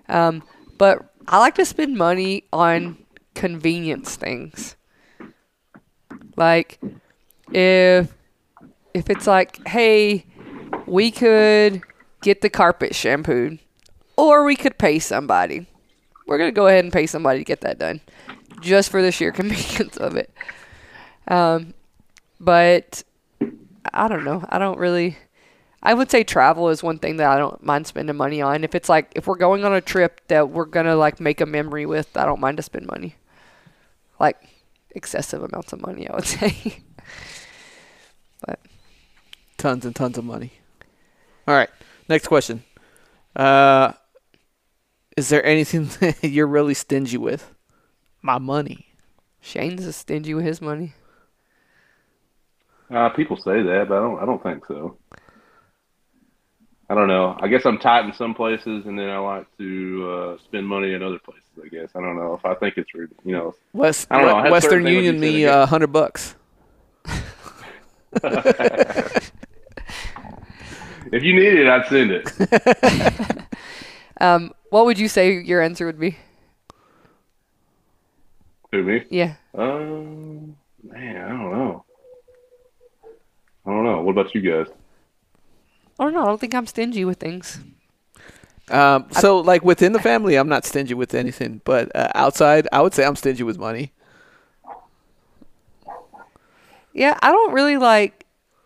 Um, 0.10 0.42
but 0.80 1.14
I 1.28 1.38
like 1.38 1.54
to 1.56 1.66
spend 1.66 2.00
money 2.00 2.46
on 2.52 2.98
convenience 3.36 4.16
things. 4.16 4.76
Like 6.36 6.80
if 7.54 8.14
if 8.94 9.10
it's 9.10 9.28
like, 9.28 9.66
hey, 9.68 10.26
we 10.86 11.12
could 11.12 11.82
get 12.22 12.42
the 12.42 12.50
carpet 12.50 12.94
shampooed, 12.96 13.60
or 14.18 14.44
we 14.44 14.56
could 14.56 14.78
pay 14.78 15.00
somebody. 15.00 15.68
We're 16.28 16.38
gonna 16.38 16.52
go 16.52 16.68
ahead 16.68 16.84
and 16.84 16.94
pay 16.94 17.08
somebody 17.08 17.40
to 17.40 17.46
get 17.46 17.62
that 17.62 17.80
done, 17.80 18.02
just 18.62 18.90
for 18.90 19.02
the 19.02 19.12
sheer 19.12 19.32
convenience 19.32 19.98
of 19.98 20.16
it. 20.16 20.34
Um, 21.28 21.74
but 22.40 23.04
I 23.94 24.08
don't 24.08 24.24
know. 24.24 24.46
I 24.50 24.60
don't 24.60 24.78
really. 24.78 25.18
I 25.84 25.96
would 25.96 26.12
say 26.12 26.24
travel 26.24 26.70
is 26.70 26.84
one 26.84 27.00
thing 27.00 27.18
that 27.18 27.32
I 27.32 27.38
don't 27.40 27.64
mind 27.64 27.88
spending 27.88 28.16
money 28.16 28.40
on. 28.42 28.64
If 28.64 28.76
it's 28.76 28.88
like 28.90 29.12
if 29.16 29.26
we're 29.26 29.36
going 29.36 29.66
on 29.66 29.74
a 29.74 29.82
trip 29.82 30.22
that 30.28 30.50
we're 30.50 30.66
gonna 30.66 30.96
like 30.96 31.20
make 31.20 31.42
a 31.42 31.46
memory 31.46 31.86
with, 31.86 32.16
I 32.16 32.26
don't 32.26 32.40
mind 32.40 32.58
to 32.58 32.64
spend 32.64 32.86
money. 32.88 33.16
Like 34.20 34.38
excessive 34.92 35.42
amounts 35.42 35.74
of 35.74 35.82
money, 35.82 36.08
I 36.08 36.16
would 36.16 36.26
say. 36.28 36.84
Tons 39.62 39.86
and 39.86 39.96
tons 39.96 40.18
of 40.18 40.26
money. 40.26 40.54
All 41.48 41.54
right. 41.54 41.70
Next 42.10 42.26
question. 42.26 42.64
Uh, 43.36 43.92
is 45.16 45.30
there 45.30 45.46
anything 45.46 45.86
that 46.00 46.24
you're 46.24 46.48
really 46.48 46.74
stingy 46.74 47.20
with? 47.20 47.54
My 48.24 48.40
money. 48.40 48.88
Shane's 49.40 49.86
is 49.86 49.96
stingy 49.96 50.34
with 50.34 50.46
his 50.46 50.62
money. 50.64 50.94
Uh, 52.90 53.10
people 53.10 53.38
say 53.38 53.62
that, 53.62 53.86
but 53.88 54.00
I 54.00 54.02
don't. 54.02 54.20
I 54.24 54.26
don't 54.26 54.42
think 54.42 54.66
so. 54.66 54.98
I 56.90 56.96
don't 56.96 57.08
know. 57.08 57.38
I 57.40 57.48
guess 57.48 57.64
I'm 57.64 57.78
tight 57.78 58.06
in 58.06 58.14
some 58.14 58.34
places, 58.34 58.88
and 58.88 58.98
then 58.98 59.12
I 59.12 59.20
like 59.20 59.46
to 59.60 60.10
uh, 60.10 60.44
spend 60.44 60.68
money 60.68 60.94
in 60.94 61.04
other 61.04 61.20
places. 61.20 61.44
I 61.64 61.68
guess 61.68 61.90
I 61.96 62.00
don't 62.00 62.16
know 62.16 62.34
if 62.34 62.44
I 62.44 62.56
think 62.56 62.78
it's 62.78 62.96
rude. 62.96 63.14
You 63.24 63.34
know, 63.34 63.54
West 63.74 64.08
I 64.10 64.18
don't 64.18 64.28
know. 64.28 64.38
I 64.38 64.50
Western 64.50 64.88
Union 64.88 65.20
me 65.20 65.44
again. 65.44 65.60
a 65.60 65.66
hundred 65.68 65.92
bucks. 65.94 66.34
if 71.22 71.26
you 71.26 71.34
need 71.34 71.54
it, 71.54 71.68
I'd 71.68 71.88
send 71.88 72.12
it. 72.12 73.38
Um, 74.22 74.54
what 74.70 74.86
would 74.86 75.00
you 75.00 75.08
say 75.08 75.42
your 75.42 75.64
answer 75.64 75.88
would 75.88 76.00
be? 76.00 76.16
to 78.72 78.84
me. 78.84 79.04
Yeah. 79.10 79.34
Um, 79.54 80.56
man, 80.84 81.18
I 81.18 81.28
don't 81.30 81.52
know. 81.52 81.86
I 83.66 83.70
don't 83.70 83.84
know. 83.84 84.02
What 84.02 84.12
about 84.12 84.34
you 84.34 84.42
guys? 84.42 84.72
I 86.00 86.04
don't 86.06 86.14
know. 86.14 86.24
I 86.24 86.26
don't 86.26 86.40
think 86.40 86.56
I'm 86.56 86.68
stingy 86.68 87.06
with 87.06 87.20
things. 87.20 87.60
Um, 88.70 89.08
so 89.12 89.40
like 89.40 89.64
within 89.64 89.92
the 89.92 90.00
family, 90.00 90.36
I'm 90.36 90.48
not 90.48 90.66
stingy 90.66 90.94
with 90.94 91.14
anything, 91.14 91.62
but 91.66 91.94
uh, 91.96 92.12
outside, 92.16 92.68
I 92.72 92.82
would 92.82 92.94
say 92.94 93.04
I'm 93.04 93.16
stingy 93.16 93.44
with 93.44 93.58
money. 93.58 93.92
Yeah, 96.94 97.18
I 97.22 97.32
don't 97.32 97.54
really 97.54 97.78
like. 97.78 98.21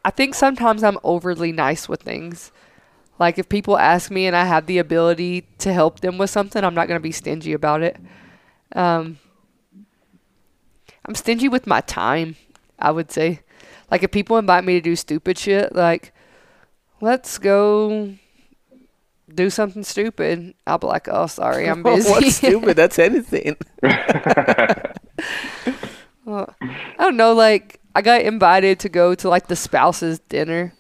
I 0.06 0.12
think 0.12 0.36
sometimes 0.36 0.84
I'm 0.84 1.00
overly 1.04 1.52
nice 1.52 1.90
with 1.90 2.04
things. 2.04 2.52
Like 3.18 3.40
if 3.40 3.50
people 3.50 3.76
ask 3.76 4.12
me 4.12 4.28
and 4.28 4.36
I 4.36 4.46
have 4.46 4.68
the 4.68 4.78
ability 4.78 5.48
to 5.58 5.74
help 5.74 6.02
them 6.02 6.20
with 6.20 6.30
something, 6.30 6.64
I'm 6.64 6.76
not 6.76 6.88
gonna 6.88 7.00
be 7.00 7.12
stingy 7.12 7.54
about 7.54 7.82
it. 7.82 7.98
Um, 8.76 9.18
I'm 11.06 11.16
stingy 11.16 11.50
with 11.50 11.66
my 11.66 11.82
time. 11.82 12.36
I 12.78 12.92
would 12.92 13.12
say, 13.12 13.40
like 13.90 14.04
if 14.04 14.12
people 14.12 14.38
invite 14.38 14.64
me 14.64 14.74
to 14.74 14.82
do 14.82 14.96
stupid 14.96 15.40
shit, 15.40 15.74
like 15.74 16.14
let's 17.02 17.40
go 17.40 18.14
do 19.34 19.50
something 19.50 19.84
stupid, 19.84 20.54
I'll 20.68 20.78
be 20.78 20.86
like, 20.86 21.08
oh 21.10 21.26
sorry, 21.26 21.68
I'm 21.68 21.82
busy. 21.84 22.12
What's 22.12 22.36
stupid? 22.36 22.78
That's 22.78 23.00
anything. 23.00 23.58
Well, 26.26 26.56
I 26.60 26.96
don't 26.98 27.18
know. 27.18 27.34
Like, 27.34 27.80
I 27.96 28.02
got 28.02 28.22
invited 28.22 28.80
to 28.80 28.90
go 28.90 29.16
to 29.16 29.30
like 29.30 29.48
the 29.48 29.56
spouses 29.56 30.20
dinner, 30.20 30.74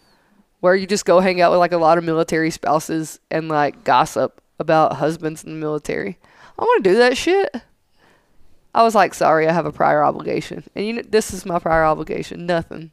where 0.59 0.75
you 0.75 0.85
just 0.85 1.05
go 1.05 1.21
hang 1.21 1.39
out 1.39 1.49
with 1.51 1.59
like 1.59 1.71
a 1.71 1.77
lot 1.77 1.97
of 1.97 2.03
military 2.03 2.51
spouses 2.51 3.21
and 3.31 3.47
like 3.47 3.85
gossip 3.85 4.41
about 4.59 4.97
husbands 4.97 5.41
in 5.41 5.53
the 5.53 5.59
military. 5.59 6.17
I 6.59 6.63
want 6.63 6.83
to 6.83 6.89
do 6.89 6.97
that 6.97 7.17
shit. 7.17 7.55
I 8.73 8.83
was 8.83 8.95
like, 8.95 9.13
sorry, 9.13 9.47
I 9.47 9.53
have 9.53 9.65
a 9.65 9.71
prior 9.71 10.03
obligation, 10.03 10.65
and 10.75 10.85
you 10.85 10.91
know, 10.91 11.03
this 11.07 11.33
is 11.33 11.45
my 11.45 11.57
prior 11.57 11.85
obligation. 11.85 12.45
Nothing, 12.45 12.91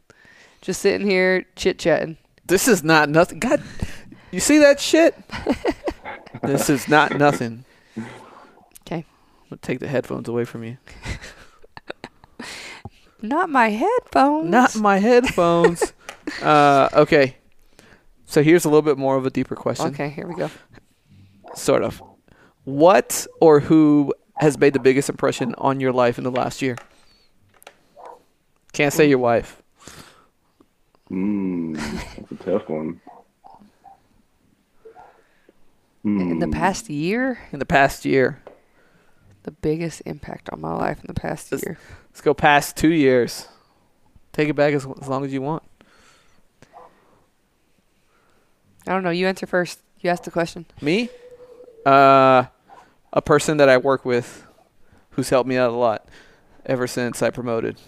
just 0.61 0.80
sitting 0.80 1.04
here 1.04 1.44
chit 1.56 1.80
chatting. 1.80 2.16
This 2.46 2.68
is 2.68 2.85
not 2.85 3.08
nothing. 3.08 3.40
God, 3.40 3.61
you 4.30 4.38
see 4.38 4.58
that 4.58 4.78
shit? 4.78 5.16
this 6.42 6.70
is 6.70 6.87
not 6.87 7.18
nothing. 7.18 7.64
'Kay. 8.85 8.98
I'm 8.98 9.04
gonna 9.50 9.58
take 9.61 9.80
the 9.80 9.88
headphones 9.88 10.28
away 10.28 10.44
from 10.44 10.62
you. 10.62 10.78
Not 13.22 13.48
my 13.50 13.68
headphones. 13.70 14.50
Not 14.50 14.74
my 14.76 14.98
headphones. 14.98 15.92
uh, 16.42 16.88
okay. 16.92 17.37
So 18.26 18.42
here's 18.42 18.64
a 18.64 18.68
little 18.68 18.82
bit 18.82 18.98
more 18.98 19.16
of 19.16 19.24
a 19.26 19.30
deeper 19.30 19.54
question. 19.54 19.88
Okay, 19.88 20.08
here 20.11 20.26
we 20.26 20.35
go. 20.35 20.50
Sort 21.54 21.82
of. 21.82 22.02
What 22.64 23.26
or 23.40 23.61
who 23.61 24.14
has 24.37 24.58
made 24.58 24.72
the 24.72 24.78
biggest 24.80 25.08
impression 25.08 25.54
on 25.58 25.80
your 25.80 25.92
life 25.92 26.18
in 26.18 26.24
the 26.24 26.30
last 26.30 26.62
year? 26.62 26.76
Can't 28.72 28.92
say 28.92 29.08
your 29.08 29.18
wife. 29.18 29.62
Hmm, 31.08 31.74
that's 31.74 32.32
a 32.32 32.37
tough 32.44 32.68
one. 32.68 33.00
In 36.04 36.38
the 36.40 36.46
Hmm. 36.46 36.52
past 36.52 36.88
year, 36.90 37.38
In 37.52 37.58
the 37.61 37.66
past 37.66 38.04
year. 38.04 38.42
the 39.44 39.50
biggest 39.52 40.02
impact 40.06 40.48
on 40.50 40.61
my 40.61 40.74
life 40.74 40.98
in 41.00 41.06
the 41.06 41.14
past 41.20 41.52
year. 41.52 41.78
Let's 42.12 42.20
go 42.20 42.35
past 42.35 42.77
two 42.77 42.92
years. 42.92 43.48
Take 44.33 44.48
it 44.48 44.55
back 44.55 44.75
as, 44.75 44.87
as 45.01 45.09
long 45.09 45.25
as 45.25 45.33
you 45.33 45.42
want. 45.42 45.62
I 48.87 48.92
don't 48.92 49.03
know. 49.03 49.11
You 49.11 49.27
answer 49.27 49.46
first. 49.46 49.81
You 50.01 50.11
asked 50.11 50.25
the 50.25 50.31
question. 50.31 50.66
Me? 50.81 51.09
Uh, 51.87 52.44
a 53.12 53.22
person 53.22 53.57
that 53.59 53.68
I 53.68 53.77
work 53.77 54.05
with 54.05 54.46
who's 55.11 55.29
helped 55.31 55.48
me 55.48 55.57
out 55.57 55.70
a 55.70 55.77
lot 55.77 56.09
ever 56.66 56.87
since 56.87 57.22
I 57.22 57.31
promoted. 57.31 57.81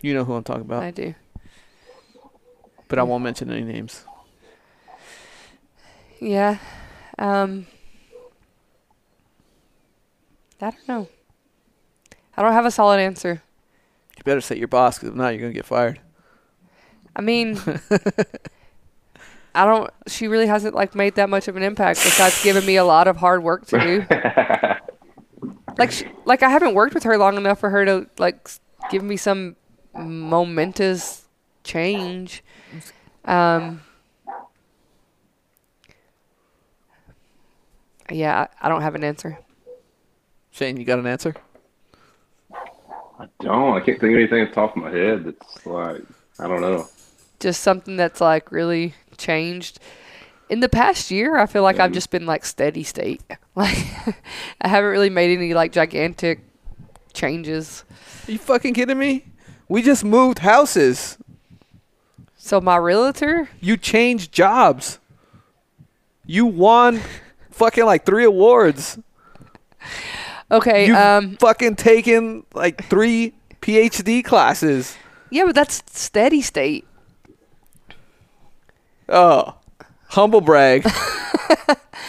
You 0.00 0.14
know 0.14 0.24
who 0.24 0.34
I'm 0.34 0.44
talking 0.44 0.62
about, 0.62 0.82
I 0.82 0.90
do. 0.92 1.14
but 2.88 2.98
I 2.98 3.02
won't 3.02 3.24
mention 3.24 3.50
any 3.50 3.62
names. 3.64 4.04
Yeah. 6.20 6.58
Um 7.18 7.66
I 10.60 10.70
don't 10.70 10.88
know. 10.88 11.08
I 12.38 12.42
don't 12.42 12.52
have 12.52 12.66
a 12.66 12.70
solid 12.70 13.00
answer. 13.00 13.42
You 14.16 14.22
better 14.22 14.40
say 14.40 14.56
your 14.56 14.68
boss, 14.68 14.96
because 14.96 15.08
if 15.08 15.16
not, 15.16 15.30
you're 15.30 15.40
gonna 15.40 15.52
get 15.52 15.64
fired. 15.66 15.98
I 17.16 17.20
mean 17.20 17.60
I 19.56 19.64
don't 19.64 19.90
she 20.06 20.28
really 20.28 20.46
hasn't 20.46 20.72
like 20.72 20.94
made 20.94 21.16
that 21.16 21.28
much 21.28 21.48
of 21.48 21.56
an 21.56 21.64
impact 21.64 21.98
besides 22.04 22.40
giving 22.44 22.64
me 22.64 22.76
a 22.76 22.84
lot 22.84 23.08
of 23.08 23.16
hard 23.16 23.42
work 23.42 23.66
to 23.66 23.80
do. 23.80 24.06
like 25.78 25.90
she, 25.90 26.06
like 26.26 26.44
I 26.44 26.48
haven't 26.48 26.74
worked 26.74 26.94
with 26.94 27.02
her 27.02 27.18
long 27.18 27.36
enough 27.36 27.58
for 27.58 27.70
her 27.70 27.84
to 27.84 28.06
like 28.18 28.48
give 28.88 29.02
me 29.02 29.16
some 29.16 29.56
momentous 29.96 31.24
change. 31.64 32.44
Um 33.24 33.80
Yeah, 38.12 38.46
I, 38.62 38.66
I 38.66 38.68
don't 38.68 38.82
have 38.82 38.94
an 38.94 39.02
answer. 39.02 39.40
Shane, 40.52 40.76
you 40.76 40.84
got 40.84 41.00
an 41.00 41.06
answer? 41.08 41.34
I 43.18 43.28
don't. 43.40 43.76
I 43.76 43.80
can't 43.80 44.00
think 44.00 44.12
of 44.12 44.18
anything 44.18 44.42
off 44.42 44.48
the 44.50 44.54
top 44.54 44.76
of 44.76 44.82
my 44.82 44.90
head 44.90 45.24
that's 45.24 45.66
like 45.66 46.02
I 46.38 46.46
don't 46.46 46.60
know. 46.60 46.86
just 47.40 47.62
something 47.62 47.96
that's 47.96 48.20
like 48.20 48.52
really 48.52 48.94
changed 49.16 49.80
in 50.48 50.60
the 50.60 50.68
past 50.68 51.10
year 51.10 51.36
i 51.36 51.44
feel 51.44 51.62
like 51.62 51.78
i've 51.78 51.90
mm. 51.90 51.94
just 51.94 52.10
been 52.10 52.24
like 52.24 52.44
steady 52.44 52.82
state 52.82 53.20
like 53.54 53.76
i 54.60 54.68
haven't 54.68 54.90
really 54.90 55.10
made 55.10 55.36
any 55.36 55.52
like 55.52 55.72
gigantic 55.72 56.40
changes 57.18 57.84
Are 58.26 58.32
you 58.32 58.38
fucking 58.38 58.74
kidding 58.74 58.98
me? 58.98 59.24
We 59.68 59.82
just 59.82 60.04
moved 60.04 60.38
houses. 60.38 61.18
so 62.36 62.60
my 62.60 62.76
realtor 62.76 63.48
You 63.60 63.76
changed 63.76 64.32
jobs. 64.32 64.98
You 66.24 66.46
won 66.46 67.00
fucking 67.50 67.84
like 67.84 68.06
three 68.06 68.24
awards. 68.24 68.98
okay 70.50 70.86
You've 70.86 70.96
um 70.96 71.36
fucking 71.36 71.76
taken 71.76 72.44
like 72.54 72.84
three 72.84 73.34
PhD 73.60 74.24
classes. 74.24 74.96
yeah 75.30 75.44
but 75.46 75.54
that's 75.54 75.82
steady 75.86 76.40
state 76.42 76.84
Oh, 79.10 79.54
humble 80.08 80.42
brag. 80.42 80.82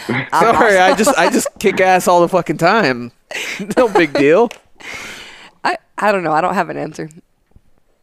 Sorry, 0.06 0.76
I 0.78 0.94
just 0.96 1.16
I 1.18 1.30
just 1.30 1.48
kick 1.58 1.80
ass 1.80 2.06
all 2.08 2.20
the 2.20 2.28
fucking 2.28 2.58
time. 2.58 3.10
no 3.76 3.88
big 3.88 4.12
deal. 4.12 4.50
i 5.64 5.76
i 5.98 6.10
don't 6.12 6.22
know 6.24 6.32
i 6.32 6.40
don't 6.40 6.54
have 6.54 6.68
an 6.68 6.76
answer 6.76 7.08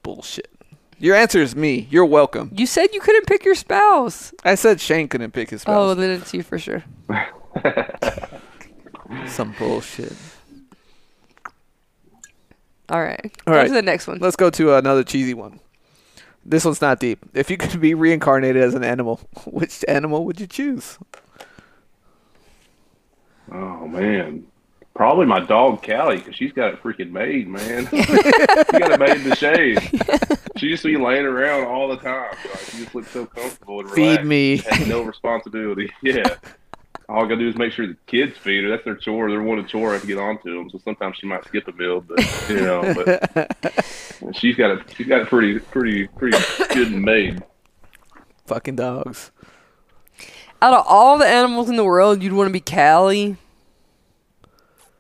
bullshit. 0.04 0.50
Your 1.00 1.16
answer 1.16 1.40
is 1.42 1.56
me. 1.56 1.88
You're 1.92 2.06
welcome. 2.06 2.50
You 2.56 2.66
said 2.66 2.88
you 2.94 3.00
couldn't 3.02 3.28
pick 3.28 3.46
your 3.46 3.54
spouse. 3.54 4.34
I 4.44 4.56
said 4.56 4.82
Shane 4.82 5.08
couldn't 5.08 5.30
pick 5.32 5.52
his 5.52 5.62
Oh, 5.68 5.92
spouse. 5.94 5.98
then 5.98 6.10
it's 6.10 6.34
you 6.34 6.42
for 6.42 6.58
sure. 6.58 6.84
Some 9.28 9.54
bullshit. 9.58 10.14
All 12.90 13.02
right. 13.02 13.20
All 13.46 13.54
Go 13.54 13.60
right. 13.60 13.68
to 13.68 13.74
the 13.74 13.82
next 13.82 14.08
one. 14.08 14.20
Let's 14.20 14.36
go 14.36 14.50
to 14.50 14.76
another 14.76 15.04
cheesy 15.04 15.34
one. 15.34 15.60
This 16.46 16.64
one's 16.64 16.82
not 16.82 17.00
deep. 17.02 17.20
If 17.34 17.50
you 17.52 17.58
could 17.58 17.82
be 17.82 17.94
reincarnated 17.94 18.62
as 18.64 18.74
an 18.74 18.84
animal, 18.84 19.20
which 19.46 19.84
animal 19.88 20.24
would 20.26 20.40
you 20.40 20.48
choose? 20.48 20.98
Oh 23.52 23.88
man, 23.88 24.46
probably 24.96 25.26
my 25.26 25.40
dog 25.40 25.82
Callie 25.86 26.18
because 26.18 26.36
she's 26.36 26.52
got 26.54 26.74
it 26.74 26.84
freaking 26.84 27.12
made, 27.12 27.48
man. 27.48 27.88
she 27.92 28.02
got 28.80 28.92
it 28.92 29.00
made 29.00 29.18
in 29.18 29.30
the 29.30 29.36
shade. 29.36 29.80
She 30.58 30.68
used 30.68 30.82
to 30.84 30.90
be 30.90 30.98
laying 30.98 31.26
around 31.26 31.66
all 31.66 31.88
the 31.90 31.98
time. 31.98 32.36
Like, 32.50 32.60
she 32.60 32.78
just 32.84 32.96
looked 32.96 33.12
so 33.12 33.26
comfortable 33.26 33.82
and 33.82 33.90
Feed 33.92 34.02
relaxed. 34.22 34.26
me. 34.28 34.58
Had 34.58 34.88
no 34.88 35.02
responsibility. 35.04 35.92
Yeah. 36.02 36.36
All 37.10 37.20
I 37.20 37.24
gotta 37.24 37.38
do 37.38 37.48
is 37.48 37.58
make 37.58 37.72
sure 37.72 37.88
the 37.88 37.96
kids 38.06 38.38
feed 38.38 38.66
her. 38.66 38.70
That's 38.70 38.84
their 38.84 38.96
chore. 38.96 39.30
They're 39.30 39.42
one 39.42 39.60
of 39.60 39.68
chore 39.68 39.92
I 39.92 39.94
have 39.94 40.02
to 40.02 40.08
get 40.08 40.18
onto 40.18 40.54
them. 40.54 40.70
So 40.70 40.78
sometimes 40.84 41.16
she 41.18 41.26
might 41.28 41.46
skip 41.46 41.68
a 41.68 41.72
meal, 41.72 42.02
but 42.02 42.20
you 42.50 42.58
know, 42.58 42.94
but 42.94 43.86
she's 44.36 44.58
got 44.58 44.72
it. 44.72 44.94
She's 44.96 45.08
got 45.08 45.22
it 45.22 45.28
pretty, 45.28 45.60
pretty, 45.60 46.08
pretty 46.08 46.38
good 46.74 46.92
made. 46.92 47.44
Fucking 48.46 48.76
dogs. 48.76 49.32
Out 50.62 50.74
of 50.74 50.86
all 50.88 51.18
the 51.18 51.26
animals 51.26 51.70
in 51.70 51.78
the 51.78 51.84
world, 51.86 52.22
you'd 52.22 52.34
want 52.34 52.48
to 52.48 52.54
be 52.54 52.60
Callie. 52.60 53.38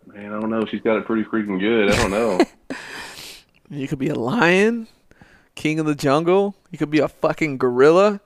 Man, 0.05 0.33
I 0.33 0.39
don't 0.39 0.49
know. 0.49 0.65
She's 0.65 0.81
got 0.81 0.97
it 0.97 1.05
pretty 1.05 1.23
freaking 1.23 1.59
good. 1.59 1.91
I 1.91 1.95
don't 1.97 2.11
know. 2.11 2.39
You 3.69 3.85
could 3.89 3.99
be 3.99 4.07
a 4.07 4.15
lion, 4.15 4.87
king 5.55 5.77
of 5.81 5.85
the 5.85 5.93
jungle. 5.93 6.55
You 6.71 6.77
could 6.77 6.89
be 6.89 6.99
a 6.99 7.09
fucking 7.09 7.57
gorilla. 7.57 8.21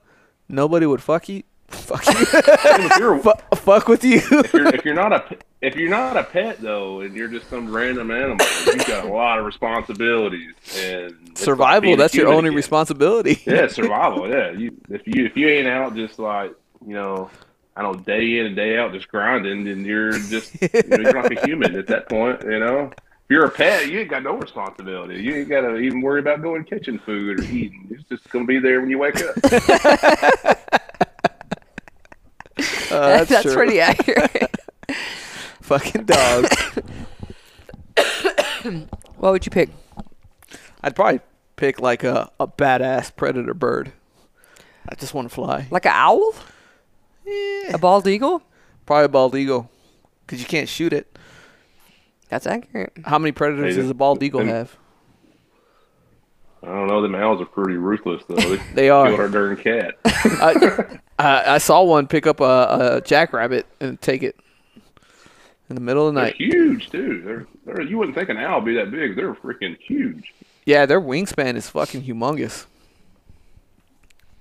Nobody 0.48 0.86
would 0.86 1.02
fuck 1.02 1.28
you. 1.28 1.42
Fuck 1.72 2.06
you. 2.06 2.14
if 2.20 2.98
you're 2.98 3.18
Fu- 3.22 3.56
fuck 3.56 3.88
with 3.88 4.04
you. 4.04 4.18
if 4.30 4.52
you're 4.52 4.74
if 4.74 4.84
you're 4.84 4.94
not 4.94 5.12
a 5.12 5.36
if 5.60 5.74
you're 5.76 5.90
not 5.90 6.16
a 6.16 6.24
pet 6.24 6.60
though, 6.60 7.00
and 7.00 7.14
you're 7.14 7.28
just 7.28 7.48
some 7.50 7.72
random 7.74 8.10
animal, 8.10 8.44
you've 8.66 8.86
got 8.86 9.04
a 9.04 9.08
lot 9.08 9.38
of 9.38 9.44
responsibilities 9.44 10.52
and 10.78 11.12
it's 11.28 11.28
like 11.28 11.38
Survival. 11.38 11.96
That's 11.96 12.14
your 12.14 12.28
only 12.28 12.48
again. 12.48 12.56
responsibility. 12.56 13.40
Yeah, 13.46 13.66
survival. 13.68 14.28
Yeah, 14.28 14.50
you 14.52 14.76
if 14.90 15.02
you 15.06 15.24
if 15.26 15.36
you 15.36 15.48
ain't 15.48 15.68
out 15.68 15.94
just 15.96 16.18
like 16.18 16.52
you 16.86 16.94
know, 16.94 17.30
I 17.76 17.82
don't 17.82 18.04
day 18.04 18.38
in 18.38 18.46
and 18.46 18.56
day 18.56 18.76
out 18.78 18.92
just 18.92 19.08
grinding, 19.08 19.64
then 19.64 19.84
you're 19.84 20.12
just 20.12 20.60
you 20.60 20.68
know, 20.86 20.96
you're 20.98 21.12
like 21.22 21.32
a 21.32 21.46
human 21.46 21.74
at 21.76 21.86
that 21.88 22.08
point. 22.08 22.42
You 22.42 22.58
know, 22.58 22.90
if 22.92 23.30
you're 23.30 23.44
a 23.46 23.50
pet, 23.50 23.88
you 23.90 24.00
ain't 24.00 24.10
got 24.10 24.22
no 24.24 24.34
responsibility. 24.36 25.22
You 25.22 25.36
ain't 25.36 25.48
got 25.48 25.60
to 25.62 25.76
even 25.78 26.00
worry 26.02 26.20
about 26.20 26.42
going 26.42 26.64
catching 26.64 26.98
food 26.98 27.40
or 27.40 27.44
eating. 27.44 27.86
It's 27.90 28.02
just 28.08 28.28
gonna 28.30 28.44
be 28.46 28.58
there 28.58 28.80
when 28.80 28.90
you 28.90 28.98
wake 28.98 29.20
up. 29.22 30.58
Uh, 32.92 33.24
that's 33.28 33.42
true. 33.42 33.54
pretty 33.54 33.80
accurate. 33.80 34.56
fucking 35.62 36.04
dog. 36.04 36.46
what 39.16 39.32
would 39.32 39.46
you 39.46 39.50
pick? 39.50 39.70
I'd 40.82 40.94
probably 40.94 41.20
pick 41.56 41.80
like 41.80 42.04
a, 42.04 42.30
a 42.38 42.46
badass 42.46 43.14
predator 43.14 43.54
bird. 43.54 43.92
I 44.88 44.94
just 44.96 45.14
want 45.14 45.28
to 45.28 45.34
fly. 45.34 45.66
Like 45.70 45.86
an 45.86 45.92
owl? 45.94 46.34
Yeah. 47.24 47.74
A 47.74 47.78
bald 47.78 48.06
eagle? 48.06 48.42
Probably 48.84 49.04
a 49.04 49.08
bald 49.08 49.36
eagle, 49.36 49.70
because 50.26 50.40
you 50.40 50.46
can't 50.46 50.68
shoot 50.68 50.92
it. 50.92 51.16
That's 52.28 52.46
accurate. 52.46 52.92
How 53.04 53.18
many 53.18 53.32
predators 53.32 53.76
Hey, 53.76 53.82
does 53.82 53.90
a 53.90 53.94
bald 53.94 54.22
eagle 54.22 54.44
have? 54.44 54.76
I 56.62 56.66
don't 56.66 56.86
know. 56.86 57.02
Them 57.02 57.14
owls 57.14 57.40
are 57.40 57.46
pretty 57.46 57.76
ruthless 57.76 58.22
though. 58.28 58.36
They, 58.36 58.56
They 58.74 58.90
are. 58.90 59.08
killed 59.08 59.20
our 59.20 59.28
darn 59.28 59.56
cat. 59.56 59.98
I, 60.04 60.98
I, 61.18 61.54
I 61.54 61.58
saw 61.58 61.82
one 61.82 62.06
pick 62.06 62.26
up 62.26 62.40
a, 62.40 62.96
a 62.96 63.00
jackrabbit 63.04 63.66
and 63.80 64.00
take 64.00 64.22
it 64.22 64.36
in 65.68 65.74
the 65.74 65.80
middle 65.80 66.08
of 66.08 66.14
the 66.14 66.20
They're 66.20 66.28
night. 66.30 66.36
huge 66.36 66.90
too. 66.90 67.22
They're, 67.24 67.46
they're 67.66 67.82
you 67.82 67.98
wouldn't 67.98 68.16
think 68.16 68.28
an 68.28 68.36
owl 68.36 68.60
would 68.60 68.66
be 68.66 68.74
that 68.76 68.90
big. 68.90 69.16
They're 69.16 69.34
freaking 69.34 69.76
huge. 69.78 70.32
Yeah, 70.64 70.86
their 70.86 71.00
wingspan 71.00 71.56
is 71.56 71.68
fucking 71.68 72.02
humongous. 72.02 72.66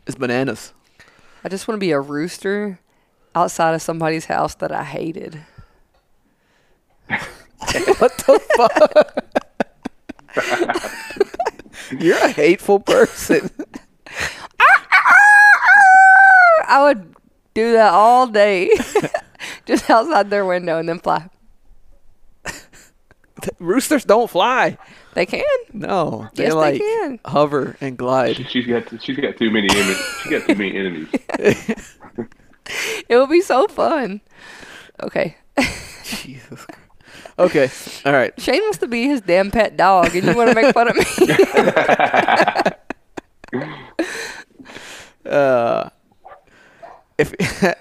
It's 0.06 0.16
bananas. 0.16 0.74
I 1.44 1.50
just 1.50 1.68
want 1.68 1.78
to 1.78 1.80
be 1.80 1.92
a 1.92 2.00
rooster 2.00 2.80
outside 3.34 3.74
of 3.74 3.82
somebody's 3.82 4.26
house 4.26 4.54
that 4.56 4.72
I 4.72 4.84
hated. 4.84 5.42
What 8.00 8.18
the 8.18 8.40
fuck? 8.58 9.16
You're 12.00 12.18
a 12.18 12.30
hateful 12.30 12.80
person. 12.80 13.50
I 16.68 16.82
would 16.84 17.16
do 17.54 17.74
that 17.74 17.92
all 17.94 18.28
day. 18.28 18.70
just 19.66 19.90
outside 19.90 20.30
their 20.30 20.46
window 20.46 20.78
and 20.80 20.88
then 20.88 21.00
fly. 21.00 21.28
Roosters 23.60 24.06
don't 24.06 24.30
fly. 24.30 24.78
They 25.14 25.26
can. 25.26 25.44
No, 25.74 26.30
they 26.36 26.44
Yes, 26.44 26.54
they 26.54 26.58
like 26.58 26.80
can. 26.80 27.20
hover 27.26 27.76
and 27.82 27.98
glide. 27.98 28.38
She's 28.50 28.66
got 28.66 28.84
she's 29.04 29.18
got 29.18 29.36
too 29.38 29.50
many 29.52 29.68
enemies. 29.70 29.98
She 30.24 30.30
got 30.30 30.48
too 30.48 30.56
many 30.56 30.78
enemies. 30.78 31.10
It 33.10 33.18
would 33.18 33.30
be 33.30 33.42
so 33.42 33.68
fun. 33.68 34.22
Okay. 35.04 35.36
Jesus. 36.04 36.66
Christ. 36.66 36.81
Okay. 37.46 37.70
All 38.06 38.14
right. 38.14 38.40
Shane 38.40 38.62
wants 38.62 38.78
to 38.80 38.88
be 38.88 39.08
his 39.08 39.22
damn 39.22 39.52
pet 39.52 39.76
dog, 39.76 40.16
and 40.16 40.26
you 40.26 40.36
want 40.36 40.50
to 40.50 40.56
make 40.56 40.74
fun 40.74 40.88
of 40.88 40.96
me. 40.96 41.04
Uh, 45.24 45.90
if 47.18 47.34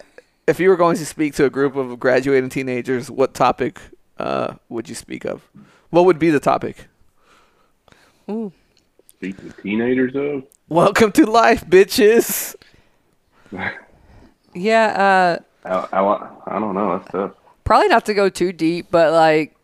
if 0.47 0.61
you 0.61 0.69
were 0.69 0.77
going 0.77 0.97
to 0.97 1.07
speak 1.07 1.35
to 1.35 1.45
a 1.47 1.51
group 1.51 1.75
of 1.75 1.99
graduating 1.99 2.51
teenagers, 2.51 3.11
what 3.11 3.35
topic 3.35 3.81
uh, 4.19 4.55
would 4.69 4.89
you 4.89 4.95
speak 4.95 5.25
of? 5.25 5.49
What 5.89 6.05
would 6.05 6.19
be 6.19 6.31
the 6.31 6.39
topic? 6.39 6.89
Ooh. 8.31 8.53
Speaking 9.09 9.49
of 9.49 9.63
teenagers 9.63 10.13
though, 10.13 10.43
Welcome 10.69 11.13
to 11.13 11.27
life, 11.27 11.65
bitches. 11.67 12.55
Yeah, 14.53 15.39
uh, 15.65 15.89
I, 15.93 15.99
I, 15.99 16.57
I 16.57 16.59
don't 16.59 16.75
know. 16.75 16.99
That's 16.99 17.13
tough. 17.13 17.33
Probably 17.71 17.87
not 17.87 18.05
to 18.05 18.15
go 18.15 18.29
too 18.29 18.53
deep, 18.53 18.89
but 18.91 19.13
like, 19.13 19.55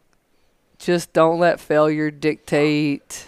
just 0.79 1.13
don't 1.13 1.41
let 1.41 1.59
failure 1.59 2.09
dictate 2.09 3.27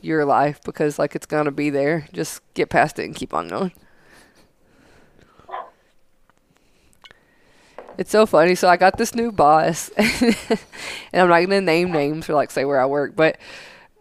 your 0.00 0.24
life 0.24 0.62
because 0.64 0.98
like 0.98 1.14
it's 1.14 1.26
gonna 1.26 1.50
be 1.50 1.68
there. 1.68 2.08
Just 2.10 2.40
get 2.54 2.70
past 2.70 2.98
it 2.98 3.04
and 3.04 3.14
keep 3.14 3.34
on 3.34 3.48
going. 3.48 3.72
It's 7.98 8.10
so 8.10 8.24
funny. 8.24 8.54
So 8.54 8.66
I 8.66 8.78
got 8.78 8.96
this 8.96 9.14
new 9.14 9.30
boss, 9.30 9.90
and 9.98 10.48
I'm 11.12 11.28
not 11.28 11.40
gonna 11.42 11.60
name 11.60 11.92
names 11.92 12.26
or 12.26 12.32
like 12.32 12.50
say 12.50 12.64
where 12.64 12.80
I 12.80 12.86
work, 12.86 13.14
but 13.14 13.36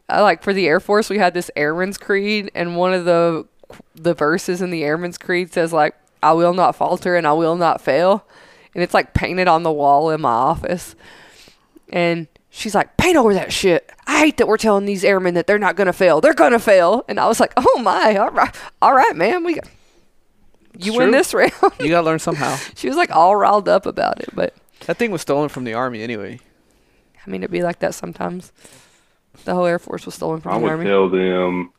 I 0.08 0.22
like 0.22 0.42
for 0.42 0.54
the 0.54 0.70
Air 0.70 0.80
Force 0.80 1.10
we 1.10 1.18
had 1.18 1.34
this 1.34 1.52
Airman's 1.58 1.98
Creed, 1.98 2.50
and 2.56 2.78
one 2.78 2.94
of 2.94 3.04
the 3.04 3.46
the 3.94 4.14
verses 4.14 4.62
in 4.62 4.70
the 4.70 4.86
Airman's 4.86 5.18
Creed 5.18 5.52
says 5.52 5.74
like, 5.74 5.96
"I 6.22 6.32
will 6.32 6.54
not 6.54 6.78
falter 6.78 7.18
and 7.18 7.28
I 7.28 7.34
will 7.34 7.58
not 7.58 7.82
fail," 7.82 8.26
and 8.74 8.84
it's 8.84 8.94
like 8.94 9.14
painted 9.14 9.48
on 9.48 9.64
the 9.64 9.72
wall 9.72 10.10
in 10.10 10.22
my 10.22 10.30
office. 10.32 10.96
And 11.92 12.28
she's 12.50 12.74
like, 12.76 12.98
"Paint 12.98 13.18
over 13.18 13.34
that 13.34 13.54
shit." 13.54 13.92
I 14.08 14.20
hate 14.20 14.38
that 14.38 14.48
we're 14.48 14.58
telling 14.58 14.86
these 14.86 15.04
airmen 15.04 15.34
that 15.36 15.48
they're 15.48 15.60
not 15.60 15.76
gonna 15.76 15.94
fail. 15.94 16.22
They're 16.22 16.34
gonna 16.34 16.60
fail. 16.60 17.06
And 17.08 17.20
I 17.20 17.28
was 17.28 17.40
like, 17.40 17.54
"Oh 17.58 17.80
my, 17.84 18.16
all 18.18 18.32
right, 18.32 18.56
all 18.82 18.94
right, 18.94 19.16
man, 19.16 19.44
we." 19.44 19.54
You 20.76 20.92
It's 20.92 20.98
win 20.98 21.10
true. 21.10 21.12
this 21.12 21.34
round. 21.36 21.52
You 21.80 21.90
gotta 21.90 22.06
learn 22.06 22.18
somehow. 22.20 22.56
she 22.76 22.88
was 22.88 22.98
like 22.98 23.12
all 23.12 23.36
riled 23.36 23.70
up 23.70 23.86
about 23.86 24.20
it, 24.22 24.30
but 24.34 24.56
That 24.88 24.98
thing 24.98 25.12
was 25.12 25.22
stolen 25.22 25.50
from 25.50 25.66
the 25.66 25.74
army 25.76 26.02
anyway. 26.02 26.40
I 27.26 27.30
mean, 27.30 27.44
it'd 27.44 27.52
be 27.52 27.62
like 27.62 27.80
that 27.80 27.94
sometimes. 27.94 28.52
The 29.46 29.54
whole 29.54 29.66
Air 29.66 29.80
Force 29.80 30.06
was 30.06 30.16
stolen 30.16 30.40
I 30.40 30.42
from 30.42 30.62
the 30.64 30.78
would 30.78 30.84
tell 30.84 31.10
them. 31.10 31.72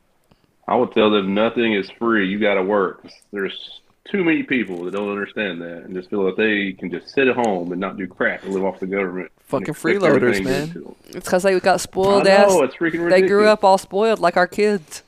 I 0.68 0.76
would 0.76 0.92
tell 0.92 1.11
them 1.11 1.35
nothing 1.35 1.72
is 1.74 1.90
free. 1.98 2.28
You 2.28 2.38
got 2.38 2.54
to 2.54 2.62
work. 2.62 3.04
There's 3.33 3.80
too 4.10 4.22
many 4.22 4.42
people 4.42 4.84
that 4.84 4.92
don't 4.92 5.10
understand 5.10 5.62
that 5.62 5.84
and 5.84 5.94
just 5.94 6.10
feel 6.10 6.24
that 6.26 6.36
they 6.36 6.72
can 6.72 6.90
just 6.90 7.08
sit 7.14 7.26
at 7.26 7.36
home 7.36 7.72
and 7.72 7.80
not 7.80 7.96
do 7.96 8.06
crap 8.06 8.42
and 8.44 8.52
live 8.52 8.64
off 8.64 8.78
the 8.80 8.86
government. 8.86 9.30
Fucking 9.46 9.74
freeloaders, 9.74 10.42
man. 10.44 10.94
It's 11.06 11.24
because 11.24 11.42
they 11.42 11.58
got 11.60 11.74
I 11.74 11.76
spoiled 11.78 12.24
know 12.24 12.30
ass. 12.30 12.52
it's 12.64 12.74
freaking 12.76 12.80
ridiculous. 13.04 13.12
They 13.20 13.26
grew 13.26 13.46
up 13.48 13.64
all 13.64 13.78
spoiled 13.78 14.18
like 14.18 14.36
our 14.36 14.46
kids. 14.46 15.02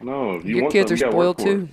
No, 0.00 0.36
if 0.36 0.44
you 0.44 0.54
Your 0.56 0.62
want 0.64 0.72
kids 0.72 0.90
are 0.90 0.96
you 0.96 1.10
spoiled 1.10 1.36
for 1.36 1.42
it. 1.42 1.44
too. 1.44 1.68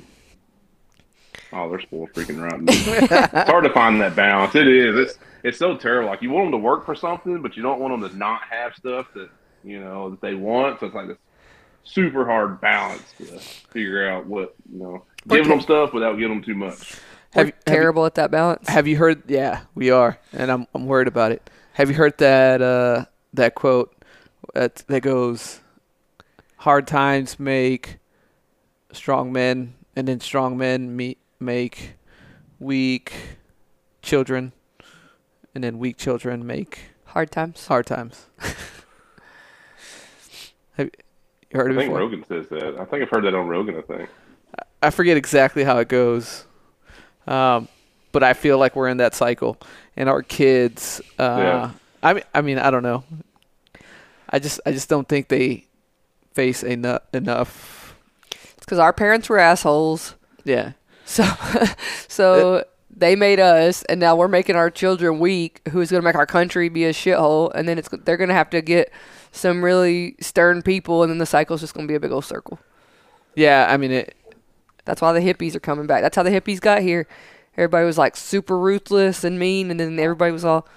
Oh, 1.51 1.69
they're 1.69 1.79
spoiled 1.81 2.13
freaking 2.13 2.41
rotten. 2.43 2.65
it's 2.69 3.49
hard 3.49 3.63
to 3.63 3.71
find 3.73 3.99
that 4.01 4.15
balance. 4.15 4.53
It 4.55 4.67
is. 4.67 4.95
It's 4.95 5.19
it's 5.43 5.57
so 5.57 5.77
terrible. 5.77 6.09
Like 6.09 6.21
you 6.21 6.29
want 6.29 6.45
them 6.45 6.51
to 6.51 6.57
work 6.63 6.85
for 6.85 6.95
something, 6.95 7.41
but 7.41 7.55
you 7.57 7.63
don't 7.63 7.79
want 7.79 7.99
them 7.99 8.09
to 8.09 8.15
not 8.17 8.41
have 8.43 8.75
stuff 8.75 9.07
that 9.15 9.29
you 9.63 9.79
know 9.79 10.11
that 10.11 10.21
they 10.21 10.35
want. 10.35 10.79
So 10.79 10.85
it's 10.87 10.95
like 10.95 11.07
this 11.07 11.17
super 11.83 12.25
hard 12.25 12.61
balance 12.61 13.13
to 13.17 13.25
figure 13.71 14.07
out 14.07 14.27
what 14.27 14.53
you 14.71 14.79
know, 14.79 15.03
giving 15.27 15.41
Okay. 15.45 15.49
them 15.49 15.61
stuff 15.61 15.93
without 15.93 16.13
giving 16.17 16.35
them 16.35 16.43
too 16.43 16.55
much. 16.55 16.95
We're 17.35 17.41
Have, 17.41 17.47
you- 17.47 17.53
have, 17.65 17.67
you- 17.67 17.73
terrible 17.73 18.05
at 18.05 18.15
that 18.15 18.31
balance. 18.31 18.67
have 18.69 18.87
you 18.87 18.97
heard? 18.97 19.23
Yeah, 19.29 19.61
we 19.75 19.91
are, 19.91 20.17
and 20.33 20.51
I'm 20.51 20.67
I'm 20.73 20.85
worried 20.87 21.07
about 21.07 21.31
it. 21.31 21.49
Have 21.73 21.89
you 21.89 21.95
heard 21.95 22.17
that 22.17 22.61
uh, 22.61 23.05
that 23.33 23.55
quote 23.55 23.93
that 24.53 24.75
that 24.87 25.01
goes? 25.01 25.59
hard 26.63 26.85
times 26.85 27.39
make 27.39 27.99
strong 28.91 29.31
men, 29.31 29.73
and 29.95 30.09
then 30.09 30.19
strong 30.19 30.57
men 30.57 30.93
meet, 30.93 31.17
make 31.39 31.93
weak 32.59 33.13
children, 34.01 34.51
and 35.55 35.63
then 35.63 35.79
weak 35.79 35.95
children 35.95 36.45
make 36.45 36.79
Hard 37.05 37.31
times. 37.31 37.65
hard 37.67 37.85
times. 37.85 38.25
Have 40.73 40.87
you 40.87 40.91
heard 41.59 41.71
I 41.71 41.73
it 41.73 41.77
I 41.77 41.79
think 41.79 41.89
before? 41.93 41.99
Rogan 41.99 42.25
says 42.27 42.49
that. 42.49 42.77
I 42.79 42.85
think 42.85 43.03
I've 43.03 43.09
heard 43.09 43.23
that 43.23 43.33
on 43.35 43.47
Rogan. 43.47 43.77
I 43.77 43.81
think. 43.81 44.09
I 44.81 44.89
forget 44.91 45.17
exactly 45.17 45.63
how 45.63 45.77
it 45.79 45.87
goes, 45.89 46.45
um, 47.27 47.67
but 48.11 48.23
I 48.23 48.33
feel 48.33 48.57
like 48.57 48.75
we're 48.75 48.87
in 48.87 48.97
that 48.97 49.13
cycle, 49.13 49.57
and 49.97 50.07
our 50.09 50.21
kids. 50.23 51.01
Uh, 51.17 51.37
Yeah. 51.39 51.71
I 52.01 52.13
mean, 52.13 52.23
I 52.33 52.41
mean, 52.41 52.59
I 52.59 52.71
don't 52.71 52.83
know. 52.83 53.03
I 54.29 54.39
just, 54.39 54.61
I 54.65 54.71
just 54.71 54.87
don't 54.89 55.07
think 55.07 55.27
they 55.27 55.65
face 56.33 56.63
enough. 56.63 57.01
Enough. 57.13 57.95
It's 58.31 58.59
because 58.65 58.79
our 58.79 58.93
parents 58.93 59.27
were 59.27 59.37
assholes. 59.39 60.15
Yeah. 60.45 60.73
So, 61.05 61.25
so 62.07 62.63
they 62.95 63.15
made 63.17 63.39
us, 63.39 63.83
and 63.83 63.99
now 63.99 64.15
we're 64.15 64.27
making 64.29 64.55
our 64.55 64.69
children 64.69 65.19
weak. 65.19 65.61
Who's 65.71 65.91
going 65.91 66.01
to 66.01 66.05
make 66.05 66.15
our 66.15 66.25
country 66.27 66.69
be 66.69 66.85
a 66.85 66.93
shithole? 66.93 67.51
And 67.53 67.67
then 67.67 67.77
it's 67.77 67.89
they're 68.05 68.17
going 68.17 68.29
to 68.29 68.33
have 68.35 68.49
to 68.51 68.61
get 68.61 68.91
some 69.31 69.61
really 69.63 70.15
stern 70.21 70.61
people, 70.61 71.03
and 71.03 71.09
then 71.09 71.17
the 71.17 71.25
cycle's 71.25 71.59
just 71.61 71.73
going 71.73 71.85
to 71.85 71.91
be 71.91 71.95
a 71.95 71.99
big 71.99 72.11
old 72.11 72.23
circle. 72.25 72.59
Yeah. 73.35 73.67
I 73.69 73.75
mean, 73.77 73.91
it. 73.91 74.15
That's 74.89 75.01
why 75.01 75.13
the 75.13 75.19
hippies 75.19 75.53
are 75.53 75.59
coming 75.59 75.85
back. 75.85 76.01
That's 76.01 76.15
how 76.15 76.23
the 76.23 76.31
hippies 76.31 76.59
got 76.59 76.81
here. 76.81 77.05
Everybody 77.55 77.85
was 77.85 77.99
like 77.99 78.17
super 78.17 78.57
ruthless 78.57 79.23
and 79.23 79.37
mean, 79.37 79.69
and 79.69 79.79
then 79.79 79.99
everybody 79.99 80.31
was 80.31 80.43
all 80.43 80.67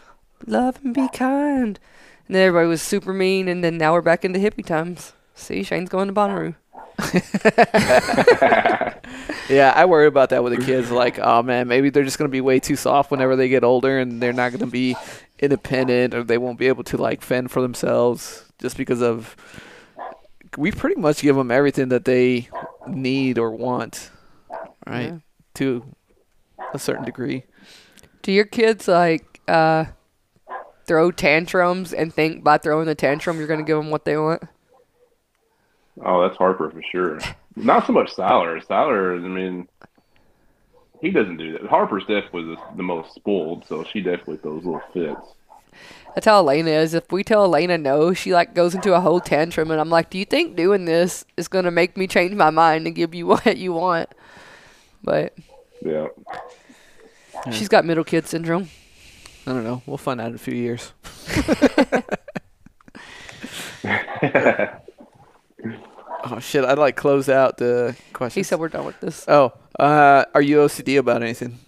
love 0.47 0.79
and 0.85 0.93
be 0.93 1.09
kind. 1.09 1.81
And 2.27 2.37
then 2.37 2.47
everybody 2.47 2.69
was 2.69 2.83
super 2.83 3.15
mean, 3.15 3.49
and 3.49 3.65
then 3.65 3.79
now 3.79 3.95
we're 3.95 4.03
back 4.03 4.23
into 4.23 4.39
hippie 4.39 4.67
times. 4.67 5.15
See, 5.35 5.63
Shane's 5.63 5.89
going 5.89 6.09
to 6.09 6.15
Bonnaroo. 6.15 6.57
Yeah, 9.49 9.73
I 9.75 9.85
worry 9.85 10.07
about 10.07 10.31
that 10.31 10.43
with 10.43 10.57
the 10.57 10.65
kids. 10.65 10.91
Like, 10.91 11.19
oh 11.19 11.43
man, 11.43 11.69
maybe 11.69 11.91
they're 11.91 12.05
just 12.05 12.19
gonna 12.19 12.29
be 12.29 12.41
way 12.41 12.61
too 12.61 12.77
soft 12.77 13.11
whenever 13.11 13.37
they 13.37 13.49
get 13.49 13.65
older, 13.65 13.99
and 13.99 14.23
they're 14.23 14.33
not 14.33 14.53
gonna 14.53 14.67
be 14.67 14.97
independent, 15.39 16.15
or 16.15 16.23
they 16.23 16.39
won't 16.39 16.59
be 16.59 16.69
able 16.69 16.85
to 16.85 16.97
like 16.97 17.23
fend 17.23 17.51
for 17.51 17.61
themselves 17.61 18.45
just 18.59 18.77
because 18.77 19.03
of. 19.03 19.37
We 20.57 20.71
pretty 20.71 21.01
much 21.01 21.23
give 21.23 21.37
them 21.37 21.51
everything 21.51 21.89
that 21.89 22.05
they 22.05 22.49
need 22.87 23.39
or 23.39 23.51
want, 23.51 24.11
right? 24.87 25.13
Yeah. 25.13 25.19
To 25.55 25.85
a 26.73 26.79
certain 26.79 27.05
degree. 27.05 27.45
Do 28.23 28.33
your 28.33 28.45
kids 28.45 28.89
like 28.89 29.41
uh, 29.49 29.87
throw 30.87 31.11
tantrums 31.11 31.93
and 31.93 32.13
think 32.13 32.45
by 32.45 32.59
throwing 32.59 32.87
the 32.87 32.95
tantrum 32.95 33.39
you're 33.39 33.47
going 33.47 33.61
to 33.61 33.67
give 33.67 33.77
them 33.77 33.91
what 33.91 34.05
they 34.05 34.17
want? 34.17 34.43
Oh, 36.05 36.23
that's 36.23 36.37
Harper 36.37 36.71
for 36.71 36.83
sure. 36.91 37.19
Not 37.57 37.87
so 37.87 37.93
much 37.93 38.15
Siler. 38.15 38.65
Siler, 38.65 39.23
I 39.23 39.29
mean, 39.29 39.69
he 41.01 41.11
doesn't 41.11 41.37
do 41.37 41.53
that. 41.53 41.63
Harper's 41.63 42.05
definitely 42.05 42.55
the, 42.55 42.77
the 42.77 42.83
most 42.83 43.15
spoiled, 43.15 43.67
so 43.67 43.85
she 43.85 44.01
definitely 44.01 44.39
throws 44.39 44.65
little 44.65 44.81
fits. 44.95 45.35
That's 46.15 46.27
how 46.27 46.39
Elena 46.41 46.71
is. 46.71 46.93
If 46.95 47.11
we 47.11 47.25
tell 47.25 47.45
Elena 47.45 47.79
no, 47.79 48.13
she 48.13 48.33
like 48.35 48.55
goes 48.55 48.75
into 48.75 48.95
a 48.95 49.01
whole 49.01 49.21
tantrum, 49.21 49.71
and 49.71 49.81
I'm 49.81 49.89
like, 49.91 50.11
"Do 50.11 50.19
you 50.19 50.25
think 50.27 50.57
doing 50.57 50.85
this 50.85 51.25
is 51.37 51.49
gonna 51.49 51.71
make 51.71 51.97
me 51.97 52.07
change 52.07 52.35
my 52.35 52.51
mind 52.51 52.87
and 52.87 52.95
give 52.95 53.15
you 53.15 53.27
what 53.33 53.57
you 53.57 53.73
want?" 53.73 54.11
But 55.03 55.35
Yeah. 55.81 56.09
she's 57.51 57.69
got 57.69 57.85
middle 57.85 58.05
kid 58.05 58.27
syndrome. 58.27 58.69
I 59.47 59.53
don't 59.53 59.65
know. 59.65 59.83
We'll 59.87 59.97
find 59.99 60.21
out 60.21 60.29
in 60.29 60.35
a 60.35 60.39
few 60.39 60.55
years. 60.55 60.93
oh 66.25 66.39
shit! 66.41 66.65
I'd 66.65 66.79
like 66.79 66.97
close 66.97 67.29
out 67.29 67.57
the 67.57 67.97
question. 68.13 68.41
He 68.41 68.45
said 68.45 68.59
we're 68.61 68.69
done 68.69 68.85
with 68.87 69.01
this. 69.01 69.25
Oh, 69.29 69.53
uh, 69.79 70.25
are 70.35 70.43
you 70.43 70.59
OCD 70.59 70.99
about 70.99 71.23
anything? 71.23 71.59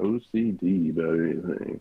OCD 0.00 0.90
about 0.90 1.18
anything? 1.18 1.80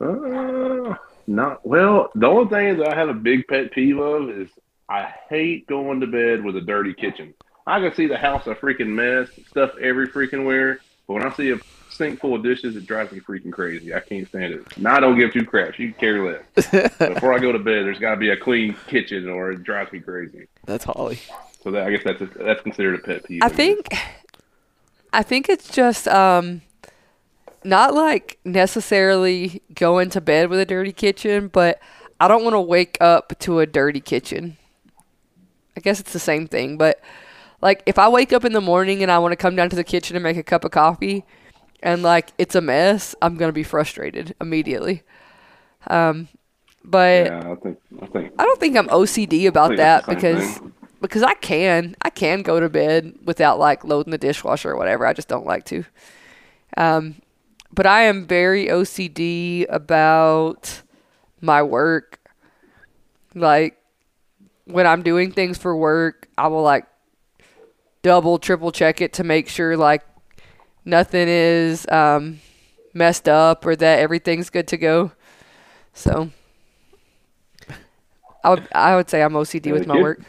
Uh, 0.00 0.94
not 1.26 1.66
well. 1.66 2.10
The 2.14 2.26
only 2.26 2.48
thing 2.48 2.78
that 2.78 2.92
I 2.92 2.94
have 2.94 3.08
a 3.08 3.14
big 3.14 3.46
pet 3.48 3.72
peeve 3.72 3.98
of 3.98 4.30
is 4.30 4.48
I 4.88 5.12
hate 5.28 5.66
going 5.66 6.00
to 6.00 6.06
bed 6.06 6.44
with 6.44 6.56
a 6.56 6.60
dirty 6.60 6.94
kitchen. 6.94 7.34
I 7.66 7.80
can 7.80 7.94
see 7.94 8.06
the 8.06 8.16
house 8.16 8.46
a 8.46 8.54
freaking 8.54 8.88
mess, 8.88 9.28
stuff 9.48 9.72
every 9.78 10.08
freaking 10.08 10.46
where, 10.46 10.80
but 11.06 11.14
when 11.14 11.22
I 11.24 11.32
see 11.34 11.50
a 11.50 11.58
sink 11.90 12.20
full 12.20 12.34
of 12.34 12.42
dishes, 12.42 12.76
it 12.76 12.86
drives 12.86 13.12
me 13.12 13.20
freaking 13.20 13.52
crazy. 13.52 13.94
I 13.94 14.00
can't 14.00 14.26
stand 14.28 14.54
it. 14.54 14.78
Now 14.78 14.96
I 14.96 15.00
don't 15.00 15.18
give 15.18 15.32
two 15.32 15.44
craps. 15.44 15.78
You 15.78 15.92
can 15.92 16.00
care 16.00 16.24
less. 16.24 16.96
Before 16.98 17.34
I 17.34 17.38
go 17.38 17.52
to 17.52 17.58
bed, 17.58 17.84
there's 17.84 17.98
got 17.98 18.12
to 18.12 18.16
be 18.16 18.30
a 18.30 18.36
clean 18.36 18.74
kitchen, 18.86 19.28
or 19.28 19.52
it 19.52 19.64
drives 19.64 19.92
me 19.92 20.00
crazy. 20.00 20.46
That's 20.64 20.84
Holly. 20.84 21.18
So 21.62 21.70
that 21.72 21.86
I 21.86 21.90
guess 21.90 22.04
that's 22.04 22.22
a, 22.22 22.26
that's 22.26 22.62
considered 22.62 22.94
a 22.94 23.02
pet 23.02 23.24
peeve. 23.24 23.42
I 23.42 23.48
think, 23.48 23.88
I 25.12 25.22
think 25.22 25.48
it's 25.48 25.68
just 25.70 26.08
um, 26.08 26.62
not 27.64 27.94
like 27.94 28.38
necessarily 28.44 29.62
going 29.74 30.10
to 30.10 30.20
bed 30.20 30.50
with 30.50 30.60
a 30.60 30.66
dirty 30.66 30.92
kitchen, 30.92 31.48
but 31.48 31.80
I 32.20 32.28
don't 32.28 32.44
want 32.44 32.54
to 32.54 32.60
wake 32.60 32.96
up 33.00 33.38
to 33.40 33.60
a 33.60 33.66
dirty 33.66 34.00
kitchen. 34.00 34.56
I 35.76 35.80
guess 35.80 36.00
it's 36.00 36.12
the 36.12 36.18
same 36.18 36.46
thing, 36.48 36.76
but 36.76 37.00
like 37.60 37.82
if 37.86 37.98
I 37.98 38.08
wake 38.08 38.32
up 38.32 38.44
in 38.44 38.52
the 38.52 38.60
morning 38.60 39.02
and 39.02 39.10
I 39.12 39.18
want 39.18 39.32
to 39.32 39.36
come 39.36 39.54
down 39.56 39.70
to 39.70 39.76
the 39.76 39.84
kitchen 39.84 40.16
and 40.16 40.22
make 40.22 40.36
a 40.36 40.42
cup 40.42 40.64
of 40.64 40.70
coffee, 40.70 41.24
and 41.82 42.02
like 42.02 42.32
it's 42.38 42.54
a 42.54 42.60
mess, 42.60 43.14
I'm 43.22 43.36
gonna 43.36 43.52
be 43.52 43.62
frustrated 43.62 44.34
immediately. 44.40 45.02
Um, 45.86 46.28
but 46.84 47.26
Yeah, 47.26 47.52
I 47.52 47.54
think 47.56 47.78
I 48.02 48.06
think 48.06 48.32
I 48.38 48.44
don't 48.44 48.60
think 48.60 48.76
I'm 48.76 48.88
OCD 48.88 49.46
about 49.46 49.76
that 49.76 50.06
that's 50.06 50.06
the 50.06 50.12
same 50.20 50.34
because 50.36 50.58
thing. 50.58 50.72
because 51.00 51.22
I 51.22 51.34
can 51.34 51.94
I 52.02 52.10
can 52.10 52.42
go 52.42 52.58
to 52.58 52.68
bed 52.68 53.14
without 53.24 53.58
like 53.58 53.84
loading 53.84 54.10
the 54.10 54.18
dishwasher 54.18 54.70
or 54.72 54.76
whatever. 54.76 55.06
I 55.06 55.12
just 55.12 55.28
don't 55.28 55.46
like 55.46 55.64
to. 55.66 55.84
Um, 56.76 57.16
but 57.78 57.86
I 57.86 58.02
am 58.02 58.26
very 58.26 58.66
OCD 58.66 59.64
about 59.68 60.82
my 61.40 61.62
work. 61.62 62.18
Like 63.36 63.78
when 64.64 64.84
I'm 64.84 65.02
doing 65.02 65.30
things 65.30 65.58
for 65.58 65.76
work, 65.76 66.28
I 66.36 66.48
will 66.48 66.64
like 66.64 66.86
double, 68.02 68.40
triple 68.40 68.72
check 68.72 69.00
it 69.00 69.12
to 69.12 69.22
make 69.22 69.48
sure 69.48 69.76
like 69.76 70.02
nothing 70.84 71.28
is 71.28 71.86
um, 71.88 72.40
messed 72.94 73.28
up 73.28 73.64
or 73.64 73.76
that 73.76 74.00
everything's 74.00 74.50
good 74.50 74.66
to 74.66 74.76
go. 74.76 75.12
So 75.92 76.30
I 78.42 78.50
would 78.50 78.68
I 78.72 78.96
would 78.96 79.08
say 79.08 79.22
I'm 79.22 79.34
OCD 79.34 79.70
with 79.72 79.86
my 79.86 80.00
work. 80.00 80.20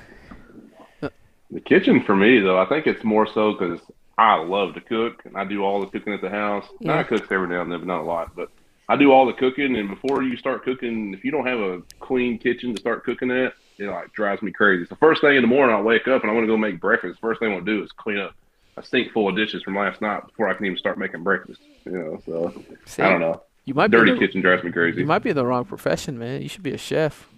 The 1.02 1.62
kitchen 1.62 2.04
for 2.04 2.16
me, 2.16 2.42
though, 2.42 2.60
I 2.60 2.68
think 2.68 2.86
it's 2.86 3.04
more 3.04 3.26
so 3.26 3.54
because 3.54 3.80
I 4.20 4.36
love 4.36 4.74
to 4.74 4.82
cook 4.82 5.24
and 5.24 5.38
I 5.38 5.46
do 5.46 5.64
all 5.64 5.80
the 5.80 5.88
cooking 5.88 6.14
at 6.14 6.22
the 6.22 6.30
house. 6.30 6.66
Yeah. 6.80 6.96
Not 6.96 7.08
cook 7.08 7.32
every 7.32 7.48
now 7.48 7.62
and 7.62 7.72
then, 7.72 7.80
but 7.80 7.88
not 7.88 8.02
a 8.02 8.04
lot. 8.04 8.36
But 8.36 8.50
I 8.90 8.98
do 8.98 9.12
all 9.12 9.26
the 9.26 9.34
cooking, 9.34 9.78
and 9.78 9.88
before 9.88 10.24
you 10.24 10.36
start 10.36 10.64
cooking, 10.64 11.14
if 11.14 11.24
you 11.24 11.32
don't 11.32 11.46
have 11.46 11.60
a 11.60 11.82
clean 12.00 12.38
kitchen 12.38 12.74
to 12.74 12.82
start 12.82 13.04
cooking 13.04 13.32
at, 13.32 13.54
it 13.78 13.88
like 13.88 14.12
drives 14.12 14.42
me 14.42 14.52
crazy. 14.52 14.82
It's 14.82 14.90
the 14.90 14.98
first 14.98 15.22
thing 15.22 15.36
in 15.36 15.42
the 15.42 15.48
morning 15.48 15.74
I 15.74 15.80
wake 15.80 16.08
up 16.08 16.24
and 16.24 16.30
I 16.30 16.34
want 16.34 16.44
to 16.44 16.48
go 16.48 16.58
make 16.58 16.82
breakfast. 16.82 17.20
First 17.22 17.40
thing 17.40 17.50
I 17.50 17.54
want 17.54 17.66
to 17.66 17.78
do 17.78 17.84
is 17.84 17.92
clean 17.94 18.18
up 18.18 18.36
a 18.76 18.84
sink 18.84 19.14
full 19.14 19.30
of 19.30 19.38
dishes 19.38 19.64
from 19.64 19.78
last 19.78 20.02
night 20.02 20.26
before 20.28 20.50
I 20.50 20.54
can 20.54 20.66
even 20.66 20.78
start 20.78 20.98
making 20.98 21.24
breakfast. 21.24 21.62
You 21.86 21.92
know, 21.92 22.22
so 22.26 22.64
See? 22.86 23.04
I 23.04 23.10
don't 23.10 23.22
know. 23.22 23.42
You 23.64 23.74
might 23.74 23.92
Dirty 23.92 24.14
the, 24.14 24.18
kitchen 24.18 24.42
drives 24.42 24.64
me 24.64 24.72
crazy. 24.72 25.00
You 25.00 25.06
might 25.06 25.20
be 25.20 25.30
in 25.30 25.36
the 25.36 25.46
wrong 25.46 25.64
profession, 25.64 26.18
man. 26.18 26.42
You 26.42 26.50
should 26.50 26.64
be 26.64 26.72
a 26.74 26.78
chef. 26.78 27.30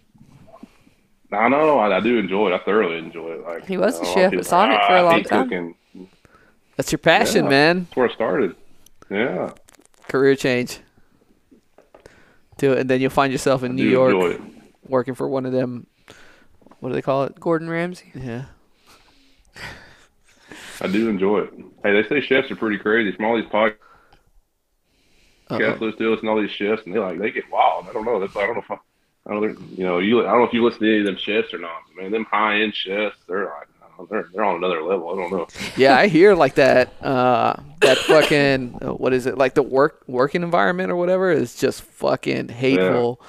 I 1.31 1.47
know. 1.47 1.79
I, 1.79 1.97
I 1.97 1.99
do 1.99 2.17
enjoy 2.17 2.49
it. 2.49 2.53
I 2.53 2.59
thoroughly 2.59 2.97
enjoy 2.97 3.33
it. 3.33 3.43
Like 3.43 3.65
He 3.65 3.77
was 3.77 3.99
a 3.99 4.03
know, 4.03 4.13
chef 4.13 4.33
at 4.33 4.45
Sonic 4.45 4.79
"Ah, 4.81 4.87
for 4.87 4.95
a 4.95 5.03
long 5.03 5.13
hate 5.15 5.27
time." 5.27 5.43
Cooking. 5.49 5.75
That's 6.81 6.91
your 6.91 6.97
passion, 6.97 7.43
Yeah. 7.43 7.49
man. 7.51 7.79
That's 7.83 7.95
where 7.95 8.09
I 8.09 8.13
started. 8.15 8.55
Yeah. 9.11 9.51
Career 10.07 10.35
change. 10.35 10.79
Do 12.57 12.71
it, 12.73 12.79
and 12.79 12.89
then 12.89 12.99
you'll 13.01 13.11
find 13.11 13.31
yourself 13.31 13.61
in 13.61 13.73
I 13.73 13.75
New 13.75 13.87
York 13.87 14.41
working 14.87 15.13
for 15.13 15.27
one 15.27 15.45
of 15.45 15.51
them. 15.51 15.85
What 16.79 16.89
do 16.89 16.95
they 16.95 17.03
call 17.03 17.25
it? 17.25 17.39
Gordon 17.39 17.69
Ramsay. 17.69 18.11
Yeah. 18.15 18.45
I 20.81 20.87
do 20.87 21.07
enjoy 21.07 21.41
it. 21.41 21.53
Hey, 21.83 22.01
they 22.01 22.09
say 22.09 22.19
chefs 22.19 22.49
are 22.49 22.55
pretty 22.55 22.79
crazy. 22.79 23.15
From 23.15 23.25
all 23.25 23.35
these 23.35 23.45
podcasts, 23.45 23.75
Uh-oh. 25.51 25.77
listen 25.79 25.99
to 25.99 26.13
and 26.13 26.29
all 26.29 26.41
these 26.41 26.49
chefs, 26.49 26.81
and 26.87 26.95
they 26.95 26.99
like 26.99 27.19
they 27.19 27.29
get 27.29 27.43
wild. 27.51 27.89
I 27.89 27.93
don't 27.93 28.05
know. 28.05 28.19
That's 28.19 28.35
I 28.35 28.47
don't 28.47 28.55
know 28.55 28.63
if 28.63 28.71
I, 28.71 28.77
I 29.27 29.33
don't 29.35 29.41
know. 29.43 29.65
You 29.77 29.83
know, 29.83 29.99
you 29.99 30.21
I 30.21 30.31
don't 30.31 30.39
know 30.39 30.45
if 30.47 30.53
you 30.53 30.63
listen 30.63 30.79
to 30.79 30.89
any 30.89 30.99
of 31.01 31.05
them 31.05 31.17
chefs 31.17 31.53
or 31.53 31.59
not. 31.59 31.77
Man, 31.95 32.09
them 32.11 32.25
high 32.25 32.61
end 32.61 32.73
chefs, 32.73 33.17
they're 33.27 33.45
like 33.45 33.53
I 33.53 33.59
don't 33.59 33.69
know, 33.69 33.70
they're 34.09 34.27
they're 34.33 34.43
on 34.43 34.55
another 34.57 34.81
level. 34.83 35.09
I 35.09 35.15
don't 35.15 35.31
know. 35.31 35.47
Yeah, 35.77 35.97
I 35.97 36.07
hear 36.07 36.33
like 36.35 36.55
that. 36.55 36.93
Uh, 37.03 37.55
that 37.81 37.97
fucking 37.97 38.79
uh, 38.81 38.93
what 38.93 39.13
is 39.13 39.25
it? 39.25 39.37
Like 39.37 39.53
the 39.53 39.63
work 39.63 40.03
working 40.07 40.43
environment 40.43 40.91
or 40.91 40.95
whatever 40.95 41.31
is 41.31 41.55
just 41.55 41.81
fucking 41.81 42.49
hateful, 42.49 43.21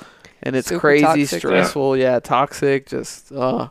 and 0.42 0.54
it's 0.56 0.68
Super 0.68 0.80
crazy, 0.80 1.04
toxic. 1.04 1.38
stressful. 1.40 1.96
Yeah. 1.96 2.20
toxic. 2.20 2.86
Just 2.88 3.32
uh, 3.32 3.68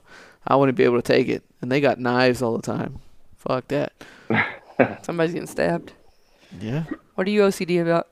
I 0.47 0.55
wouldn't 0.55 0.77
be 0.77 0.83
able 0.83 0.97
to 1.01 1.01
take 1.13 1.27
it. 1.27 1.43
And 1.61 1.71
they 1.71 1.79
got 1.81 1.99
knives 1.99 2.41
all 2.41 2.55
the 2.57 2.63
time. 2.63 2.99
Fuck 3.37 3.67
that. 3.67 3.93
Somebody's 5.03 5.33
getting 5.33 5.47
stabbed. 5.47 5.93
Yeah. 6.59 6.85
What 7.15 7.27
are 7.27 7.29
you 7.29 7.41
OCD 7.41 7.81
about? 7.81 8.07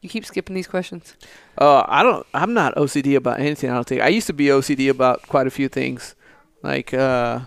You 0.00 0.08
keep 0.08 0.24
skipping 0.26 0.54
these 0.56 0.66
questions. 0.66 1.16
Uh, 1.56 1.84
I 1.86 2.02
don't. 2.02 2.26
I'm 2.34 2.54
not 2.54 2.74
OCD 2.74 3.14
about 3.16 3.38
anything. 3.38 3.70
I 3.70 3.74
don't 3.74 3.86
think. 3.86 4.02
I 4.02 4.08
used 4.08 4.26
to 4.26 4.32
be 4.32 4.46
OCD 4.46 4.90
about 4.90 5.22
quite 5.28 5.46
a 5.46 5.50
few 5.50 5.68
things. 5.68 6.16
Like, 6.62 6.92
uh, 6.92 7.40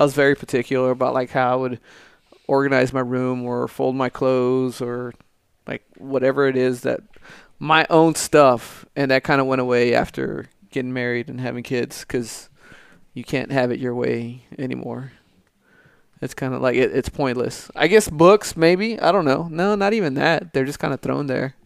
I 0.00 0.04
was 0.04 0.14
very 0.14 0.34
particular 0.34 0.90
about 0.92 1.12
like 1.12 1.28
how 1.28 1.52
I 1.52 1.56
would 1.56 1.78
organize 2.46 2.90
my 2.90 3.00
room 3.00 3.44
or 3.44 3.68
fold 3.68 3.94
my 3.94 4.08
clothes 4.08 4.80
or 4.80 5.12
like 5.66 5.84
whatever 5.98 6.48
it 6.48 6.56
is 6.56 6.80
that 6.80 7.02
my 7.58 7.86
own 7.90 8.14
stuff. 8.14 8.86
And 8.96 9.10
that 9.10 9.24
kind 9.24 9.42
of 9.42 9.46
went 9.46 9.60
away 9.60 9.94
after 9.94 10.46
getting 10.70 10.94
married 10.94 11.28
and 11.28 11.38
having 11.38 11.62
kids 11.62 12.00
because 12.00 12.48
you 13.12 13.24
can't 13.24 13.52
have 13.52 13.70
it 13.70 13.78
your 13.78 13.94
way 13.94 14.44
anymore. 14.58 15.12
It's 16.22 16.32
kind 16.32 16.54
of 16.54 16.62
like 16.62 16.76
it, 16.76 16.96
it's 16.96 17.10
pointless. 17.10 17.70
I 17.76 17.86
guess 17.86 18.08
books, 18.08 18.56
maybe. 18.56 18.98
I 18.98 19.12
don't 19.12 19.26
know. 19.26 19.48
No, 19.50 19.74
not 19.74 19.92
even 19.92 20.14
that. 20.14 20.54
They're 20.54 20.64
just 20.64 20.78
kind 20.78 20.94
of 20.94 21.00
thrown 21.00 21.26
there. 21.26 21.56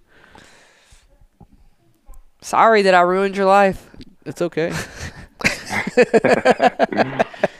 Sorry 2.40 2.82
that 2.82 2.94
I 2.94 3.02
ruined 3.02 3.36
your 3.36 3.46
life. 3.46 3.90
It's 4.26 4.42
okay. 4.42 4.72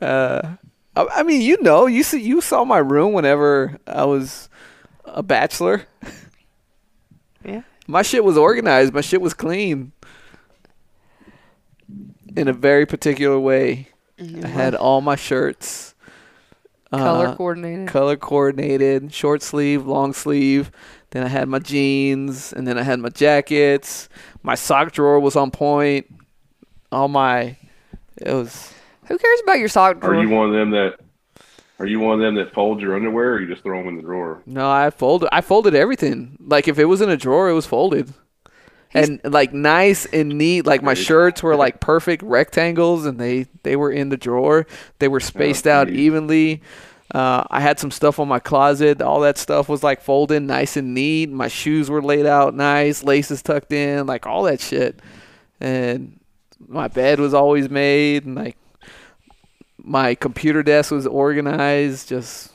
uh, 0.00 0.56
I, 0.96 1.06
I 1.16 1.22
mean, 1.22 1.42
you 1.42 1.60
know, 1.62 1.86
you 1.86 2.02
see, 2.02 2.20
you 2.20 2.40
saw 2.40 2.64
my 2.64 2.78
room 2.78 3.12
whenever 3.12 3.78
I 3.86 4.04
was 4.04 4.48
a 5.04 5.22
bachelor. 5.22 5.86
Yeah. 7.44 7.62
My 7.86 8.02
shit 8.02 8.22
was 8.22 8.36
organized. 8.36 8.92
My 8.92 9.00
shit 9.00 9.20
was 9.20 9.34
clean. 9.34 9.92
In 12.36 12.48
a 12.48 12.52
very 12.52 12.86
particular 12.86 13.40
way. 13.40 13.88
I 14.18 14.46
had 14.46 14.74
all 14.74 15.00
my 15.00 15.16
shirts. 15.16 15.94
color 16.92 17.28
uh, 17.28 17.36
coordinated. 17.36 17.88
color 17.88 18.16
coordinated, 18.16 19.12
short 19.12 19.42
sleeve, 19.42 19.86
long 19.86 20.12
sleeve. 20.12 20.70
Then 21.10 21.24
I 21.24 21.28
had 21.28 21.48
my 21.48 21.58
jeans, 21.58 22.52
and 22.52 22.68
then 22.68 22.78
I 22.78 22.82
had 22.82 23.00
my 23.00 23.08
jackets. 23.08 24.08
My 24.42 24.54
sock 24.54 24.92
drawer 24.92 25.18
was 25.18 25.34
on 25.34 25.50
point. 25.50 26.06
All 26.92 27.08
my, 27.08 27.56
it 28.18 28.32
was. 28.32 28.72
Who 29.10 29.18
cares 29.18 29.40
about 29.40 29.58
your 29.58 29.68
sock 29.68 30.00
drawer? 30.00 30.14
Are 30.14 30.22
you 30.22 30.28
one 30.30 30.46
of 30.46 30.52
them 30.54 30.70
that? 30.70 31.00
Are 31.80 31.86
you 31.86 31.98
one 31.98 32.14
of 32.14 32.20
them 32.20 32.36
that 32.36 32.54
folds 32.54 32.80
your 32.80 32.94
underwear, 32.94 33.32
or 33.32 33.40
you 33.40 33.48
just 33.48 33.64
throw 33.64 33.78
them 33.78 33.88
in 33.88 33.96
the 33.96 34.02
drawer? 34.02 34.40
No, 34.46 34.70
I 34.70 34.90
folded. 34.90 35.28
I 35.32 35.40
folded 35.40 35.74
everything. 35.74 36.36
Like 36.38 36.68
if 36.68 36.78
it 36.78 36.84
was 36.84 37.00
in 37.00 37.10
a 37.10 37.16
drawer, 37.16 37.50
it 37.50 37.54
was 37.54 37.66
folded, 37.66 38.14
and 38.94 39.20
like 39.24 39.52
nice 39.52 40.06
and 40.06 40.38
neat. 40.38 40.64
Like 40.64 40.84
my 40.84 40.94
shirts 40.94 41.42
were 41.42 41.56
like 41.64 41.80
perfect 41.80 42.22
rectangles, 42.22 43.04
and 43.04 43.18
they 43.18 43.46
they 43.64 43.74
were 43.74 43.90
in 43.90 44.10
the 44.10 44.16
drawer. 44.16 44.64
They 45.00 45.08
were 45.08 45.18
spaced 45.18 45.66
out 45.66 45.90
evenly. 45.90 46.62
Uh, 47.12 47.42
I 47.50 47.58
had 47.58 47.80
some 47.80 47.90
stuff 47.90 48.20
on 48.20 48.28
my 48.28 48.38
closet. 48.38 49.02
All 49.02 49.18
that 49.22 49.38
stuff 49.38 49.68
was 49.68 49.82
like 49.82 50.02
folded, 50.02 50.44
nice 50.44 50.76
and 50.76 50.94
neat. 50.94 51.30
My 51.30 51.48
shoes 51.48 51.90
were 51.90 52.00
laid 52.02 52.26
out 52.26 52.54
nice, 52.54 53.02
laces 53.02 53.42
tucked 53.42 53.72
in, 53.72 54.06
like 54.06 54.24
all 54.24 54.44
that 54.44 54.60
shit. 54.60 55.00
And 55.58 56.20
my 56.68 56.86
bed 56.86 57.18
was 57.18 57.34
always 57.34 57.68
made, 57.68 58.26
and 58.26 58.36
like 58.36 58.56
my 59.84 60.14
computer 60.14 60.62
desk 60.62 60.90
was 60.90 61.06
organized. 61.06 62.08
Just 62.08 62.52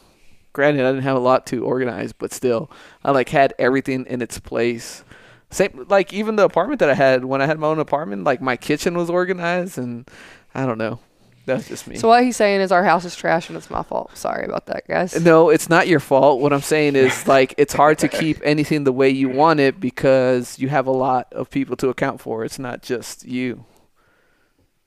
granted, 0.54 0.86
I 0.86 0.92
didn't 0.92 1.04
have 1.04 1.18
a 1.18 1.20
lot 1.20 1.46
to 1.48 1.66
organize, 1.66 2.14
but 2.14 2.34
still, 2.34 2.72
I 3.04 3.12
like 3.12 3.30
had 3.30 3.54
everything 3.60 4.06
in 4.08 4.22
its 4.22 4.40
place. 4.40 5.04
Same, 5.50 5.86
like 5.90 6.14
even 6.14 6.36
the 6.36 6.44
apartment 6.44 6.80
that 6.80 6.90
I 6.90 6.96
had 6.96 7.26
when 7.26 7.42
I 7.42 7.46
had 7.46 7.60
my 7.60 7.68
own 7.68 7.80
apartment, 7.80 8.24
like 8.24 8.42
my 8.42 8.58
kitchen 8.58 8.96
was 8.98 9.10
organized, 9.10 9.78
and 9.78 10.10
I 10.54 10.66
don't 10.66 10.78
know. 10.78 11.00
That's 11.46 11.68
just 11.68 11.88
me. 11.88 11.98
So 11.98 12.08
what 12.08 12.24
he's 12.24 12.36
saying 12.36 12.62
is 12.62 12.72
our 12.72 12.84
house 12.84 13.06
is 13.06 13.16
trash 13.16 13.50
and 13.50 13.58
it's 13.58 13.70
my 13.70 13.84
fault. 13.84 14.18
Sorry 14.18 14.46
about 14.46 14.66
that, 14.66 14.88
guys. 14.88 15.20
No, 15.24 15.50
it's 15.50 15.70
not 15.70 15.88
your 15.88 16.00
fault. 16.00 16.42
What 16.42 16.52
I'm 16.52 16.62
saying 16.62 16.96
is 16.96 17.28
like 17.28 17.54
it's 17.58 17.74
hard 17.74 18.00
to 18.00 18.08
keep 18.08 18.40
anything 18.44 18.84
the 18.84 18.92
way 18.92 19.10
you 19.10 19.30
want 19.30 19.60
it 19.60 19.80
because 19.80 20.58
you 20.58 20.70
have 20.70 20.88
a 20.88 20.92
lot 20.92 21.32
of 21.32 21.50
people 21.52 21.76
to 21.78 21.90
account 21.90 22.20
for. 22.20 22.44
It's 22.44 22.58
not 22.58 22.82
just 22.82 23.26
you. 23.26 23.66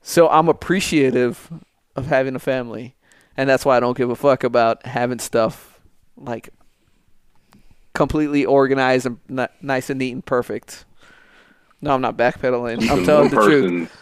So 0.01 0.27
I'm 0.29 0.49
appreciative 0.49 1.49
of 1.95 2.07
having 2.07 2.35
a 2.35 2.39
family, 2.39 2.95
and 3.37 3.49
that's 3.49 3.65
why 3.65 3.77
I 3.77 3.79
don't 3.79 3.97
give 3.97 4.09
a 4.09 4.15
fuck 4.15 4.43
about 4.43 4.85
having 4.85 5.19
stuff 5.19 5.79
like 6.17 6.49
completely 7.93 8.45
organized 8.45 9.05
and 9.05 9.19
n- 9.29 9.47
nice 9.61 9.89
and 9.89 9.99
neat 9.99 10.11
and 10.11 10.25
perfect. 10.25 10.85
No, 11.81 11.91
I'm 11.93 12.01
not 12.01 12.17
backpedaling. 12.17 12.89
I'm 12.89 13.05
telling 13.05 13.29
one 13.31 13.35
the 13.35 13.41
truth. 13.41 13.97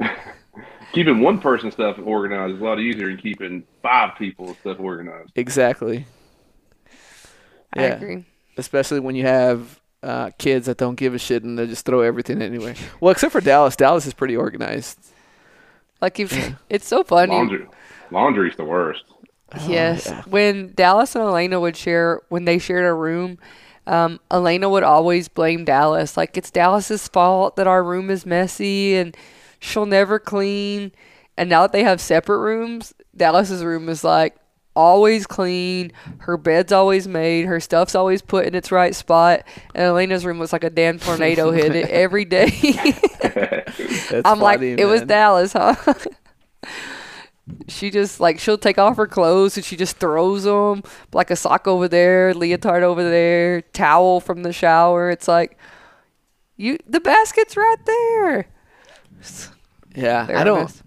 keeping 0.92 1.20
one 1.20 1.38
person 1.40 1.70
stuff 1.70 1.96
organized 2.02 2.54
is 2.54 2.60
a 2.60 2.64
lot 2.64 2.80
easier 2.80 3.08
than 3.08 3.16
keeping 3.18 3.64
five 3.82 4.16
people 4.16 4.54
stuff 4.60 4.78
organized. 4.80 5.30
Exactly. 5.34 6.06
I 7.74 7.82
Yeah. 7.82 7.94
agree. 7.96 8.24
especially 8.56 8.98
when 9.00 9.14
you 9.14 9.24
have 9.24 9.80
uh, 10.02 10.30
kids 10.38 10.66
that 10.66 10.78
don't 10.78 10.94
give 10.96 11.14
a 11.14 11.18
shit 11.18 11.42
and 11.44 11.58
they 11.58 11.66
just 11.66 11.84
throw 11.84 12.00
everything 12.00 12.40
anywhere. 12.42 12.74
Well, 13.00 13.10
except 13.12 13.32
for 13.32 13.40
Dallas. 13.40 13.76
Dallas 13.76 14.06
is 14.06 14.14
pretty 14.14 14.36
organized. 14.36 14.98
Like 16.00 16.20
if 16.20 16.54
it's 16.68 16.86
so 16.86 17.04
funny. 17.04 17.32
Laundry, 17.32 17.66
laundry's 18.10 18.56
the 18.56 18.64
worst. 18.64 19.04
Yes. 19.66 20.06
yeah. 20.06 20.22
When 20.28 20.72
Dallas 20.74 21.14
and 21.14 21.24
Elena 21.24 21.58
would 21.58 21.76
share, 21.76 22.20
when 22.28 22.44
they 22.44 22.58
shared 22.58 22.84
a 22.84 22.92
room, 22.92 23.38
um, 23.86 24.20
Elena 24.30 24.68
would 24.68 24.82
always 24.82 25.28
blame 25.28 25.64
Dallas. 25.64 26.16
Like, 26.16 26.36
it's 26.36 26.50
Dallas's 26.50 27.08
fault 27.08 27.56
that 27.56 27.66
our 27.66 27.82
room 27.82 28.10
is 28.10 28.26
messy 28.26 28.94
and 28.96 29.16
she'll 29.58 29.86
never 29.86 30.18
clean. 30.18 30.92
And 31.38 31.48
now 31.48 31.62
that 31.62 31.72
they 31.72 31.82
have 31.82 32.00
separate 32.00 32.40
rooms, 32.40 32.92
Dallas's 33.16 33.64
room 33.64 33.88
is 33.88 34.04
like 34.04 34.36
always 34.78 35.26
clean. 35.26 35.92
Her 36.18 36.36
bed's 36.36 36.72
always 36.72 37.08
made. 37.08 37.46
Her 37.46 37.58
stuff's 37.58 37.96
always 37.96 38.22
put 38.22 38.46
in 38.46 38.54
its 38.54 38.70
right 38.70 38.94
spot. 38.94 39.42
And 39.74 39.84
Elena's 39.84 40.24
room 40.24 40.38
was 40.38 40.52
like 40.52 40.62
a 40.62 40.70
damn 40.70 40.98
tornado 41.00 41.50
hit 41.52 41.74
it 41.74 41.88
every 41.90 42.24
day. 42.24 42.48
That's 43.22 44.22
I'm 44.24 44.38
like, 44.38 44.60
funny, 44.60 44.76
it 44.78 44.86
was. 44.86 45.02
Dallas, 45.02 45.52
huh? 45.52 45.74
she 47.66 47.90
just 47.90 48.20
like 48.20 48.38
she'll 48.38 48.58
take 48.58 48.78
off 48.78 48.96
her 48.96 49.06
clothes 49.06 49.56
and 49.56 49.64
she 49.64 49.76
just 49.76 49.96
throws 49.96 50.44
them 50.44 50.82
like 51.12 51.30
a 51.30 51.36
sock 51.36 51.66
over 51.66 51.88
there, 51.88 52.32
leotard 52.34 52.82
over 52.82 53.02
there, 53.02 53.62
towel 53.62 54.20
from 54.20 54.42
the 54.42 54.52
shower. 54.52 55.10
It's 55.10 55.26
like 55.26 55.58
you 56.56 56.78
the 56.86 57.00
basket's 57.00 57.56
right 57.56 57.84
there. 57.84 58.46
Yeah, 59.94 60.26
They're 60.26 60.36
I 60.36 60.44
don't. 60.44 60.60
mess. 60.62 60.82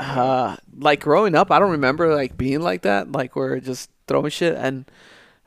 Uh, 0.00 0.56
like 0.78 1.00
growing 1.00 1.34
up, 1.34 1.50
I 1.50 1.58
don't 1.58 1.72
remember 1.72 2.14
like 2.14 2.36
being 2.36 2.62
like 2.62 2.82
that. 2.82 3.12
Like 3.12 3.36
where 3.36 3.60
just 3.60 3.90
throwing 4.08 4.30
shit, 4.30 4.56
and 4.56 4.86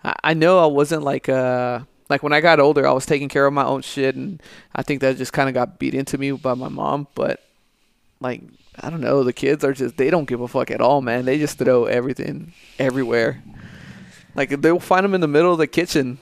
I, 0.03 0.13
I 0.23 0.33
know 0.35 0.59
I 0.59 0.67
wasn't 0.67 1.01
like 1.01 1.27
uh 1.27 1.79
like 2.07 2.21
when 2.21 2.33
I 2.33 2.41
got 2.41 2.59
older, 2.59 2.87
I 2.87 2.91
was 2.91 3.07
taking 3.07 3.29
care 3.29 3.47
of 3.47 3.53
my 3.53 3.65
own 3.65 3.81
shit, 3.81 4.15
and 4.15 4.41
I 4.75 4.83
think 4.83 5.01
that 5.01 5.17
just 5.17 5.33
kind 5.33 5.49
of 5.49 5.55
got 5.55 5.79
beat 5.79 5.95
into 5.95 6.19
me 6.19 6.31
by 6.31 6.53
my 6.53 6.69
mom. 6.69 7.07
But 7.15 7.43
like 8.19 8.41
I 8.79 8.91
don't 8.91 9.01
know, 9.01 9.23
the 9.23 9.33
kids 9.33 9.63
are 9.63 9.73
just 9.73 9.97
they 9.97 10.11
don't 10.11 10.25
give 10.25 10.41
a 10.41 10.47
fuck 10.47 10.69
at 10.69 10.81
all, 10.81 11.01
man. 11.01 11.25
They 11.25 11.39
just 11.39 11.57
throw 11.57 11.85
everything 11.85 12.53
everywhere. 12.77 13.41
Like 14.35 14.61
they'll 14.61 14.79
find 14.79 15.03
them 15.03 15.15
in 15.15 15.21
the 15.21 15.27
middle 15.27 15.51
of 15.51 15.57
the 15.57 15.67
kitchen. 15.67 16.19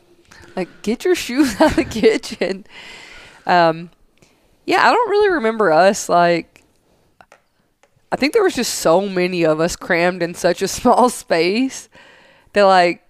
Like 0.55 0.69
get 0.83 1.03
your 1.03 1.15
shoes 1.15 1.55
out 1.61 1.71
of 1.71 1.75
the 1.75 1.85
kitchen. 1.85 2.65
Um 3.45 3.89
yeah, 4.65 4.87
I 4.87 4.91
don't 4.91 5.09
really 5.09 5.33
remember 5.33 5.71
us 5.71 6.07
like 6.07 6.50
I 8.11 8.17
think 8.17 8.33
there 8.33 8.43
was 8.43 8.55
just 8.55 8.75
so 8.75 9.07
many 9.07 9.45
of 9.45 9.59
us 9.59 9.75
crammed 9.75 10.21
in 10.21 10.33
such 10.33 10.61
a 10.61 10.67
small 10.79 11.09
space 11.09 11.89
that 12.53 12.63
like 12.63 13.07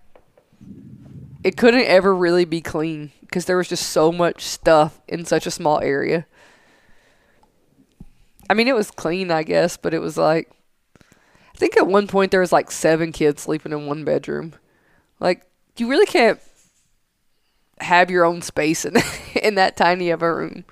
it 1.43 1.58
couldn't 1.58 1.86
ever 1.86 2.16
really 2.16 2.45
be 2.45 2.62
clean 2.62 3.12
because 3.22 3.45
there 3.45 3.58
was 3.58 3.70
just 3.70 3.89
so 3.89 4.12
much 4.12 4.43
stuff 4.43 5.02
in 5.08 5.26
such 5.26 5.47
a 5.47 5.52
small 5.52 5.80
area. 5.80 6.28
I 8.49 8.54
mean, 8.54 8.68
it 8.68 8.76
was 8.76 8.91
clean, 8.91 9.32
I 9.32 9.43
guess, 9.43 9.78
but 9.78 9.93
it 9.93 9.99
was 9.99 10.18
like 10.18 10.52
I 10.99 11.58
think 11.58 11.78
at 11.78 11.88
one 11.88 12.08
point 12.08 12.32
there 12.32 12.39
was 12.41 12.52
like 12.52 12.70
seven 12.70 13.12
kids 13.12 13.41
sleeping 13.41 13.72
in 13.72 13.88
one 13.88 14.04
bedroom. 14.04 14.54
Like 15.20 15.45
you 15.78 15.88
really 15.88 16.06
can't 16.06 16.39
have 17.80 18.12
your 18.12 18.26
own 18.26 18.41
space 18.41 18.86
in 18.86 18.95
in 19.41 19.56
that 19.56 19.78
tiny 19.78 20.12
of 20.12 20.22
a 20.22 20.34
room. 20.34 20.66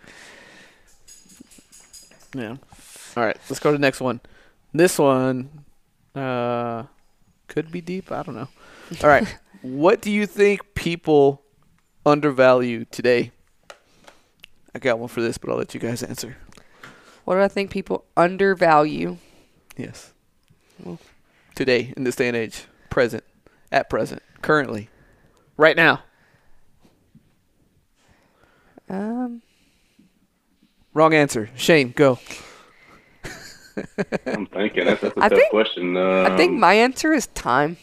Yeah. 2.36 2.58
All 3.18 3.24
right, 3.26 3.38
let's 3.50 3.60
go 3.60 3.72
to 3.72 3.78
the 3.78 3.82
next 3.82 4.02
one. 4.02 4.22
This 4.74 5.00
one 5.00 5.66
uh 6.16 6.84
could 7.48 7.72
be 7.72 7.82
deep, 7.82 8.12
I 8.12 8.24
don't 8.24 8.36
know. 8.36 8.48
All 9.04 9.10
right. 9.10 9.38
what 9.62 10.02
do 10.02 10.12
you 10.12 10.26
think 10.26 10.74
people 10.76 11.42
undervalue 12.06 12.86
today? 12.86 13.32
I 14.74 14.80
got 14.80 15.00
one 15.00 15.10
for 15.10 15.22
this, 15.22 15.38
but 15.38 15.50
I'll 15.50 15.58
let 15.58 15.74
you 15.74 15.80
guys 15.80 16.04
answer. 16.04 16.38
What 17.26 17.36
do 17.36 17.42
I 17.42 17.48
think 17.48 17.72
people 17.72 18.06
undervalue? 18.16 19.18
Yes. 19.78 20.14
Today 21.56 21.94
in 21.98 22.04
this 22.04 22.16
day 22.16 22.28
and 22.28 22.38
age, 22.38 22.66
present, 22.90 23.24
at 23.72 23.90
present, 23.90 24.22
currently, 24.42 24.90
right 25.58 25.76
now. 25.76 26.04
Um, 28.90 29.42
Wrong 30.94 31.14
answer. 31.14 31.50
Shane, 31.56 31.92
go. 31.96 32.20
I'm 34.26 34.46
thinking 34.48 34.86
that's, 34.86 35.02
that's 35.02 35.16
a 35.18 35.24
I 35.24 35.30
tough 35.30 35.38
think- 35.40 35.50
question. 35.52 35.98
I 35.98 36.36
think 36.38 36.52
Um, 36.54 36.60
my 36.60 36.74
answer 36.74 37.14
is 37.14 37.28
time. 37.28 37.78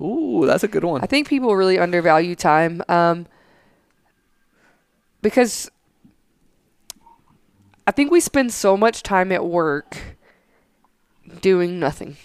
Ooh, 0.00 0.44
that's 0.46 0.62
a 0.64 0.68
good 0.68 0.84
one. 0.84 1.00
I 1.02 1.06
think 1.06 1.28
people 1.28 1.54
really 1.56 1.78
undervalue 1.78 2.34
time 2.34 2.82
um, 2.88 3.26
because 5.22 5.70
I 7.86 7.92
think 7.92 8.10
we 8.10 8.20
spend 8.20 8.52
so 8.52 8.76
much 8.76 9.02
time 9.02 9.32
at 9.32 9.44
work 9.46 9.96
doing 11.40 11.78
nothing. 11.80 12.16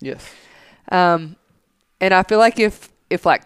yes. 0.00 0.32
Um, 0.90 1.36
and 2.00 2.12
I 2.12 2.22
feel 2.24 2.38
like 2.38 2.58
if 2.58 2.88
if 3.10 3.24
like 3.24 3.42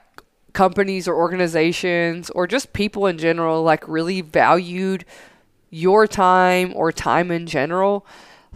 companies 0.55 1.07
or 1.09 1.15
organizations 1.17 2.31
or 2.31 2.47
just 2.47 2.73
people 2.73 3.07
in 3.07 3.19
general 3.19 3.63
like 3.63 3.87
really 3.89 4.21
valued 4.21 5.05
your 5.75 6.07
time 6.07 6.73
or 6.77 6.93
time 6.93 7.33
in 7.33 7.47
general, 7.47 8.07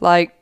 like 0.01 0.35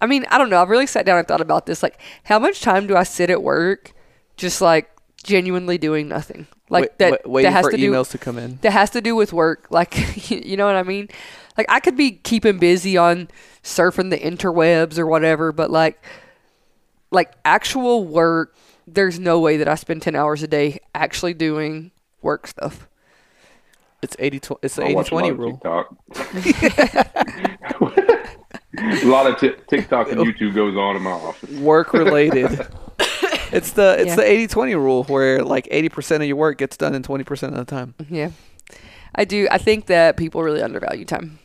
I 0.00 0.06
mean, 0.06 0.24
I 0.30 0.38
don't 0.38 0.50
know. 0.50 0.60
I've 0.62 0.68
really 0.68 0.86
sat 0.86 1.04
down 1.04 1.18
and 1.18 1.26
thought 1.26 1.40
about 1.40 1.66
this. 1.66 1.82
Like, 1.82 1.98
how 2.24 2.38
much 2.38 2.60
time 2.60 2.86
do 2.86 2.96
I 2.96 3.02
sit 3.02 3.30
at 3.30 3.42
work 3.42 3.92
just 4.36 4.60
like 4.60 4.90
genuinely 5.24 5.78
doing 5.78 6.08
nothing? 6.08 6.46
Like 6.68 6.82
Wait- 6.82 6.98
that 6.98 7.10
wait- 7.12 7.26
waiting 7.26 7.50
that 7.50 7.56
has 7.56 7.64
for 7.66 7.70
to 7.72 7.76
do 7.76 7.90
emails 7.92 8.10
to 8.10 8.18
come 8.18 8.38
in. 8.38 8.58
that 8.62 8.72
has 8.72 8.90
to 8.90 9.00
do 9.00 9.16
with 9.16 9.32
work. 9.32 9.66
Like, 9.70 10.30
you 10.30 10.56
know 10.56 10.66
what 10.66 10.76
I 10.76 10.82
mean? 10.84 11.08
Like, 11.56 11.66
I 11.68 11.80
could 11.80 11.96
be 11.96 12.12
keeping 12.12 12.58
busy 12.58 12.96
on 12.96 13.28
surfing 13.64 14.10
the 14.10 14.18
interwebs 14.18 14.96
or 14.98 15.06
whatever, 15.06 15.50
but 15.52 15.70
like, 15.70 16.02
like 17.10 17.32
actual 17.44 18.04
work, 18.04 18.54
there's 18.86 19.18
no 19.18 19.40
way 19.40 19.56
that 19.56 19.68
I 19.68 19.74
spend 19.74 20.02
10 20.02 20.14
hours 20.14 20.42
a 20.42 20.46
day 20.48 20.78
actually 20.94 21.34
doing 21.34 21.90
work 22.20 22.46
stuff. 22.46 22.88
It's 24.02 24.16
80 24.18 24.40
tw- 24.40 24.52
it's 24.62 24.76
the 24.76 24.82
I 24.82 24.86
80 24.86 24.94
watch 24.94 25.10
a 25.10 25.14
lot 25.14 25.20
20 25.20 25.36
rule. 25.36 25.60
A 28.78 29.04
lot 29.04 29.26
of 29.26 29.38
t- 29.38 29.52
TikTok 29.68 30.10
and 30.10 30.20
YouTube 30.20 30.54
goes 30.54 30.76
on 30.76 30.96
in 30.96 31.02
my 31.02 31.10
office. 31.10 31.50
Work 31.60 31.92
related. 31.92 32.50
it's 33.52 33.72
the 33.72 33.96
it's 33.98 34.08
Yeah. 34.08 34.16
the 34.16 34.24
80 34.24 34.46
20 34.48 34.74
rule 34.76 35.04
where 35.04 35.42
like 35.44 35.66
80% 35.66 36.16
of 36.16 36.22
your 36.24 36.36
work 36.36 36.58
gets 36.58 36.76
done 36.76 36.94
in 36.94 37.02
20% 37.02 37.42
of 37.48 37.54
the 37.54 37.64
time. 37.64 37.94
Yeah. 38.08 38.30
I 39.14 39.24
do. 39.24 39.46
I 39.50 39.58
think 39.58 39.86
that 39.86 40.16
people 40.16 40.42
really 40.42 40.62
undervalue 40.62 41.04
time. 41.04 41.38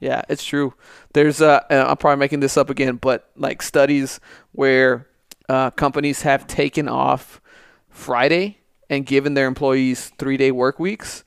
Yeah, 0.00 0.22
it's 0.28 0.44
true. 0.44 0.74
There's 1.12 1.40
uh, 1.40 1.60
uh, 1.70 1.86
I'm 1.88 1.96
probably 1.96 2.18
making 2.18 2.40
this 2.40 2.56
up 2.56 2.70
again, 2.70 2.96
but 2.96 3.30
like 3.36 3.62
studies 3.62 4.18
where 4.52 5.06
uh, 5.48 5.70
companies 5.70 6.22
have 6.22 6.46
taken 6.48 6.88
off 6.88 7.40
Friday 7.88 8.58
and 8.90 9.06
given 9.06 9.34
their 9.34 9.46
employees 9.46 10.10
three 10.18 10.36
day 10.36 10.50
work 10.50 10.80
weeks. 10.80 11.23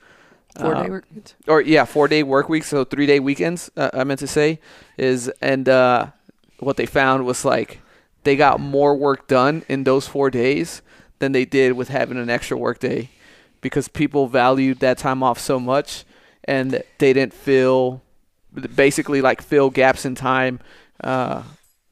Four 0.60 0.76
Uh, 0.76 0.84
day 0.84 0.90
work. 0.90 1.06
weeks. 1.14 1.36
or 1.48 1.62
yeah, 1.62 1.86
four 1.86 2.08
day 2.08 2.24
work 2.24 2.50
weeks, 2.50 2.68
so 2.68 2.84
three 2.84 3.06
day 3.06 3.20
weekends. 3.20 3.70
Uh, 3.78 3.90
I 3.94 4.04
meant 4.04 4.20
to 4.22 4.28
say 4.28 4.60
is, 4.98 5.30
and 5.42 5.68
uh, 5.70 6.08
what 6.60 6.78
they 6.78 6.86
found 6.86 7.26
was 7.26 7.46
like 7.46 7.80
they 8.24 8.36
got 8.36 8.60
more 8.60 8.96
work 8.96 9.28
done 9.28 9.64
in 9.70 9.84
those 9.84 10.08
four 10.08 10.30
days 10.30 10.82
than 11.20 11.32
they 11.32 11.46
did 11.46 11.74
with 11.74 11.90
having 11.90 12.18
an 12.18 12.30
extra 12.30 12.58
work 12.58 12.80
day, 12.80 13.10
because 13.62 13.88
people 13.88 14.28
valued 14.28 14.80
that 14.80 14.98
time 14.98 15.24
off 15.24 15.40
so 15.40 15.60
much, 15.60 16.04
and 16.44 16.84
they 16.98 17.14
didn't 17.14 17.34
feel 17.34 18.02
basically 18.76 19.22
like 19.22 19.42
fill 19.42 19.70
gaps 19.70 20.06
in 20.06 20.16
time. 20.16 20.60
Uh, 21.04 21.44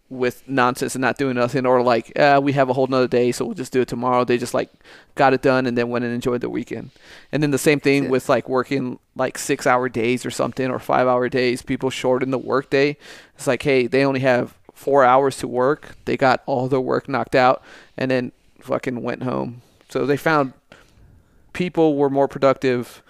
with 0.09 0.47
nonsense 0.47 0.95
and 0.95 1.01
not 1.01 1.17
doing 1.17 1.35
nothing, 1.35 1.65
or 1.65 1.81
like 1.81 2.17
uh, 2.19 2.39
we 2.41 2.53
have 2.53 2.69
a 2.69 2.73
whole 2.73 2.87
nother 2.87 3.07
day, 3.07 3.31
so 3.31 3.45
we'll 3.45 3.55
just 3.55 3.73
do 3.73 3.81
it 3.81 3.87
tomorrow. 3.87 4.23
They 4.23 4.37
just 4.37 4.53
like 4.53 4.69
got 5.15 5.33
it 5.33 5.41
done 5.41 5.65
and 5.65 5.77
then 5.77 5.89
went 5.89 6.05
and 6.05 6.13
enjoyed 6.13 6.41
the 6.41 6.49
weekend. 6.49 6.91
And 7.31 7.41
then 7.41 7.51
the 7.51 7.57
same 7.57 7.79
thing 7.79 8.09
with 8.09 8.29
like 8.29 8.47
working 8.47 8.99
like 9.15 9.37
six 9.37 9.65
hour 9.65 9.89
days 9.89 10.25
or 10.25 10.31
something 10.31 10.69
or 10.69 10.79
five 10.79 11.07
hour 11.07 11.27
days. 11.29 11.61
People 11.61 11.89
shorten 11.89 12.31
the 12.31 12.37
work 12.37 12.69
day. 12.69 12.97
It's 13.35 13.47
like, 13.47 13.63
hey, 13.63 13.87
they 13.87 14.05
only 14.05 14.19
have 14.19 14.55
four 14.73 15.03
hours 15.03 15.37
to 15.37 15.47
work. 15.47 15.95
They 16.05 16.17
got 16.17 16.43
all 16.45 16.67
their 16.67 16.81
work 16.81 17.09
knocked 17.09 17.35
out 17.35 17.63
and 17.97 18.11
then 18.11 18.31
fucking 18.59 19.01
went 19.01 19.23
home. 19.23 19.61
So 19.89 20.05
they 20.05 20.17
found 20.17 20.53
people 21.53 21.95
were 21.95 22.09
more 22.09 22.27
productive 22.27 23.01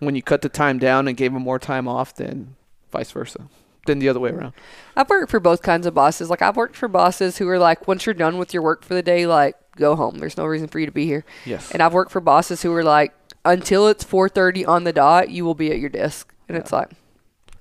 when 0.00 0.16
you 0.16 0.22
cut 0.22 0.42
the 0.42 0.48
time 0.48 0.78
down 0.78 1.06
and 1.06 1.16
gave 1.16 1.32
them 1.32 1.42
more 1.42 1.60
time 1.60 1.86
off 1.86 2.14
than 2.14 2.56
vice 2.90 3.12
versa, 3.12 3.48
than 3.86 3.98
the 3.98 4.08
other 4.08 4.20
way 4.20 4.30
around. 4.30 4.52
I've 4.96 5.08
worked 5.08 5.30
for 5.30 5.40
both 5.40 5.62
kinds 5.62 5.86
of 5.86 5.94
bosses. 5.94 6.30
Like 6.30 6.42
I've 6.42 6.56
worked 6.56 6.76
for 6.76 6.88
bosses 6.88 7.38
who 7.38 7.48
are 7.48 7.58
like, 7.58 7.88
once 7.88 8.06
you're 8.06 8.14
done 8.14 8.38
with 8.38 8.54
your 8.54 8.62
work 8.62 8.84
for 8.84 8.94
the 8.94 9.02
day, 9.02 9.26
like 9.26 9.56
go 9.76 9.96
home. 9.96 10.18
There's 10.18 10.36
no 10.36 10.46
reason 10.46 10.68
for 10.68 10.78
you 10.78 10.86
to 10.86 10.92
be 10.92 11.06
here. 11.06 11.24
Yes. 11.44 11.70
And 11.70 11.82
I've 11.82 11.92
worked 11.92 12.12
for 12.12 12.20
bosses 12.20 12.62
who 12.62 12.72
are 12.74 12.84
like, 12.84 13.14
until 13.44 13.88
it's 13.88 14.04
4:30 14.04 14.68
on 14.68 14.84
the 14.84 14.92
dot, 14.92 15.30
you 15.30 15.44
will 15.44 15.54
be 15.54 15.72
at 15.72 15.78
your 15.78 15.90
desk. 15.90 16.32
And 16.48 16.56
it's 16.56 16.72
like, 16.72 16.90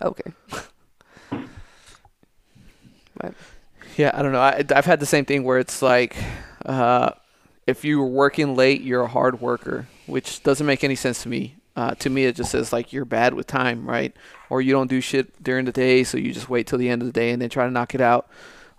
okay. 0.02 0.32
But 3.18 3.34
Yeah, 3.98 4.12
I 4.14 4.22
don't 4.22 4.32
know. 4.32 4.40
I, 4.40 4.64
I've 4.76 4.86
had 4.86 5.00
the 5.00 5.06
same 5.06 5.26
thing 5.26 5.44
where 5.44 5.60
it's 5.60 5.82
like, 5.82 6.16
uh, 6.66 7.12
if 7.68 7.86
you're 7.86 8.06
working 8.06 8.56
late, 8.56 8.82
you're 8.82 9.04
a 9.04 9.08
hard 9.08 9.42
worker, 9.42 9.88
which 10.08 10.42
doesn't 10.44 10.66
make 10.66 10.84
any 10.84 10.96
sense 10.96 11.24
to 11.24 11.30
me. 11.30 11.56
Uh, 11.76 11.94
to 11.96 12.10
me, 12.10 12.26
it 12.26 12.36
just 12.36 12.52
says 12.52 12.74
like 12.74 12.92
you're 12.92 13.06
bad 13.06 13.34
with 13.34 13.48
time, 13.48 13.88
right? 13.88 14.16
Or 14.52 14.62
you 14.62 14.74
don't 14.74 14.90
do 14.90 15.00
shit 15.00 15.42
during 15.42 15.64
the 15.64 15.72
day, 15.72 16.04
so 16.04 16.18
you 16.18 16.34
just 16.34 16.50
wait 16.50 16.68
till 16.68 16.78
the 16.78 16.90
end 16.90 17.02
of 17.02 17.06
the 17.06 17.14
day 17.14 17.32
and 17.32 17.42
then 17.42 17.50
try 17.50 17.64
to 17.64 17.72
knock 17.72 17.96
it 17.96 18.02
out. 18.02 18.28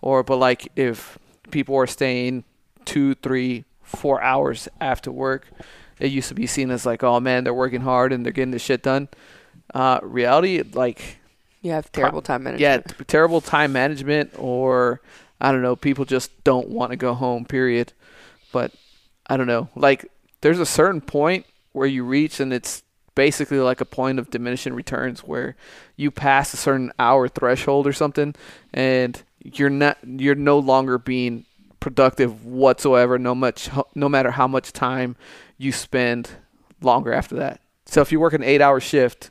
Or, 0.03 0.23
but 0.23 0.37
like 0.37 0.71
if 0.77 1.19
people 1.51 1.75
are 1.77 1.87
staying 1.87 2.45
two, 2.85 3.15
three, 3.15 3.65
four 3.83 4.21
hours 4.21 4.69
after 4.83 5.11
work, 5.11 5.49
it 5.99 6.13
used 6.13 6.29
to 6.29 6.35
be 6.35 6.47
seen 6.47 6.71
as 6.71 6.85
like, 6.85 7.03
oh 7.03 7.21
man, 7.21 7.45
they're 7.45 7.55
working 7.55 7.81
hard 7.81 8.13
and 8.13 8.23
they're 8.23 8.35
getting 8.35 8.51
the 8.51 8.59
shit 8.59 8.83
done. 8.83 9.09
Uh, 9.73 9.99
reality, 10.03 10.63
like 10.63 11.17
you 11.63 11.71
have 11.71 11.91
terrible 11.91 12.21
time 12.21 12.43
management. 12.43 12.87
yeah, 12.99 13.05
terrible 13.07 13.41
time 13.41 13.73
management, 13.73 14.33
or 14.37 15.01
I 15.41 15.53
don't 15.53 15.63
know, 15.63 15.75
people 15.75 16.05
just 16.05 16.45
don't 16.45 16.69
want 16.69 16.91
to 16.91 16.97
go 16.97 17.15
home. 17.15 17.47
Period. 17.47 17.95
But 18.53 18.73
I 19.27 19.39
don't 19.39 19.47
know. 19.47 19.71
Like, 19.75 20.11
there's 20.43 20.59
a 20.59 20.67
certain 20.67 21.01
point 21.01 21.47
where 21.73 21.87
you 21.87 22.05
reach, 22.05 22.41
and 22.41 22.53
it's 22.53 22.83
basically 23.15 23.59
like 23.59 23.81
a 23.81 23.85
point 23.85 24.19
of 24.19 24.31
diminishing 24.31 24.75
returns, 24.75 25.21
where 25.21 25.57
you 25.97 26.11
pass 26.11 26.55
a 26.55 26.57
certain 26.57 26.93
hour 26.99 27.29
threshold 27.29 27.87
or 27.87 27.93
something, 27.93 28.35
and 28.73 29.23
you're 29.43 29.71
not, 29.71 29.99
you're 30.05 30.35
no 30.35 30.59
longer 30.59 30.99
being 30.99 31.45
productive 31.81 32.45
whatsoever. 32.45 33.19
No 33.19 33.35
much, 33.35 33.69
no 33.95 34.09
matter 34.09 34.31
how 34.31 34.47
much 34.47 34.73
time 34.73 35.17
you 35.59 35.73
spend 35.73 36.31
longer 36.81 37.13
after 37.13 37.37
that. 37.37 37.61
So 37.87 38.01
if 38.01 38.13
you 38.13 38.21
work 38.21 38.33
an 38.33 38.43
eight-hour 38.43 38.81
shift 38.81 39.31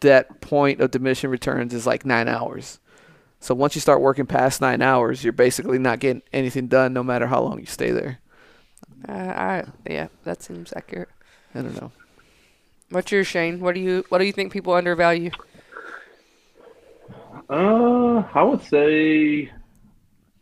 that 0.00 0.40
point 0.40 0.80
of 0.80 0.90
diminishing 0.90 1.30
returns 1.30 1.74
is 1.74 1.86
like 1.86 2.06
nine 2.06 2.28
hours. 2.28 2.78
So 3.40 3.54
once 3.54 3.74
you 3.74 3.80
start 3.80 4.00
working 4.00 4.24
past 4.24 4.60
nine 4.60 4.80
hours, 4.80 5.22
you're 5.22 5.32
basically 5.32 5.78
not 5.78 5.98
getting 5.98 6.22
anything 6.32 6.68
done, 6.68 6.92
no 6.94 7.02
matter 7.02 7.26
how 7.26 7.42
long 7.42 7.58
you 7.58 7.66
stay 7.66 7.90
there. 7.90 8.20
Uh, 9.06 9.12
I, 9.12 9.64
yeah, 9.86 10.08
that 10.22 10.42
seems 10.42 10.72
accurate. 10.74 11.10
I 11.54 11.60
don't 11.60 11.78
know. 11.78 11.92
What's 12.94 13.10
your 13.10 13.24
Shane? 13.24 13.58
What 13.58 13.74
do 13.74 13.80
you 13.80 14.04
What 14.08 14.18
do 14.18 14.24
you 14.24 14.32
think 14.32 14.52
people 14.52 14.72
undervalue? 14.72 15.32
Uh, 17.50 18.22
I 18.32 18.42
would 18.44 18.62
say, 18.62 19.50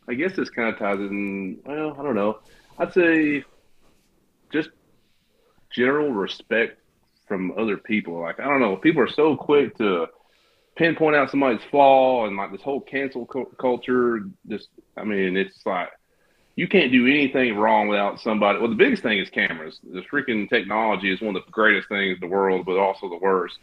I 0.06 0.14
guess 0.14 0.36
this 0.36 0.50
kind 0.50 0.68
of 0.68 0.78
ties 0.78 0.98
in. 0.98 1.58
Well, 1.64 1.96
I 1.98 2.02
don't 2.02 2.14
know. 2.14 2.40
I'd 2.78 2.92
say 2.92 3.42
just 4.52 4.68
general 5.74 6.10
respect 6.12 6.78
from 7.26 7.54
other 7.58 7.78
people. 7.78 8.20
Like 8.20 8.38
I 8.38 8.44
don't 8.44 8.60
know, 8.60 8.76
people 8.76 9.02
are 9.02 9.08
so 9.08 9.34
quick 9.34 9.74
to 9.78 10.08
pinpoint 10.76 11.16
out 11.16 11.30
somebody's 11.30 11.64
flaw 11.70 12.26
and 12.26 12.36
like 12.36 12.52
this 12.52 12.60
whole 12.60 12.82
cancel 12.82 13.24
cu- 13.24 13.50
culture. 13.58 14.20
Just, 14.46 14.68
I 14.98 15.04
mean, 15.04 15.38
it's 15.38 15.64
like 15.64 15.88
you 16.56 16.68
can't 16.68 16.92
do 16.92 17.06
anything 17.06 17.56
wrong 17.56 17.88
without 17.88 18.20
somebody. 18.20 18.58
Well, 18.58 18.68
the 18.68 18.74
biggest 18.74 19.02
thing 19.02 19.18
is 19.18 19.30
cameras. 19.30 19.80
The 19.82 20.02
freaking 20.02 20.48
technology 20.48 21.12
is 21.12 21.20
one 21.20 21.34
of 21.34 21.44
the 21.44 21.50
greatest 21.50 21.88
things 21.88 22.18
in 22.20 22.20
the 22.20 22.34
world, 22.34 22.66
but 22.66 22.76
also 22.76 23.08
the 23.08 23.16
worst. 23.16 23.58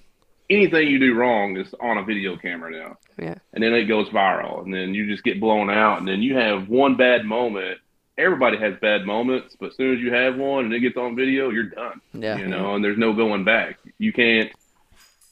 Anything 0.49 0.87
you 0.87 0.97
do 0.97 1.13
wrong 1.13 1.57
is 1.57 1.73
on 1.79 1.99
a 1.99 2.03
video 2.03 2.35
camera 2.35 2.71
now 2.71 2.97
Yeah, 3.19 3.35
and 3.53 3.63
then 3.63 3.73
it 3.73 3.85
goes 3.85 4.09
viral, 4.09 4.63
and 4.63 4.73
then 4.73 4.95
you 4.95 5.05
just 5.05 5.23
get 5.23 5.39
blown 5.39 5.69
out, 5.69 5.99
and 5.99 6.07
then 6.07 6.23
you 6.23 6.35
have 6.35 6.67
one 6.67 6.95
bad 6.95 7.23
moment. 7.25 7.79
Everybody 8.17 8.57
has 8.57 8.73
bad 8.81 9.05
moments, 9.05 9.55
but 9.59 9.67
as 9.67 9.75
soon 9.77 9.95
as 9.95 10.01
you 10.01 10.11
have 10.11 10.35
one 10.37 10.65
and 10.65 10.73
it 10.73 10.79
gets 10.79 10.97
on 10.97 11.15
video, 11.15 11.51
you're 11.51 11.69
done. 11.69 12.01
Yeah. 12.13 12.37
You 12.37 12.47
know, 12.47 12.75
and 12.75 12.83
there's 12.83 12.97
no 12.97 13.13
going 13.13 13.43
back. 13.43 13.77
You 13.97 14.11
can't 14.11 14.51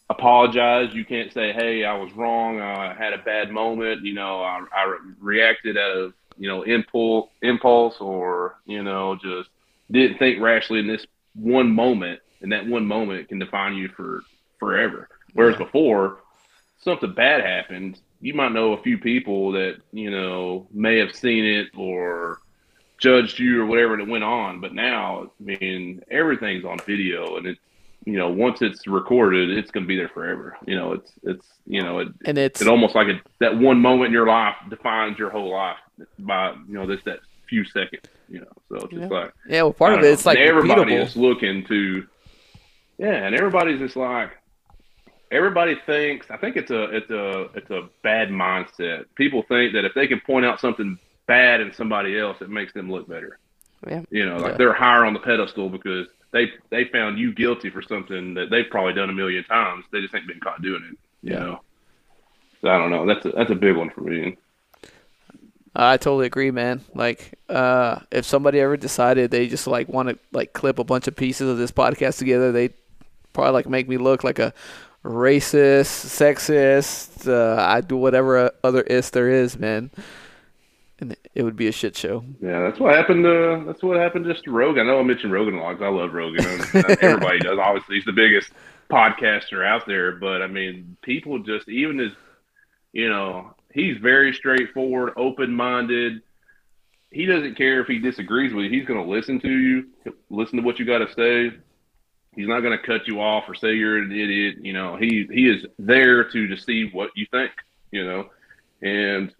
apologize. 0.10 0.94
You 0.94 1.04
can't 1.04 1.34
say, 1.34 1.52
"Hey, 1.52 1.84
I 1.84 1.98
was 1.98 2.14
wrong. 2.14 2.62
I 2.62 2.94
had 2.94 3.14
a 3.14 3.18
bad 3.18 3.52
moment. 3.52 4.06
You 4.06 4.14
know, 4.14 4.42
I, 4.42 4.64
I 4.74 4.84
re- 4.86 5.14
reacted 5.20 5.78
out 5.78 5.98
of 5.98 6.14
you 6.38 6.48
know 6.48 6.64
impulse, 6.64 7.30
impulse, 7.42 7.96
or 8.00 8.58
you 8.66 8.84
know, 8.84 9.16
just 9.16 9.50
didn't 9.90 10.18
think 10.18 10.42
rationally 10.42 10.82
in 10.82 10.88
this 10.88 11.06
one 11.34 11.72
moment." 11.72 12.20
And 12.42 12.52
that 12.52 12.68
one 12.68 12.86
moment 12.86 13.30
can 13.30 13.40
define 13.40 13.76
you 13.76 13.88
for 13.90 14.22
forever. 14.60 15.10
Whereas 15.34 15.58
before, 15.58 16.20
something 16.80 17.14
bad 17.14 17.44
happened, 17.44 18.00
you 18.22 18.34
might 18.34 18.52
know 18.52 18.74
a 18.74 18.82
few 18.82 18.98
people 18.98 19.54
that 19.54 19.78
you 19.92 20.12
know 20.12 20.68
may 20.72 20.98
have 21.00 21.16
seen 21.16 21.46
it 21.46 21.68
or 21.76 22.40
judged 22.98 23.40
you 23.40 23.62
or 23.62 23.66
whatever 23.66 23.98
that 23.98 24.08
went 24.08 24.24
on. 24.24 24.60
But 24.60 24.74
now, 24.74 25.32
I 25.40 25.44
mean, 25.44 26.04
everything's 26.10 26.66
on 26.66 26.80
video, 26.80 27.38
and 27.38 27.48
it's 27.48 27.60
you 28.08 28.18
know, 28.18 28.30
once 28.30 28.62
it's 28.62 28.88
recorded, 28.88 29.50
it's 29.50 29.70
going 29.70 29.84
to 29.84 29.88
be 29.88 29.98
there 29.98 30.08
forever. 30.08 30.56
You 30.66 30.78
know, 30.78 30.94
it's 30.94 31.12
it's 31.24 31.46
you 31.66 31.84
know, 31.84 32.00
it, 32.00 32.08
and 32.24 32.38
it's 32.38 32.62
it's 32.62 32.70
almost 32.70 32.96
like 32.96 33.10
a, 33.10 33.20
that 33.42 33.58
one 33.58 33.82
moment 33.82 34.08
in 34.08 34.14
your 34.14 34.26
life 34.26 34.56
defines 34.70 35.20
your 35.20 35.30
whole 35.30 35.52
life 35.52 35.76
by 36.20 36.54
you 36.70 36.76
know 36.76 36.88
this 36.88 37.02
that 37.04 37.20
few 37.50 37.66
seconds. 37.66 38.04
You 38.30 38.40
know, 38.40 38.52
so 38.70 38.76
it's 38.78 38.94
just 38.94 39.12
like 39.12 39.34
yeah. 39.50 39.64
Well, 39.64 39.74
part 39.74 39.94
of 39.94 40.00
it, 40.00 40.04
know. 40.04 40.08
it's 40.08 40.26
like 40.26 40.38
everybody 40.38 40.94
repeatable. 40.94 41.06
is 41.06 41.18
looking 41.18 41.66
to, 41.66 42.08
yeah, 42.98 43.26
and 43.26 43.36
everybody's 43.36 43.80
just 43.80 43.98
like, 43.98 44.30
everybody 45.30 45.76
thinks. 45.86 46.28
I 46.32 46.38
think 46.38 46.56
it's 46.56 46.72
a 46.72 46.84
it's 46.96 47.12
a 47.12 47.50
it's 47.56 47.70
a 47.72 47.90
bad 48.04 48.30
mindset. 48.30 49.04
People 49.16 49.44
think 49.50 49.74
that 49.74 49.84
if 49.84 49.94
they 49.96 50.08
can 50.08 50.22
point 50.22 50.46
out 50.46 50.62
something 50.62 50.98
bad 51.26 51.60
in 51.60 51.74
somebody 51.74 52.18
else, 52.18 52.38
it 52.40 52.50
makes 52.50 52.72
them 52.72 52.90
look 52.90 53.06
better. 53.10 53.38
Yeah. 53.86 54.04
You 54.10 54.26
know, 54.26 54.38
like 54.38 54.52
Yeah. 54.54 54.58
they're 54.58 54.74
higher 54.74 55.04
on 55.04 55.14
the 55.14 55.20
pedestal 55.20 55.68
because 55.70 56.08
they 56.32 56.52
they 56.70 56.86
found 56.86 57.18
you 57.20 57.34
guilty 57.34 57.70
for 57.70 57.82
something 57.82 58.36
that 58.36 58.50
they've 58.50 58.70
probably 58.70 58.94
done 58.94 59.10
a 59.10 59.14
million 59.14 59.44
times. 59.46 59.86
They 59.92 60.02
just 60.02 60.16
ain't 60.16 60.28
been 60.28 60.40
caught 60.40 60.62
doing 60.62 60.84
it. 60.92 60.98
You 61.30 61.36
Yeah. 61.36 61.40
know. 61.40 61.62
So 62.62 62.70
I 62.70 62.78
don't 62.78 62.92
know. 62.92 63.06
That's 63.06 63.26
a, 63.26 63.30
that's 63.32 63.52
a 63.52 63.56
big 63.56 63.76
one 63.76 63.90
for 63.90 64.02
me. 64.02 64.38
I 65.76 65.98
totally 65.98 66.26
agree, 66.26 66.50
man. 66.52 66.82
Like, 66.96 67.36
uh, 67.50 68.00
if 68.12 68.26
somebody 68.26 68.60
ever 68.60 68.78
decided 68.78 69.30
they 69.30 69.48
just 69.48 69.68
like 69.68 69.88
want 69.88 70.10
to 70.10 70.18
like 70.32 70.54
clip 70.54 70.80
a 70.80 70.84
bunch 70.84 71.08
of 71.08 71.16
pieces 71.16 71.50
of 71.50 71.58
this 71.58 71.72
podcast 71.72 72.18
together, 72.18 72.52
they 72.52 72.70
probably 73.34 73.54
like 73.54 73.70
make 73.70 73.88
me 73.88 73.98
look 73.98 74.24
like 74.24 74.40
a 74.40 74.54
racist, 75.04 76.08
sexist. 76.08 77.28
Uh, 77.28 77.62
I 77.62 77.82
do 77.82 77.98
whatever 77.98 78.52
other 78.64 78.82
is 78.82 79.12
there 79.12 79.30
is, 79.30 79.58
man, 79.60 79.92
and 81.00 81.16
it 81.34 81.44
would 81.44 81.56
be 81.56 81.68
a 81.68 81.72
shit 81.72 81.96
show. 81.96 82.24
Yeah, 82.42 82.62
that's 82.62 82.80
what 82.80 82.96
happened 82.96 83.24
to 83.24 83.64
that's 83.66 83.84
what 83.84 83.98
happened 83.98 84.26
just 84.26 84.44
to 84.46 84.52
Rogan. 84.52 84.88
I 84.88 84.92
know 84.92 85.00
I 85.00 85.04
mentioned 85.04 85.32
Rogan 85.34 85.56
a 85.56 85.62
lot 85.62 85.74
'cause 85.78 85.84
I 85.84 85.90
love 85.90 86.14
Rogan. 86.14 86.46
Everybody 87.02 87.40
does. 87.40 87.60
Obviously, 87.60 87.96
he's 87.96 88.06
the 88.06 88.14
biggest 88.14 88.52
podcaster 88.90 89.66
out 89.66 89.86
there. 89.86 90.14
But 90.14 90.42
I 90.42 90.48
mean, 90.48 90.98
people 91.02 91.40
just 91.40 91.70
even 91.70 92.00
as 92.00 92.12
you 92.94 93.10
know, 93.10 93.54
he's 93.74 93.98
very 93.98 94.34
straightforward, 94.34 95.14
open 95.18 95.54
minded. 95.54 96.22
He 97.12 97.26
doesn't 97.26 97.56
care 97.56 97.80
if 97.80 97.88
he 97.88 98.00
disagrees 98.00 98.54
with 98.54 98.66
you. 98.66 98.72
He's 98.72 98.88
going 98.88 99.02
to 99.02 99.10
listen 99.10 99.40
to 99.42 99.50
you, 99.50 99.86
listen 100.30 100.58
to 100.58 100.64
what 100.64 100.78
you 100.78 100.86
got 100.86 100.98
to 101.00 101.14
say. 101.14 101.56
He's 102.36 102.48
not 102.48 102.60
going 102.60 102.78
to 102.78 102.86
cut 102.86 103.08
you 103.08 103.22
off 103.22 103.46
or 103.48 103.56
say 103.56 103.76
you're 103.76 103.98
an 103.98 104.12
idiot. 104.12 104.58
You 104.62 104.74
know, 104.74 104.96
he 104.96 105.28
he 105.32 105.50
is 105.50 105.66
there 105.80 106.24
to 106.26 106.58
see 106.58 106.90
what 106.92 107.12
you 107.16 107.26
think. 107.32 107.52
You 107.92 108.06
know, 108.06 108.30
and 108.82 109.34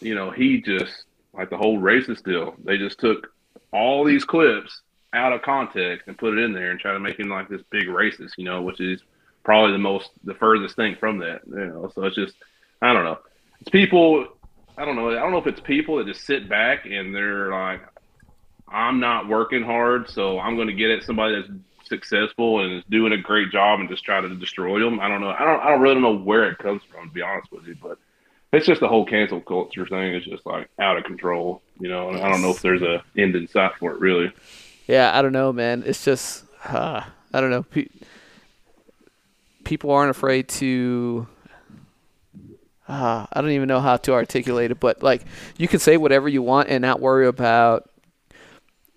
you 0.00 0.14
know 0.14 0.30
he 0.30 0.60
just 0.60 1.04
like 1.32 1.50
the 1.50 1.56
whole 1.56 1.78
racist 1.78 2.24
deal. 2.24 2.54
They 2.64 2.78
just 2.78 2.98
took 2.98 3.32
all 3.72 4.04
these 4.04 4.24
clips 4.24 4.82
out 5.12 5.32
of 5.32 5.42
context 5.42 6.08
and 6.08 6.18
put 6.18 6.36
it 6.36 6.42
in 6.42 6.52
there 6.52 6.70
and 6.70 6.80
try 6.80 6.92
to 6.92 7.00
make 7.00 7.18
him 7.18 7.28
like 7.28 7.48
this 7.48 7.62
big 7.70 7.86
racist. 7.86 8.32
You 8.36 8.44
know, 8.44 8.62
which 8.62 8.80
is 8.80 9.02
probably 9.44 9.72
the 9.72 9.78
most 9.78 10.10
the 10.24 10.34
furthest 10.34 10.76
thing 10.76 10.96
from 10.98 11.18
that. 11.18 11.42
You 11.46 11.66
know, 11.66 11.92
so 11.94 12.04
it's 12.04 12.16
just 12.16 12.34
I 12.82 12.92
don't 12.92 13.04
know. 13.04 13.18
It's 13.60 13.70
people. 13.70 14.28
I 14.76 14.84
don't 14.84 14.96
know. 14.96 15.10
I 15.10 15.20
don't 15.20 15.30
know 15.30 15.38
if 15.38 15.46
it's 15.46 15.60
people 15.60 15.98
that 15.98 16.06
just 16.06 16.26
sit 16.26 16.48
back 16.48 16.84
and 16.84 17.14
they're 17.14 17.50
like, 17.50 17.80
I'm 18.68 18.98
not 18.98 19.28
working 19.28 19.62
hard, 19.62 20.10
so 20.10 20.40
I'm 20.40 20.56
going 20.56 20.66
to 20.66 20.74
get 20.74 20.90
at 20.90 21.04
somebody 21.04 21.36
that's 21.36 21.48
successful 21.86 22.64
and 22.64 22.78
is 22.78 22.84
doing 22.90 23.12
a 23.12 23.18
great 23.18 23.52
job 23.52 23.78
and 23.78 23.88
just 23.88 24.04
try 24.04 24.20
to 24.20 24.28
destroy 24.34 24.80
them. 24.80 24.98
I 24.98 25.08
don't 25.08 25.20
know. 25.20 25.30
I 25.30 25.44
don't. 25.44 25.60
I 25.60 25.68
don't 25.68 25.80
really 25.80 26.00
know 26.00 26.16
where 26.16 26.48
it 26.50 26.58
comes 26.58 26.82
from, 26.90 27.08
to 27.08 27.14
be 27.14 27.22
honest 27.22 27.52
with 27.52 27.66
you, 27.66 27.76
but 27.80 27.98
it's 28.54 28.66
just 28.66 28.80
the 28.80 28.88
whole 28.88 29.06
cancel 29.06 29.40
culture 29.40 29.86
thing 29.86 30.14
is 30.14 30.24
just 30.24 30.44
like 30.46 30.68
out 30.78 30.96
of 30.96 31.04
control, 31.04 31.62
you 31.80 31.88
know. 31.88 32.10
And 32.10 32.18
I 32.18 32.28
don't 32.28 32.42
know 32.42 32.50
if 32.50 32.60
there's 32.60 32.82
a 32.82 33.02
end 33.16 33.34
in 33.34 33.48
sight 33.48 33.72
for 33.78 33.92
it, 33.92 34.00
really. 34.00 34.32
Yeah, 34.86 35.16
I 35.16 35.22
don't 35.22 35.32
know, 35.32 35.52
man. 35.52 35.82
It's 35.86 36.04
just 36.04 36.44
uh, 36.64 37.02
I 37.32 37.40
don't 37.40 37.50
know. 37.50 37.62
Pe- 37.62 37.88
people 39.64 39.90
aren't 39.90 40.10
afraid 40.10 40.48
to. 40.48 41.26
Uh, 42.86 43.26
I 43.32 43.40
don't 43.40 43.52
even 43.52 43.68
know 43.68 43.80
how 43.80 43.96
to 43.96 44.12
articulate 44.12 44.70
it, 44.70 44.78
but 44.78 45.02
like 45.02 45.24
you 45.56 45.68
can 45.68 45.78
say 45.78 45.96
whatever 45.96 46.28
you 46.28 46.42
want 46.42 46.68
and 46.68 46.82
not 46.82 47.00
worry 47.00 47.26
about 47.26 47.88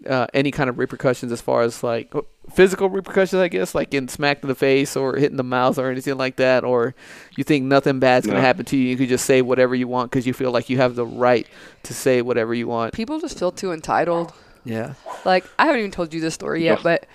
uh, 0.06 0.28
any 0.34 0.52
kind 0.52 0.70
of 0.70 0.78
repercussions 0.78 1.32
as 1.32 1.40
far 1.40 1.62
as 1.62 1.84
like 1.84 2.14
physical 2.54 2.90
repercussions, 2.90 3.40
I 3.42 3.48
guess, 3.48 3.76
like 3.76 3.90
getting 3.90 4.08
smacked 4.10 4.44
in 4.44 4.48
the 4.48 4.56
face 4.56 4.96
or 4.96 5.16
hitting 5.16 5.38
the 5.38 5.44
mouth 5.44 5.78
or 5.78 5.90
anything 5.92 6.18
like 6.18 6.38
that, 6.38 6.64
or 6.64 6.96
you 7.36 7.44
think 7.44 7.66
nothing 7.66 8.00
bad's 8.00 8.26
gonna 8.28 8.42
happen 8.42 8.66
to 8.66 8.78
you. 8.78 8.90
You 8.90 8.98
could 8.98 9.10
just 9.10 9.26
say 9.26 9.42
whatever 9.42 9.76
you 9.76 9.88
want 9.88 10.12
because 10.12 10.26
you 10.26 10.34
feel 10.34 10.52
like 10.52 10.70
you 10.70 10.78
have 10.78 10.96
the 10.96 11.06
right 11.06 11.48
to 11.84 11.94
say 11.94 12.22
whatever 12.22 12.54
you 12.54 12.68
want. 12.68 12.94
People 12.94 13.20
just 13.20 13.38
feel 13.38 13.52
too 13.52 13.72
entitled. 13.72 14.34
Yeah. 14.64 14.94
Like 15.26 15.46
I 15.60 15.66
haven't 15.66 15.80
even 15.80 15.92
told 15.92 16.14
you 16.14 16.20
this 16.22 16.34
story 16.34 16.64
yet, 16.64 16.80
Yes. 16.80 16.84
but 16.84 17.06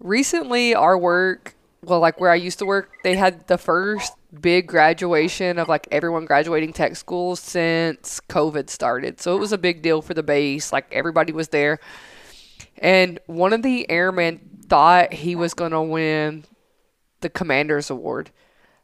recently 0.00 0.74
our 0.74 0.96
work, 0.98 1.54
well, 1.82 2.00
like 2.00 2.20
where 2.20 2.30
I 2.30 2.34
used 2.36 2.58
to 2.60 2.66
work, 2.66 2.90
they 3.04 3.16
had 3.16 3.46
the 3.46 3.58
first 3.58 4.12
big 4.40 4.66
graduation 4.66 5.58
of 5.58 5.68
like 5.68 5.88
everyone 5.90 6.26
graduating 6.26 6.72
tech 6.72 6.96
school 6.96 7.34
since 7.36 8.20
COVID 8.28 8.68
started. 8.68 9.20
So 9.20 9.36
it 9.36 9.40
was 9.40 9.52
a 9.52 9.58
big 9.58 9.82
deal 9.82 10.02
for 10.02 10.14
the 10.14 10.22
base. 10.22 10.72
Like 10.72 10.86
everybody 10.92 11.32
was 11.32 11.48
there. 11.48 11.78
And 12.78 13.18
one 13.26 13.52
of 13.52 13.62
the 13.62 13.90
airmen 13.90 14.40
thought 14.68 15.12
he 15.12 15.34
was 15.34 15.54
going 15.54 15.72
to 15.72 15.82
win 15.82 16.44
the 17.20 17.28
commander's 17.28 17.90
award. 17.90 18.30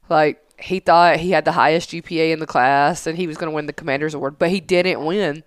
Like 0.08 0.40
he 0.58 0.80
thought 0.80 1.20
he 1.20 1.30
had 1.30 1.44
the 1.44 1.52
highest 1.52 1.90
GPA 1.90 2.32
in 2.32 2.40
the 2.40 2.46
class 2.46 3.06
and 3.06 3.16
he 3.16 3.26
was 3.26 3.36
going 3.36 3.50
to 3.50 3.54
win 3.54 3.66
the 3.66 3.72
commander's 3.72 4.14
award, 4.14 4.38
but 4.38 4.50
he 4.50 4.60
didn't 4.60 5.04
win 5.04 5.44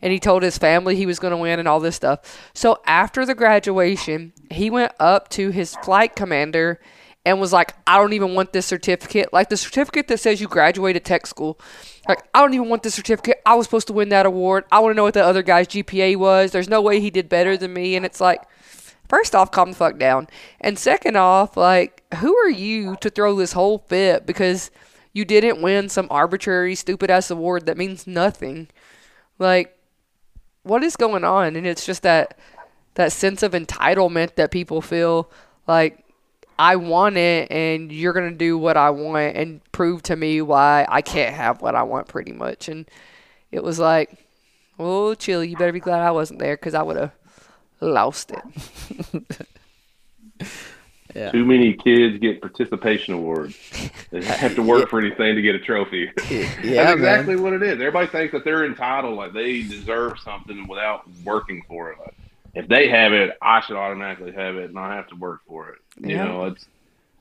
and 0.00 0.12
he 0.12 0.20
told 0.20 0.42
his 0.42 0.58
family 0.58 0.96
he 0.96 1.06
was 1.06 1.18
going 1.18 1.32
to 1.32 1.36
win 1.36 1.58
and 1.58 1.66
all 1.66 1.80
this 1.80 1.96
stuff. 1.96 2.50
So 2.54 2.80
after 2.86 3.26
the 3.26 3.34
graduation, 3.34 4.32
he 4.50 4.70
went 4.70 4.92
up 5.00 5.28
to 5.30 5.50
his 5.50 5.74
flight 5.76 6.14
commander 6.14 6.80
and 7.24 7.40
was 7.40 7.52
like, 7.52 7.74
I 7.86 7.98
don't 7.98 8.12
even 8.12 8.34
want 8.34 8.52
this 8.52 8.66
certificate. 8.66 9.32
Like 9.32 9.48
the 9.48 9.56
certificate 9.56 10.08
that 10.08 10.18
says 10.18 10.40
you 10.40 10.48
graduated 10.48 11.04
tech 11.04 11.26
school. 11.26 11.58
Like, 12.08 12.26
I 12.32 12.40
don't 12.40 12.54
even 12.54 12.68
want 12.68 12.82
this 12.82 12.94
certificate. 12.94 13.42
I 13.44 13.54
was 13.54 13.66
supposed 13.66 13.86
to 13.88 13.92
win 13.92 14.08
that 14.10 14.24
award. 14.24 14.64
I 14.72 14.78
want 14.78 14.92
to 14.92 14.96
know 14.96 15.04
what 15.04 15.14
the 15.14 15.24
other 15.24 15.42
guy's 15.42 15.68
GPA 15.68 16.16
was. 16.16 16.52
There's 16.52 16.68
no 16.68 16.80
way 16.80 17.00
he 17.00 17.10
did 17.10 17.28
better 17.28 17.56
than 17.56 17.74
me. 17.74 17.96
And 17.96 18.06
it's 18.06 18.20
like, 18.20 18.42
first 19.08 19.34
off, 19.34 19.50
calm 19.50 19.70
the 19.70 19.76
fuck 19.76 19.98
down. 19.98 20.28
And 20.60 20.78
second 20.78 21.16
off, 21.16 21.56
like, 21.56 22.02
who 22.14 22.34
are 22.36 22.50
you 22.50 22.96
to 23.00 23.10
throw 23.10 23.36
this 23.36 23.52
whole 23.52 23.78
fit 23.78 24.24
because 24.24 24.70
you 25.12 25.24
didn't 25.24 25.60
win 25.60 25.88
some 25.88 26.06
arbitrary, 26.10 26.74
stupid 26.74 27.10
ass 27.10 27.30
award 27.30 27.66
that 27.66 27.76
means 27.76 28.06
nothing? 28.06 28.68
Like, 29.38 29.78
what 30.62 30.84
is 30.84 30.96
going 30.96 31.24
on 31.24 31.56
and 31.56 31.66
it's 31.66 31.86
just 31.86 32.02
that 32.02 32.38
that 32.94 33.12
sense 33.12 33.42
of 33.42 33.52
entitlement 33.52 34.34
that 34.34 34.50
people 34.50 34.82
feel 34.82 35.30
like 35.66 36.04
I 36.58 36.76
want 36.76 37.16
it 37.16 37.50
and 37.50 37.92
you're 37.92 38.12
going 38.12 38.30
to 38.30 38.36
do 38.36 38.58
what 38.58 38.76
I 38.76 38.90
want 38.90 39.36
and 39.36 39.60
prove 39.72 40.02
to 40.04 40.16
me 40.16 40.42
why 40.42 40.86
I 40.88 41.02
can't 41.02 41.34
have 41.34 41.62
what 41.62 41.74
I 41.74 41.82
want 41.84 42.08
pretty 42.08 42.32
much 42.32 42.68
and 42.68 42.86
it 43.52 43.62
was 43.62 43.78
like 43.78 44.16
oh 44.78 45.14
chill 45.14 45.44
you 45.44 45.56
better 45.56 45.72
be 45.72 45.80
glad 45.80 46.02
I 46.02 46.10
wasn't 46.10 46.40
there 46.40 46.56
cuz 46.56 46.74
I 46.74 46.82
would 46.82 46.96
have 46.96 47.12
lost 47.80 48.32
it 48.32 49.46
Yeah. 51.14 51.30
Too 51.30 51.44
many 51.44 51.72
kids 51.72 52.18
get 52.18 52.40
participation 52.40 53.14
awards. 53.14 53.56
They 54.10 54.20
don't 54.20 54.38
have 54.38 54.54
to 54.54 54.62
work 54.62 54.88
for 54.88 55.00
anything 55.00 55.36
to 55.36 55.42
get 55.42 55.54
a 55.54 55.58
trophy. 55.58 56.10
Yeah, 56.30 56.46
That's 56.62 56.94
exactly 56.94 57.36
what 57.36 57.52
it 57.52 57.62
is. 57.62 57.72
Everybody 57.74 58.06
thinks 58.06 58.32
that 58.32 58.42
they're 58.42 58.64
entitled, 58.64 59.16
like 59.16 59.34
they 59.34 59.62
deserve 59.62 60.18
something 60.20 60.66
without 60.66 61.02
working 61.24 61.62
for 61.68 61.92
it. 61.92 61.98
Like, 61.98 62.14
if 62.54 62.68
they 62.68 62.88
have 62.88 63.12
it, 63.12 63.30
I 63.42 63.60
should 63.60 63.76
automatically 63.76 64.32
have 64.32 64.56
it, 64.56 64.70
and 64.70 64.78
I 64.78 64.96
have 64.96 65.08
to 65.08 65.16
work 65.16 65.40
for 65.46 65.70
it. 65.70 65.78
You 66.06 66.16
Yeah. 66.16 66.22
know, 66.22 66.44
it's 66.46 66.66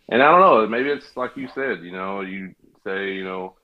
and 0.09 0.21
I 0.21 0.31
don't 0.31 0.41
know. 0.41 0.67
Maybe 0.67 0.89
it's 0.89 1.15
like 1.15 1.35
you 1.35 1.47
said. 1.53 1.79
You 1.83 1.91
know, 1.91 2.21
you 2.21 2.53
say 2.85 3.13
you 3.13 3.23
know, 3.23 3.55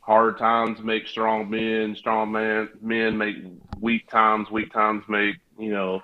hard 0.00 0.38
times 0.38 0.80
make 0.82 1.06
strong 1.06 1.50
men. 1.50 1.94
Strong 1.96 2.32
man 2.32 2.68
men 2.80 3.16
make 3.16 3.36
weak 3.80 4.08
times. 4.10 4.50
Weak 4.50 4.72
times 4.72 5.04
make 5.08 5.36
you 5.58 5.70
know. 5.72 6.02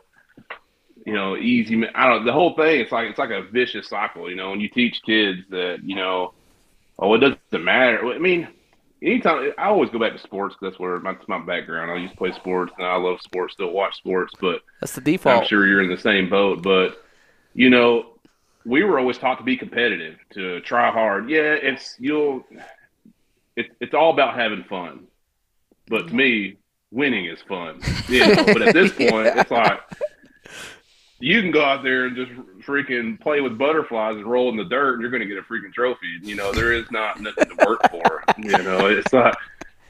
You 1.07 1.15
know, 1.15 1.37
easy. 1.37 1.77
men- 1.77 1.91
I 1.95 2.09
don't. 2.09 2.25
The 2.25 2.33
whole 2.33 2.55
thing. 2.55 2.81
It's 2.81 2.93
like 2.93 3.09
it's 3.09 3.19
like 3.19 3.31
a 3.31 3.43
vicious 3.53 3.89
cycle. 3.89 4.31
You 4.31 4.37
know, 4.37 4.51
when 4.51 4.61
you 4.61 4.69
teach 4.69 5.01
kids 5.05 5.41
that 5.51 5.79
you 5.85 5.97
know, 5.97 6.35
oh, 6.99 7.15
it 7.15 7.19
doesn't 7.21 7.65
matter. 7.65 7.91
I 7.93 8.19
mean, 8.19 8.49
anytime 9.03 9.53
I 9.59 9.67
always 9.67 9.91
go 9.91 9.99
back 9.99 10.13
to 10.13 10.19
sports 10.19 10.55
'cause 10.57 10.71
that's 10.71 10.79
where 10.81 10.99
my, 11.01 11.17
my 11.29 11.39
background. 11.39 11.91
I 11.91 11.97
used 11.97 12.13
to 12.13 12.19
play 12.19 12.33
sports 12.33 12.73
and 12.79 12.87
I 12.87 12.97
love 12.97 13.21
sports, 13.21 13.55
still 13.55 13.71
watch 13.71 13.97
sports, 13.97 14.33
but 14.41 14.63
That's 14.81 14.95
the 14.95 15.01
default. 15.01 15.43
I'm 15.43 15.47
sure 15.47 15.67
you're 15.67 15.83
in 15.83 15.91
the 15.91 15.99
same 15.99 16.29
boat. 16.29 16.63
But 16.63 17.03
you 17.55 17.71
know, 17.71 18.15
we 18.65 18.83
were 18.83 18.99
always 18.99 19.19
taught 19.19 19.39
to 19.39 19.45
be 19.45 19.57
competitive, 19.57 20.17
to 20.35 20.61
try 20.61 20.91
hard. 20.91 21.29
Yeah, 21.31 21.55
it's 21.55 21.97
you'll. 21.99 22.45
It, 23.57 23.67
it's 23.81 23.95
all 23.95 24.13
about 24.13 24.35
having 24.35 24.65
fun, 24.65 25.07
but 25.87 26.09
to 26.09 26.15
me, 26.15 26.57
winning 26.91 27.27
is 27.27 27.41
fun. 27.43 27.81
You 28.09 28.27
know? 28.27 28.45
but 28.47 28.63
at 28.63 28.75
this 28.75 28.91
point, 29.11 29.29
it's 29.29 29.51
like 29.51 29.81
you 31.21 31.41
can 31.41 31.51
go 31.53 31.65
out 31.65 31.83
there 31.85 32.07
and 32.07 32.17
just 32.17 32.33
freaking 32.67 33.21
play 33.21 33.41
with 33.41 33.59
butterflies 33.59 34.17
and 34.17 34.27
roll 34.27 34.49
in 34.51 34.57
the 34.57 34.65
dirt, 34.65 34.95
and 34.95 35.03
you're 35.03 35.11
going 35.11 35.23
to 35.23 35.29
get 35.29 35.39
a 35.39 35.43
freaking 35.43 35.73
trophy. 35.73 36.07
You 36.23 36.35
know, 36.37 36.53
there 36.53 36.73
is 36.73 36.91
not 36.91 37.21
nothing 37.21 37.57
to 37.57 37.67
work 37.67 37.91
for. 37.91 38.25
You 38.39 38.59
know, 38.59 38.87
it's 38.87 39.13
not. 39.13 39.37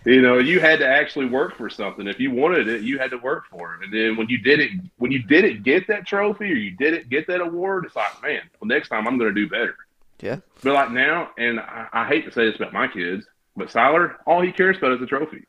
you 0.04 0.20
know, 0.20 0.38
you 0.38 0.60
had 0.60 0.78
to 0.80 0.86
actually 0.86 1.26
work 1.26 1.56
for 1.56 1.70
something. 1.70 2.06
If 2.06 2.20
you 2.20 2.30
wanted 2.30 2.68
it, 2.68 2.82
you 2.82 2.98
had 2.98 3.10
to 3.10 3.16
work 3.16 3.44
for 3.50 3.74
it. 3.74 3.84
And 3.84 3.92
then 3.92 4.16
when 4.16 4.28
you 4.28 4.38
did 4.38 4.60
it, 4.60 4.70
when 4.98 5.10
you 5.10 5.22
didn't 5.22 5.62
get 5.62 5.86
that 5.88 6.06
trophy 6.06 6.44
or 6.44 6.56
you 6.56 6.72
didn't 6.72 7.08
get 7.08 7.26
that 7.28 7.40
award, 7.40 7.86
it's 7.86 7.96
like, 7.96 8.22
man, 8.22 8.42
well, 8.60 8.68
next 8.68 8.90
time 8.90 9.08
I'm 9.08 9.18
going 9.18 9.34
to 9.34 9.40
do 9.40 9.48
better. 9.48 9.76
Yeah. 10.20 10.38
But 10.62 10.74
like 10.74 10.90
now, 10.90 11.30
and 11.38 11.58
I, 11.60 11.88
I 11.92 12.06
hate 12.06 12.26
to 12.26 12.32
say 12.32 12.46
this 12.46 12.56
about 12.56 12.72
my 12.72 12.86
kids, 12.86 13.24
but 13.56 13.68
Siler, 13.68 14.16
all 14.26 14.40
he 14.42 14.52
cares 14.52 14.76
about 14.78 14.92
is 14.92 15.00
the 15.00 15.06
trophy. 15.06 15.44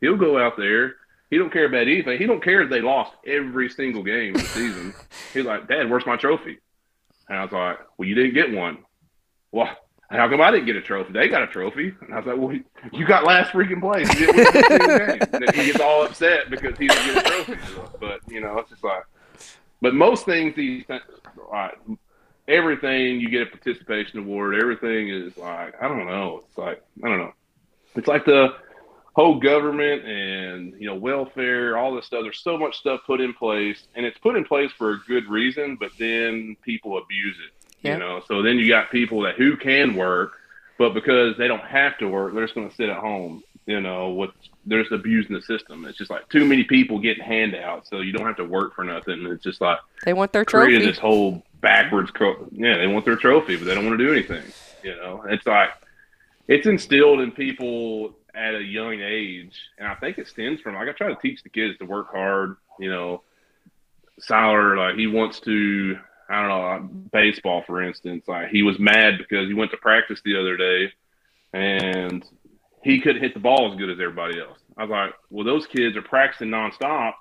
He'll 0.00 0.16
go 0.16 0.38
out 0.38 0.56
there. 0.56 0.96
He 1.30 1.38
don't 1.38 1.52
care 1.52 1.66
about 1.66 1.82
anything. 1.82 2.18
He 2.18 2.26
don't 2.26 2.42
care 2.42 2.62
if 2.62 2.70
they 2.70 2.80
lost 2.80 3.12
every 3.26 3.68
single 3.68 4.02
game 4.02 4.34
of 4.34 4.42
the 4.42 4.48
season. 4.48 4.94
He's 5.32 5.44
like, 5.44 5.66
Dad, 5.66 5.90
where's 5.90 6.06
my 6.06 6.16
trophy? 6.16 6.58
And 7.28 7.38
I 7.38 7.42
was 7.42 7.52
like, 7.52 7.78
Well, 7.96 8.08
you 8.08 8.14
didn't 8.14 8.34
get 8.34 8.52
one. 8.52 8.78
Well, 9.52 9.68
how 10.10 10.28
come 10.28 10.40
I 10.40 10.50
didn't 10.50 10.66
get 10.66 10.76
a 10.76 10.82
trophy? 10.82 11.12
They 11.12 11.28
got 11.28 11.42
a 11.42 11.46
trophy. 11.46 11.94
And 12.00 12.14
I 12.14 12.18
was 12.18 12.26
like, 12.26 12.36
Well, 12.36 12.56
you 12.92 13.06
got 13.06 13.24
last 13.24 13.52
freaking 13.52 13.80
place. 13.80 14.08
You. 14.18 14.28
And 14.30 15.54
he 15.54 15.66
gets 15.66 15.80
all 15.80 16.04
upset 16.04 16.50
because 16.50 16.76
he 16.78 16.88
didn't 16.88 17.14
get 17.14 17.26
a 17.26 17.28
trophy. 17.28 17.60
But 18.00 18.20
you 18.28 18.40
know, 18.40 18.58
it's 18.58 18.70
just 18.70 18.84
like. 18.84 19.04
But 19.80 19.94
most 19.94 20.24
things 20.24 20.56
these, 20.56 20.86
things, 20.86 21.02
like 21.52 21.76
everything 22.48 23.20
you 23.20 23.28
get 23.28 23.42
a 23.42 23.46
participation 23.46 24.20
award. 24.20 24.54
Everything 24.60 25.08
is 25.08 25.36
like 25.36 25.74
I 25.80 25.88
don't 25.88 26.06
know. 26.06 26.42
It's 26.48 26.58
like 26.58 26.82
I 27.02 27.08
don't 27.08 27.18
know. 27.18 27.32
It's 27.96 28.08
like 28.08 28.24
the 28.24 28.54
whole 29.14 29.38
government 29.38 30.04
and 30.04 30.74
you 30.80 30.86
know 30.86 30.94
welfare, 30.94 31.76
all 31.76 31.94
this 31.94 32.06
stuff. 32.06 32.22
There's 32.22 32.40
so 32.40 32.58
much 32.58 32.76
stuff 32.76 33.00
put 33.06 33.20
in 33.20 33.32
place, 33.32 33.84
and 33.94 34.04
it's 34.04 34.18
put 34.18 34.36
in 34.36 34.44
place 34.44 34.70
for 34.76 34.92
a 34.92 34.98
good 35.06 35.26
reason, 35.28 35.76
but 35.78 35.90
then 35.98 36.56
people 36.62 36.98
abuse 36.98 37.36
it. 37.46 37.52
Yeah. 37.82 37.94
You 37.94 37.98
know, 38.00 38.22
so 38.26 38.42
then 38.42 38.58
you 38.58 38.68
got 38.68 38.90
people 38.90 39.20
that 39.22 39.34
who 39.36 39.56
can 39.56 39.94
work, 39.94 40.32
but 40.78 40.94
because 40.94 41.36
they 41.36 41.48
don't 41.48 41.60
have 41.64 41.98
to 41.98 42.08
work, 42.08 42.34
they're 42.34 42.44
just 42.44 42.54
going 42.54 42.68
to 42.68 42.74
sit 42.74 42.88
at 42.88 42.96
home. 42.96 43.42
You 43.66 43.80
know, 43.80 44.10
with 44.10 44.30
they're 44.66 44.82
just 44.82 44.92
abusing 44.92 45.34
the 45.34 45.40
system. 45.42 45.86
It's 45.86 45.96
just 45.96 46.10
like 46.10 46.28
too 46.28 46.44
many 46.44 46.64
people 46.64 46.98
getting 46.98 47.24
handouts, 47.24 47.88
so 47.88 48.00
you 48.00 48.12
don't 48.12 48.26
have 48.26 48.36
to 48.36 48.44
work 48.44 48.74
for 48.74 48.84
nothing. 48.84 49.26
It's 49.26 49.42
just 49.42 49.60
like 49.60 49.78
They 50.04 50.12
want 50.12 50.32
their 50.32 50.44
trophy. 50.44 50.78
this 50.78 50.98
whole 50.98 51.42
backwards. 51.62 52.10
Co- 52.10 52.46
yeah, 52.52 52.76
they 52.76 52.86
want 52.86 53.06
their 53.06 53.16
trophy, 53.16 53.56
but 53.56 53.64
they 53.64 53.74
don't 53.74 53.86
want 53.86 53.98
to 53.98 54.04
do 54.04 54.12
anything. 54.12 54.42
You 54.82 54.96
know, 54.96 55.24
it's 55.28 55.46
like 55.46 55.70
it's 56.46 56.66
instilled 56.66 57.20
in 57.20 57.30
people 57.32 58.14
at 58.34 58.54
a 58.54 58.62
young 58.62 59.00
age, 59.00 59.56
and 59.78 59.86
I 59.86 59.94
think 59.94 60.18
it 60.18 60.28
stems 60.28 60.60
from 60.60 60.74
like 60.74 60.88
I 60.88 60.92
try 60.92 61.08
to 61.08 61.20
teach 61.20 61.42
the 61.42 61.48
kids 61.48 61.78
to 61.78 61.86
work 61.86 62.10
hard. 62.10 62.56
You 62.78 62.90
know, 62.90 63.22
Siler 64.20 64.76
like 64.76 64.96
he 64.96 65.06
wants 65.06 65.40
to. 65.40 65.98
I 66.28 66.40
don't 66.40 66.48
know 66.48 66.60
like 66.60 67.10
baseball, 67.12 67.62
for 67.66 67.82
instance. 67.82 68.24
Like 68.26 68.48
he 68.48 68.62
was 68.62 68.78
mad 68.78 69.18
because 69.18 69.46
he 69.46 69.54
went 69.54 69.70
to 69.72 69.76
practice 69.76 70.20
the 70.24 70.38
other 70.38 70.56
day, 70.56 70.92
and 71.52 72.24
he 72.82 73.00
couldn't 73.00 73.22
hit 73.22 73.34
the 73.34 73.40
ball 73.40 73.72
as 73.72 73.78
good 73.78 73.90
as 73.90 73.98
everybody 74.00 74.40
else. 74.40 74.58
I 74.76 74.82
was 74.82 74.90
like, 74.90 75.14
well, 75.30 75.44
those 75.44 75.66
kids 75.66 75.96
are 75.96 76.02
practicing 76.02 76.48
nonstop 76.48 77.14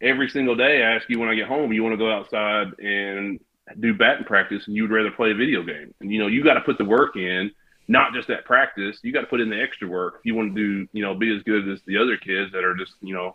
every 0.00 0.28
single 0.28 0.56
day. 0.56 0.82
I 0.82 0.94
ask 0.94 1.08
you 1.08 1.18
when 1.18 1.28
I 1.28 1.34
get 1.34 1.48
home, 1.48 1.72
you 1.72 1.82
want 1.82 1.92
to 1.94 1.98
go 1.98 2.10
outside 2.10 2.78
and 2.78 3.40
do 3.78 3.94
batting 3.94 4.24
practice, 4.24 4.66
and 4.66 4.76
you'd 4.76 4.90
rather 4.90 5.10
play 5.10 5.30
a 5.30 5.34
video 5.34 5.62
game. 5.62 5.94
And 6.00 6.12
you 6.12 6.18
know, 6.18 6.26
you 6.26 6.42
got 6.42 6.54
to 6.54 6.60
put 6.62 6.78
the 6.78 6.84
work 6.84 7.16
in, 7.16 7.50
not 7.90 8.14
just 8.14 8.30
at 8.30 8.44
practice. 8.44 8.98
You 9.02 9.12
got 9.12 9.22
to 9.22 9.26
put 9.26 9.40
in 9.40 9.50
the 9.50 9.60
extra 9.60 9.88
work 9.88 10.14
if 10.20 10.24
you 10.24 10.36
want 10.36 10.54
to 10.54 10.60
do, 10.60 10.88
you 10.92 11.02
know, 11.02 11.12
be 11.12 11.34
as 11.34 11.42
good 11.42 11.68
as 11.68 11.80
the 11.86 11.98
other 11.98 12.16
kids 12.16 12.52
that 12.52 12.62
are 12.62 12.76
just, 12.76 12.92
you 13.00 13.12
know, 13.12 13.34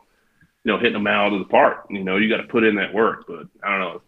you 0.63 0.71
know, 0.71 0.77
hitting 0.77 0.93
them 0.93 1.07
out 1.07 1.33
of 1.33 1.39
the 1.39 1.45
park. 1.45 1.87
You 1.89 2.05
know, 2.05 2.15
you 2.15 2.29
got 2.29 2.41
to 2.41 2.47
put 2.47 2.63
in 2.63 2.75
that 2.75 2.93
work. 2.93 3.25
But 3.27 3.47
I 3.61 3.71
don't 3.71 3.79
know. 3.81 4.01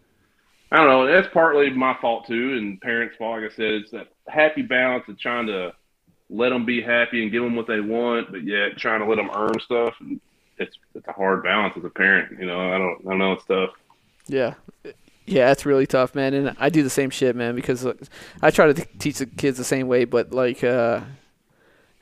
I 0.72 0.78
don't 0.78 0.88
know. 0.88 1.06
That's 1.06 1.28
partly 1.34 1.70
my 1.70 1.98
fault 2.00 2.28
too, 2.28 2.54
and 2.58 2.80
parents' 2.80 3.18
fault. 3.18 3.42
Like 3.42 3.52
I 3.52 3.56
said, 3.56 3.74
it's 3.74 3.92
that 3.92 4.08
happy 4.30 4.62
balance 4.62 5.04
of 5.10 5.20
trying 5.20 5.48
to 5.48 5.74
let 6.30 6.50
them 6.50 6.66
be 6.66 6.82
happy 6.82 7.24
and 7.24 7.32
give 7.32 7.44
them 7.44 7.58
what 7.58 7.68
they 7.68 7.82
want, 7.82 8.32
but 8.32 8.44
yet 8.44 8.78
trying 8.78 9.02
to 9.02 9.06
let 9.06 9.18
them 9.18 9.30
earn 9.36 9.60
stuff. 9.60 9.96
It's 10.58 10.78
it's 10.96 11.08
a 11.08 11.14
hard 11.14 11.44
balance 11.44 11.74
as 11.78 11.84
a 11.84 11.90
parent. 11.90 12.40
You 12.40 12.46
know, 12.46 12.74
I 12.74 12.78
don't 12.78 13.12
I 13.12 13.18
know 13.18 13.34
it's 13.34 13.46
tough. 13.46 13.72
Yeah. 14.28 14.54
Yeah, 15.30 15.52
it's 15.52 15.66
really 15.66 15.86
tough, 15.86 16.16
man. 16.16 16.34
And 16.34 16.56
I 16.58 16.70
do 16.70 16.82
the 16.84 16.90
same 16.90 17.10
shit, 17.10 17.36
man, 17.36 17.54
because 17.54 17.86
uh, 17.86 17.94
I 18.42 18.50
try 18.50 18.68
to 18.68 18.74
t- 18.74 18.86
teach 18.98 19.18
the 19.18 19.26
kids 19.26 19.58
the 19.58 19.64
same 19.66 19.88
way, 19.90 20.06
but 20.06 20.32
like, 20.32 20.64
uh, 20.64 21.02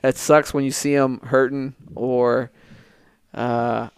it 0.04 0.16
sucks 0.16 0.54
when 0.54 0.64
you 0.64 0.70
see 0.72 0.96
them 0.96 1.20
hurting 1.24 1.74
or, 1.96 2.52
uh, 3.34 3.90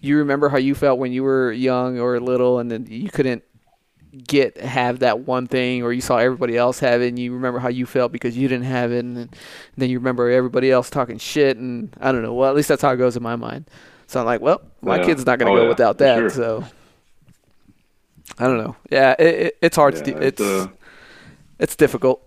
you 0.00 0.18
remember 0.18 0.50
how 0.50 0.58
you 0.58 0.74
felt 0.74 0.98
when 0.98 1.12
you 1.12 1.22
were 1.22 1.50
young 1.50 1.98
or 1.98 2.20
little 2.20 2.58
and 2.58 2.70
then 2.70 2.86
you 2.88 3.08
couldn't 3.08 3.42
get 4.28 4.56
have 4.58 5.00
that 5.00 5.20
one 5.20 5.46
thing 5.46 5.82
or 5.82 5.92
you 5.92 6.00
saw 6.00 6.18
everybody 6.18 6.56
else 6.56 6.78
have 6.78 7.00
it 7.02 7.08
and 7.08 7.18
you 7.18 7.32
remember 7.32 7.58
how 7.58 7.68
you 7.68 7.84
felt 7.86 8.12
because 8.12 8.36
you 8.36 8.46
didn't 8.48 8.64
have 8.66 8.92
it 8.92 9.04
and 9.04 9.34
then, 9.76 9.88
you 9.90 9.98
remember 9.98 10.30
everybody 10.30 10.70
else 10.70 10.90
talking 10.90 11.18
shit 11.18 11.56
and 11.56 11.94
I 12.00 12.12
don't 12.12 12.22
know. 12.22 12.34
Well, 12.34 12.48
at 12.50 12.54
least 12.54 12.68
that's 12.68 12.82
how 12.82 12.90
it 12.92 12.98
goes 12.98 13.16
in 13.16 13.22
my 13.22 13.36
mind. 13.36 13.64
So 14.06 14.20
I'm 14.20 14.26
like, 14.26 14.40
well, 14.42 14.60
my 14.82 14.98
Yeah. 14.98 15.04
kid's 15.06 15.24
not 15.26 15.38
going 15.38 15.46
to 15.46 15.52
Oh, 15.52 15.56
go 15.56 15.62
yeah, 15.64 15.68
without 15.70 15.98
that. 15.98 16.18
sure. 16.18 16.30
So 16.30 16.64
I 18.38 18.44
don't 18.44 18.58
know. 18.58 18.76
Yeah, 18.90 19.14
it, 19.18 19.26
it, 19.26 19.58
it's 19.62 19.76
hard 19.76 19.96
to 19.96 20.02
do. 20.02 20.16
It's 20.16 20.40
uh, 20.40 20.68
it's 21.58 21.76
difficult. 21.76 22.22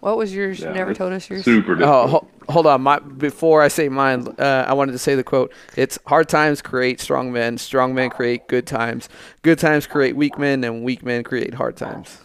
What 0.00 0.18
was 0.18 0.34
yours? 0.34 0.60
yeah, 0.60 0.68
you 0.68 0.74
never 0.74 0.92
told 0.92 1.14
us 1.14 1.30
yours. 1.30 1.44
Super 1.44 1.74
difficult. 1.76 1.88
Oh, 1.88 2.06
ho- 2.08 2.28
hold 2.50 2.66
on. 2.66 2.82
My 2.82 2.98
before 2.98 3.62
I 3.62 3.68
say 3.68 3.88
mine, 3.88 4.28
uh, 4.38 4.66
I 4.68 4.74
wanted 4.74 4.92
to 4.92 4.98
say 4.98 5.14
the 5.14 5.24
quote. 5.24 5.52
It's 5.76 5.98
hard 6.06 6.28
times 6.28 6.60
create 6.60 7.00
strong 7.00 7.32
men. 7.32 7.56
Strong 7.56 7.94
men 7.94 8.10
create 8.10 8.46
good 8.46 8.66
times. 8.66 9.08
Good 9.40 9.58
times 9.58 9.86
create 9.86 10.14
weak 10.14 10.38
men, 10.38 10.62
and 10.62 10.84
weak 10.84 11.02
men 11.02 11.24
create 11.24 11.54
hard 11.54 11.76
times. 11.78 12.18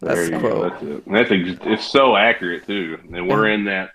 That's 0.00 0.28
There 0.28 0.30
the 0.30 0.38
quote. 0.38 0.72
That's 0.72 0.82
it. 0.82 1.06
And 1.06 1.16
that's 1.16 1.30
ex- 1.30 1.60
it's 1.64 1.84
so 1.86 2.14
accurate 2.14 2.66
too. 2.66 2.98
And 3.10 3.26
we're 3.26 3.48
in 3.48 3.64
that, 3.64 3.90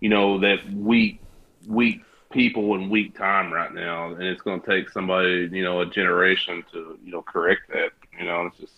you 0.00 0.08
know, 0.08 0.40
that 0.40 0.58
weak, 0.72 1.20
weak 1.66 2.02
people 2.30 2.74
in 2.74 2.90
weak 2.90 3.16
time 3.16 3.52
right 3.52 3.72
now, 3.72 4.12
and 4.12 4.22
it's 4.22 4.42
going 4.42 4.60
to 4.60 4.66
take 4.66 4.90
somebody, 4.90 5.48
you 5.50 5.64
know, 5.64 5.80
a 5.80 5.86
generation 5.86 6.64
to, 6.72 6.98
you 7.04 7.12
know, 7.12 7.22
correct 7.22 7.62
that. 7.72 7.90
You 8.18 8.26
know, 8.26 8.46
it's 8.46 8.58
just, 8.58 8.72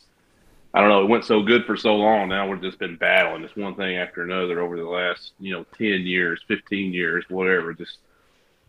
I 0.75 0.81
don't 0.81 0.89
know. 0.89 1.03
It 1.03 1.09
went 1.09 1.25
so 1.25 1.43
good 1.43 1.65
for 1.65 1.77
so 1.77 1.97
long. 1.97 2.29
Now 2.29 2.49
we've 2.49 2.61
just 2.63 2.79
been 2.79 2.97
battling 2.97 3.43
this 3.43 3.57
one 3.57 3.75
thing 3.75 3.97
after 3.97 4.23
another 4.23 4.61
over 4.61 4.77
the 4.77 4.85
last, 4.85 5.33
you 5.41 5.53
know, 5.53 5.65
ten 5.77 6.03
years, 6.03 6.41
fifteen 6.47 6.93
years, 6.93 7.25
whatever. 7.29 7.73
Just 7.75 7.99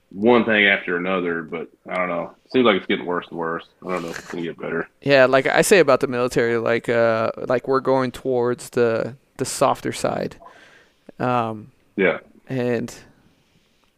one 0.10 0.44
thing 0.46 0.66
after 0.66 0.98
another. 0.98 1.44
But 1.44 1.70
I 1.88 1.96
don't 1.96 2.10
know. 2.10 2.36
It 2.46 2.52
seems 2.52 2.66
like 2.66 2.78
it's 2.78 2.88
getting 2.88 3.06
worse 3.06 3.28
and 3.30 3.38
worse. 3.38 3.66
I 3.86 3.90
don't 3.92 4.02
know 4.04 4.10
if 4.10 4.20
it's 4.20 4.32
going 4.32 4.44
to 4.44 4.50
get 4.50 4.60
better. 4.60 4.90
Yeah, 5.02 5.26
like 5.26 5.46
I 5.46 5.62
say 5.62 5.80
about 5.80 6.00
the 6.00 6.08
military, 6.08 6.58
like 6.58 6.90
uh, 6.90 7.32
like 7.38 7.68
we're 7.68 7.82
going 7.82 8.12
towards 8.12 8.72
the 8.72 9.16
the 9.38 9.46
softer 9.46 9.92
side. 9.92 10.38
Um, 11.20 11.72
Yeah. 11.98 12.20
and 12.48 12.94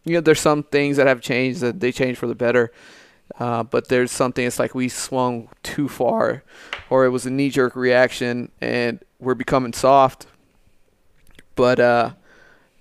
you 0.05 0.13
know 0.13 0.21
there's 0.21 0.39
some 0.39 0.63
things 0.63 0.97
that 0.97 1.07
have 1.07 1.21
changed 1.21 1.61
that 1.61 1.79
they 1.79 1.91
changed 1.91 2.19
for 2.19 2.27
the 2.27 2.35
better 2.35 2.71
uh, 3.39 3.63
but 3.63 3.87
there's 3.87 4.11
something 4.11 4.45
it's 4.45 4.59
like 4.59 4.75
we 4.75 4.89
swung 4.89 5.49
too 5.63 5.87
far 5.87 6.43
or 6.89 7.05
it 7.05 7.09
was 7.09 7.25
a 7.25 7.31
knee-jerk 7.31 7.75
reaction 7.75 8.51
and 8.61 8.99
we're 9.19 9.33
becoming 9.33 9.73
soft 9.73 10.27
but 11.55 11.79
uh, 11.79 12.11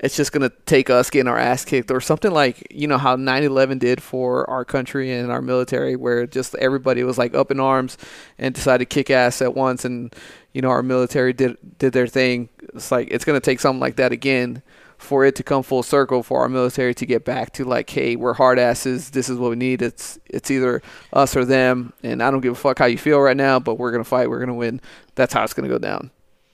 it's 0.03 0.16
just 0.16 0.33
going 0.33 0.43
to 0.43 0.55
take 0.66 0.91
us 0.91 1.11
getting 1.11 1.29
our 1.29 1.39
ass 1.39 1.64
kicked 1.64 1.91
or 1.91 2.01
something 2.01 2.33
like 2.33 2.66
you 2.70 2.89
know 2.89 2.99
how 2.99 3.16
9-11 3.16 3.79
did 3.79 4.03
for 4.03 4.49
our 4.51 4.64
country 4.64 5.12
and 5.12 5.31
our 5.31 5.41
military 5.41 5.95
where 5.95 6.27
just 6.27 6.55
everybody 6.57 7.05
was 7.05 7.16
like 7.16 7.35
up 7.35 7.51
in 7.51 7.61
arms 7.61 7.97
and 8.39 8.55
decided 8.55 8.91
to 8.91 8.95
kick 8.95 9.11
ass 9.11 9.41
at 9.41 9.55
once 9.55 9.85
and 9.85 10.14
you 10.53 10.61
know 10.61 10.70
our 10.70 10.83
military 10.83 11.33
did 11.33 11.57
did 11.79 11.93
their 11.93 12.09
thing. 12.09 12.49
It's 12.75 12.91
like 12.91 13.09
it's 13.11 13.25
going 13.25 13.41
to 13.41 13.45
take 13.45 13.61
something 13.61 13.81
like 13.81 13.97
that 13.97 14.12
again 14.12 14.62
for 15.03 15.24
it 15.24 15.34
to 15.36 15.42
come 15.42 15.62
full 15.62 15.82
circle 15.82 16.22
for 16.22 16.40
our 16.40 16.48
military 16.48 16.94
to 16.94 17.05
get 17.07 17.24
back 17.24 17.53
to 17.53 17.64
like 17.64 17.88
hey 17.90 18.16
we're 18.16 18.34
hard 18.34 18.59
asses 18.59 19.11
this 19.11 19.28
is 19.28 19.38
what 19.38 19.50
we 19.50 19.57
need 19.57 19.82
it's 19.82 20.18
it's 20.26 20.50
either 20.50 20.82
us 21.12 21.36
or 21.36 21.44
them 21.44 21.92
and 22.03 22.22
i 22.22 22.30
don't 22.30 22.40
give 22.40 22.53
a 22.53 22.57
fuck 22.57 22.78
how 22.78 22.86
you 22.86 22.98
feel 22.98 23.20
right 23.20 23.36
now 23.36 23.59
but 23.59 23.74
we're 23.74 23.90
going 23.90 24.03
to 24.03 24.09
fight 24.09 24.28
we're 24.30 24.38
going 24.38 24.48
to 24.48 24.55
win 24.55 24.80
that's 25.14 25.34
how 25.34 25.42
it's 25.42 25.55
going 25.55 25.68
to 25.68 25.72
go 25.74 25.78
down 25.78 26.11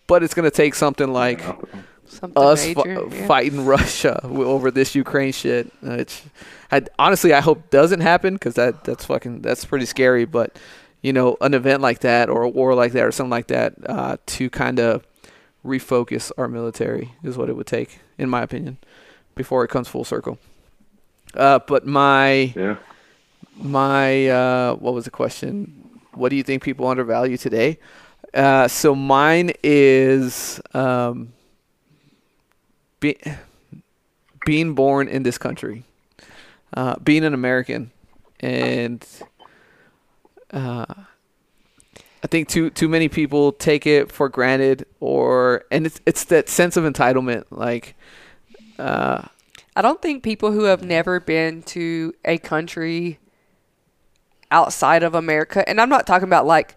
but 0.06 0.22
it's 0.22 0.34
going 0.34 0.50
to 0.50 0.56
take 0.56 0.74
something 0.74 1.12
like 1.12 1.40
Something 2.10 2.42
us 2.42 2.66
major. 2.66 3.08
fi- 3.10 3.16
yeah. 3.16 3.26
fighting 3.26 3.66
Russia 3.66 4.18
over 4.24 4.70
this 4.70 4.94
Ukraine 4.94 5.32
shit. 5.32 5.70
It's, 5.82 6.22
I 6.72 6.82
honestly 6.98 7.34
I 7.34 7.40
hope 7.40 7.68
doesn't 7.68 8.00
happen 8.00 8.32
because 8.34 8.54
that 8.54 8.84
that's 8.84 9.04
fucking 9.04 9.42
that's 9.42 9.66
pretty 9.66 9.84
scary. 9.84 10.24
But 10.24 10.56
you 11.02 11.12
know, 11.12 11.36
an 11.42 11.52
event 11.52 11.82
like 11.82 11.98
that 12.00 12.30
or 12.30 12.42
a 12.42 12.48
war 12.48 12.74
like 12.74 12.92
that 12.92 13.04
or 13.04 13.12
something 13.12 13.30
like 13.30 13.48
that 13.48 13.74
uh, 13.86 14.16
to 14.24 14.48
kind 14.48 14.80
of 14.80 15.06
refocus 15.64 16.32
our 16.38 16.48
military 16.48 17.12
is 17.22 17.36
what 17.36 17.50
it 17.50 17.56
would 17.56 17.66
take, 17.66 18.00
in 18.18 18.28
my 18.28 18.42
opinion, 18.42 18.76
before 19.34 19.64
it 19.64 19.68
comes 19.68 19.88
full 19.88 20.04
circle. 20.04 20.38
Uh, 21.34 21.58
but 21.66 21.86
my 21.86 22.52
Yeah. 22.56 22.76
my 23.56 24.28
uh, 24.28 24.74
what 24.74 24.94
was 24.94 25.04
the 25.04 25.10
question? 25.10 26.00
What 26.14 26.30
do 26.30 26.36
you 26.36 26.42
think 26.42 26.62
people 26.62 26.88
undervalue 26.88 27.36
today? 27.36 27.78
Uh, 28.34 28.68
so 28.68 28.94
mine 28.94 29.52
is 29.62 30.60
um, 30.74 31.32
be, 33.00 33.16
being 34.44 34.74
born 34.74 35.08
in 35.08 35.22
this 35.22 35.38
country, 35.38 35.84
uh, 36.74 36.96
being 37.02 37.24
an 37.24 37.34
American, 37.34 37.90
and 38.40 39.06
uh, 40.52 40.84
I 42.22 42.26
think 42.26 42.48
too 42.48 42.70
too 42.70 42.88
many 42.88 43.08
people 43.08 43.52
take 43.52 43.86
it 43.86 44.10
for 44.10 44.28
granted, 44.28 44.86
or 45.00 45.64
and 45.70 45.86
it's 45.86 46.00
it's 46.06 46.24
that 46.24 46.48
sense 46.48 46.76
of 46.76 46.84
entitlement, 46.84 47.44
like. 47.50 47.94
Uh, 48.78 49.22
I 49.74 49.82
don't 49.82 50.02
think 50.02 50.22
people 50.22 50.52
who 50.52 50.64
have 50.64 50.82
never 50.82 51.20
been 51.20 51.62
to 51.64 52.14
a 52.24 52.38
country 52.38 53.18
outside 54.50 55.02
of 55.02 55.14
America, 55.14 55.68
and 55.68 55.80
I'm 55.80 55.88
not 55.88 56.06
talking 56.06 56.28
about 56.28 56.46
like 56.46 56.76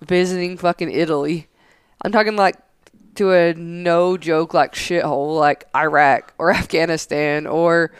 visiting 0.00 0.56
fucking 0.56 0.90
Italy. 0.90 1.48
I'm 2.02 2.12
talking 2.12 2.36
like 2.36 2.56
to 3.16 3.32
a 3.32 3.54
no 3.54 4.16
joke 4.16 4.54
like 4.54 4.74
shithole 4.74 5.36
like 5.38 5.64
Iraq 5.74 6.32
or 6.38 6.52
Afghanistan 6.54 7.46
or 7.46 7.92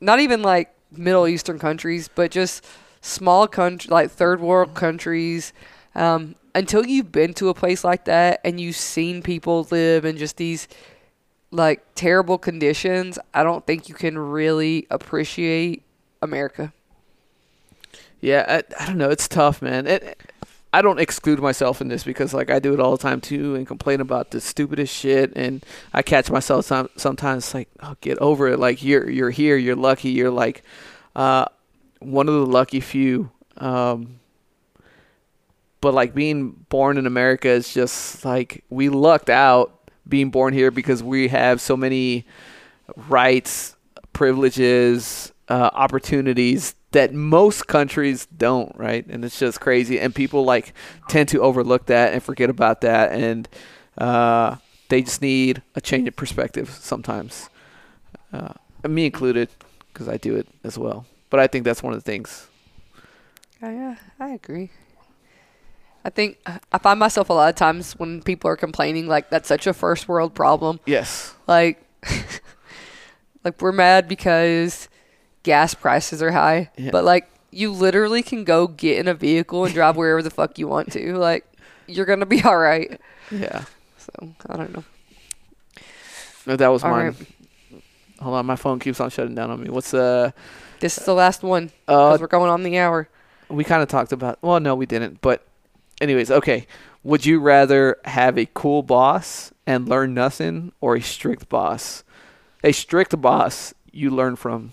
not 0.00 0.20
even 0.20 0.42
like 0.42 0.74
Middle 0.90 1.28
Eastern 1.28 1.58
countries, 1.58 2.08
but 2.08 2.30
just 2.30 2.64
small 3.00 3.46
country 3.46 3.90
like 3.90 4.10
third 4.10 4.40
world 4.40 4.74
countries. 4.74 5.52
Um, 5.94 6.36
until 6.54 6.86
you've 6.86 7.12
been 7.12 7.34
to 7.34 7.48
a 7.48 7.54
place 7.54 7.84
like 7.84 8.04
that 8.06 8.40
and 8.44 8.60
you've 8.60 8.76
seen 8.76 9.22
people 9.22 9.66
live 9.70 10.04
in 10.04 10.16
just 10.16 10.36
these 10.36 10.68
like 11.52 11.84
terrible 11.94 12.38
conditions, 12.38 13.18
I 13.32 13.44
don't 13.44 13.64
think 13.64 13.88
you 13.88 13.94
can 13.94 14.18
really 14.18 14.86
appreciate 14.90 15.82
America. 16.20 16.72
Yeah, 18.20 18.44
I, 18.48 18.82
I 18.82 18.86
don't 18.86 18.98
know. 18.98 19.10
It's 19.10 19.28
tough, 19.28 19.62
man. 19.62 19.86
It, 19.86 20.20
I 20.72 20.80
don't 20.80 20.98
exclude 20.98 21.38
myself 21.38 21.82
in 21.82 21.88
this 21.88 22.02
because 22.02 22.32
like 22.32 22.50
I 22.50 22.58
do 22.58 22.72
it 22.72 22.80
all 22.80 22.92
the 22.92 23.02
time 23.02 23.20
too 23.20 23.54
and 23.54 23.66
complain 23.66 24.00
about 24.00 24.30
the 24.30 24.40
stupidest 24.40 24.94
shit 24.94 25.32
and 25.36 25.62
I 25.92 26.00
catch 26.00 26.30
myself 26.30 26.64
some, 26.64 26.88
sometimes 26.96 27.52
like 27.52 27.68
oh 27.80 27.94
get 28.00 28.18
over 28.18 28.48
it 28.48 28.58
like 28.58 28.82
you're 28.82 29.08
you're 29.10 29.28
here 29.28 29.58
you're 29.58 29.76
lucky 29.76 30.08
you're 30.08 30.30
like 30.30 30.62
uh, 31.14 31.44
one 31.98 32.26
of 32.26 32.34
the 32.34 32.46
lucky 32.46 32.80
few 32.80 33.30
um, 33.58 34.18
but 35.82 35.92
like 35.92 36.14
being 36.14 36.52
born 36.70 36.96
in 36.96 37.06
America 37.06 37.48
is 37.50 37.74
just 37.74 38.24
like 38.24 38.64
we 38.70 38.88
lucked 38.88 39.28
out 39.28 39.81
being 40.08 40.30
born 40.30 40.54
here 40.54 40.70
because 40.70 41.02
we 41.02 41.28
have 41.28 41.60
so 41.60 41.76
many 41.76 42.26
rights 43.08 43.76
privileges 44.12 45.32
uh, 45.48 45.70
opportunities 45.72 46.74
that 46.92 47.12
most 47.12 47.66
countries 47.66 48.26
don't, 48.26 48.74
right? 48.76 49.06
And 49.06 49.24
it's 49.24 49.38
just 49.38 49.60
crazy. 49.60 49.98
And 49.98 50.14
people 50.14 50.44
like 50.44 50.74
tend 51.08 51.28
to 51.30 51.40
overlook 51.40 51.86
that 51.86 52.12
and 52.12 52.22
forget 52.22 52.50
about 52.50 52.82
that, 52.82 53.12
and 53.12 53.48
uh, 53.98 54.56
they 54.88 55.02
just 55.02 55.22
need 55.22 55.62
a 55.74 55.80
change 55.80 56.06
of 56.08 56.16
perspective 56.16 56.70
sometimes. 56.70 57.48
Uh, 58.32 58.52
me 58.86 59.06
included, 59.06 59.48
because 59.92 60.08
I 60.08 60.16
do 60.16 60.36
it 60.36 60.48
as 60.64 60.78
well. 60.78 61.06
But 61.30 61.40
I 61.40 61.46
think 61.46 61.64
that's 61.64 61.82
one 61.82 61.92
of 61.92 62.02
the 62.02 62.10
things. 62.10 62.48
Oh, 63.62 63.70
yeah, 63.70 63.96
I 64.18 64.30
agree. 64.30 64.70
I 66.04 66.10
think 66.10 66.38
I 66.72 66.78
find 66.78 66.98
myself 66.98 67.30
a 67.30 67.32
lot 67.32 67.48
of 67.48 67.54
times 67.54 67.92
when 67.94 68.22
people 68.22 68.50
are 68.50 68.56
complaining 68.56 69.06
like 69.06 69.30
that's 69.30 69.46
such 69.48 69.66
a 69.66 69.72
first 69.72 70.08
world 70.08 70.34
problem. 70.34 70.80
Yes. 70.84 71.34
Like, 71.46 71.82
like 73.44 73.60
we're 73.60 73.72
mad 73.72 74.08
because 74.08 74.88
gas 75.42 75.74
prices 75.74 76.22
are 76.22 76.32
high, 76.32 76.70
Yeah. 76.76 76.90
but 76.90 77.04
like 77.04 77.28
you 77.50 77.70
literally 77.72 78.22
can 78.22 78.44
go 78.44 78.66
get 78.66 78.98
in 78.98 79.08
a 79.08 79.14
vehicle 79.14 79.64
and 79.64 79.74
drive 79.74 79.96
wherever 80.00 80.22
the 80.22 80.30
fuck 80.30 80.58
you 80.58 80.66
want 80.68 80.92
to. 80.92 81.14
Like 81.16 81.44
you're 81.86 82.06
gonna 82.06 82.26
be 82.26 82.42
all 82.44 82.58
right. 82.58 83.00
Yeah. 83.30 83.64
So 83.98 84.32
I 84.48 84.56
don't 84.56 84.74
know. 84.74 84.84
No, 86.46 86.56
that 86.56 86.68
was 86.68 86.82
All 86.82 86.90
mine. 86.90 87.06
right. 87.06 87.80
Hold 88.20 88.34
on, 88.36 88.46
my 88.46 88.56
phone 88.56 88.78
keeps 88.80 89.00
on 89.00 89.10
shutting 89.10 89.34
down 89.34 89.50
on 89.50 89.62
me. 89.62 89.68
What's 89.70 89.94
uh? 89.94 90.30
This 90.80 90.98
is 90.98 91.04
the 91.04 91.14
last 91.14 91.44
one 91.44 91.70
Uh, 91.86 92.08
because 92.10 92.20
we're 92.20 92.26
going 92.26 92.50
on 92.50 92.64
the 92.64 92.78
hour. 92.78 93.08
we 93.48 93.62
kind 93.62 93.82
of 93.82 93.88
talked 93.88 94.10
about. 94.12 94.38
Well, 94.42 94.58
no, 94.58 94.74
we 94.74 94.84
didn't. 94.86 95.20
But, 95.20 95.44
anyways, 96.02 96.30
okay. 96.30 96.66
Would 97.04 97.24
you 97.24 97.40
rather 97.40 97.96
have 98.04 98.38
a 98.38 98.46
cool 98.52 98.82
boss 98.82 99.52
and 99.66 99.88
learn 99.88 100.12
nothing, 100.12 100.72
or 100.80 100.96
a 100.96 101.00
strict 101.00 101.48
boss? 101.48 102.04
A 102.62 102.72
strict 102.72 103.18
boss 103.20 103.72
you 103.90 104.10
learn 104.10 104.36
from. 104.36 104.72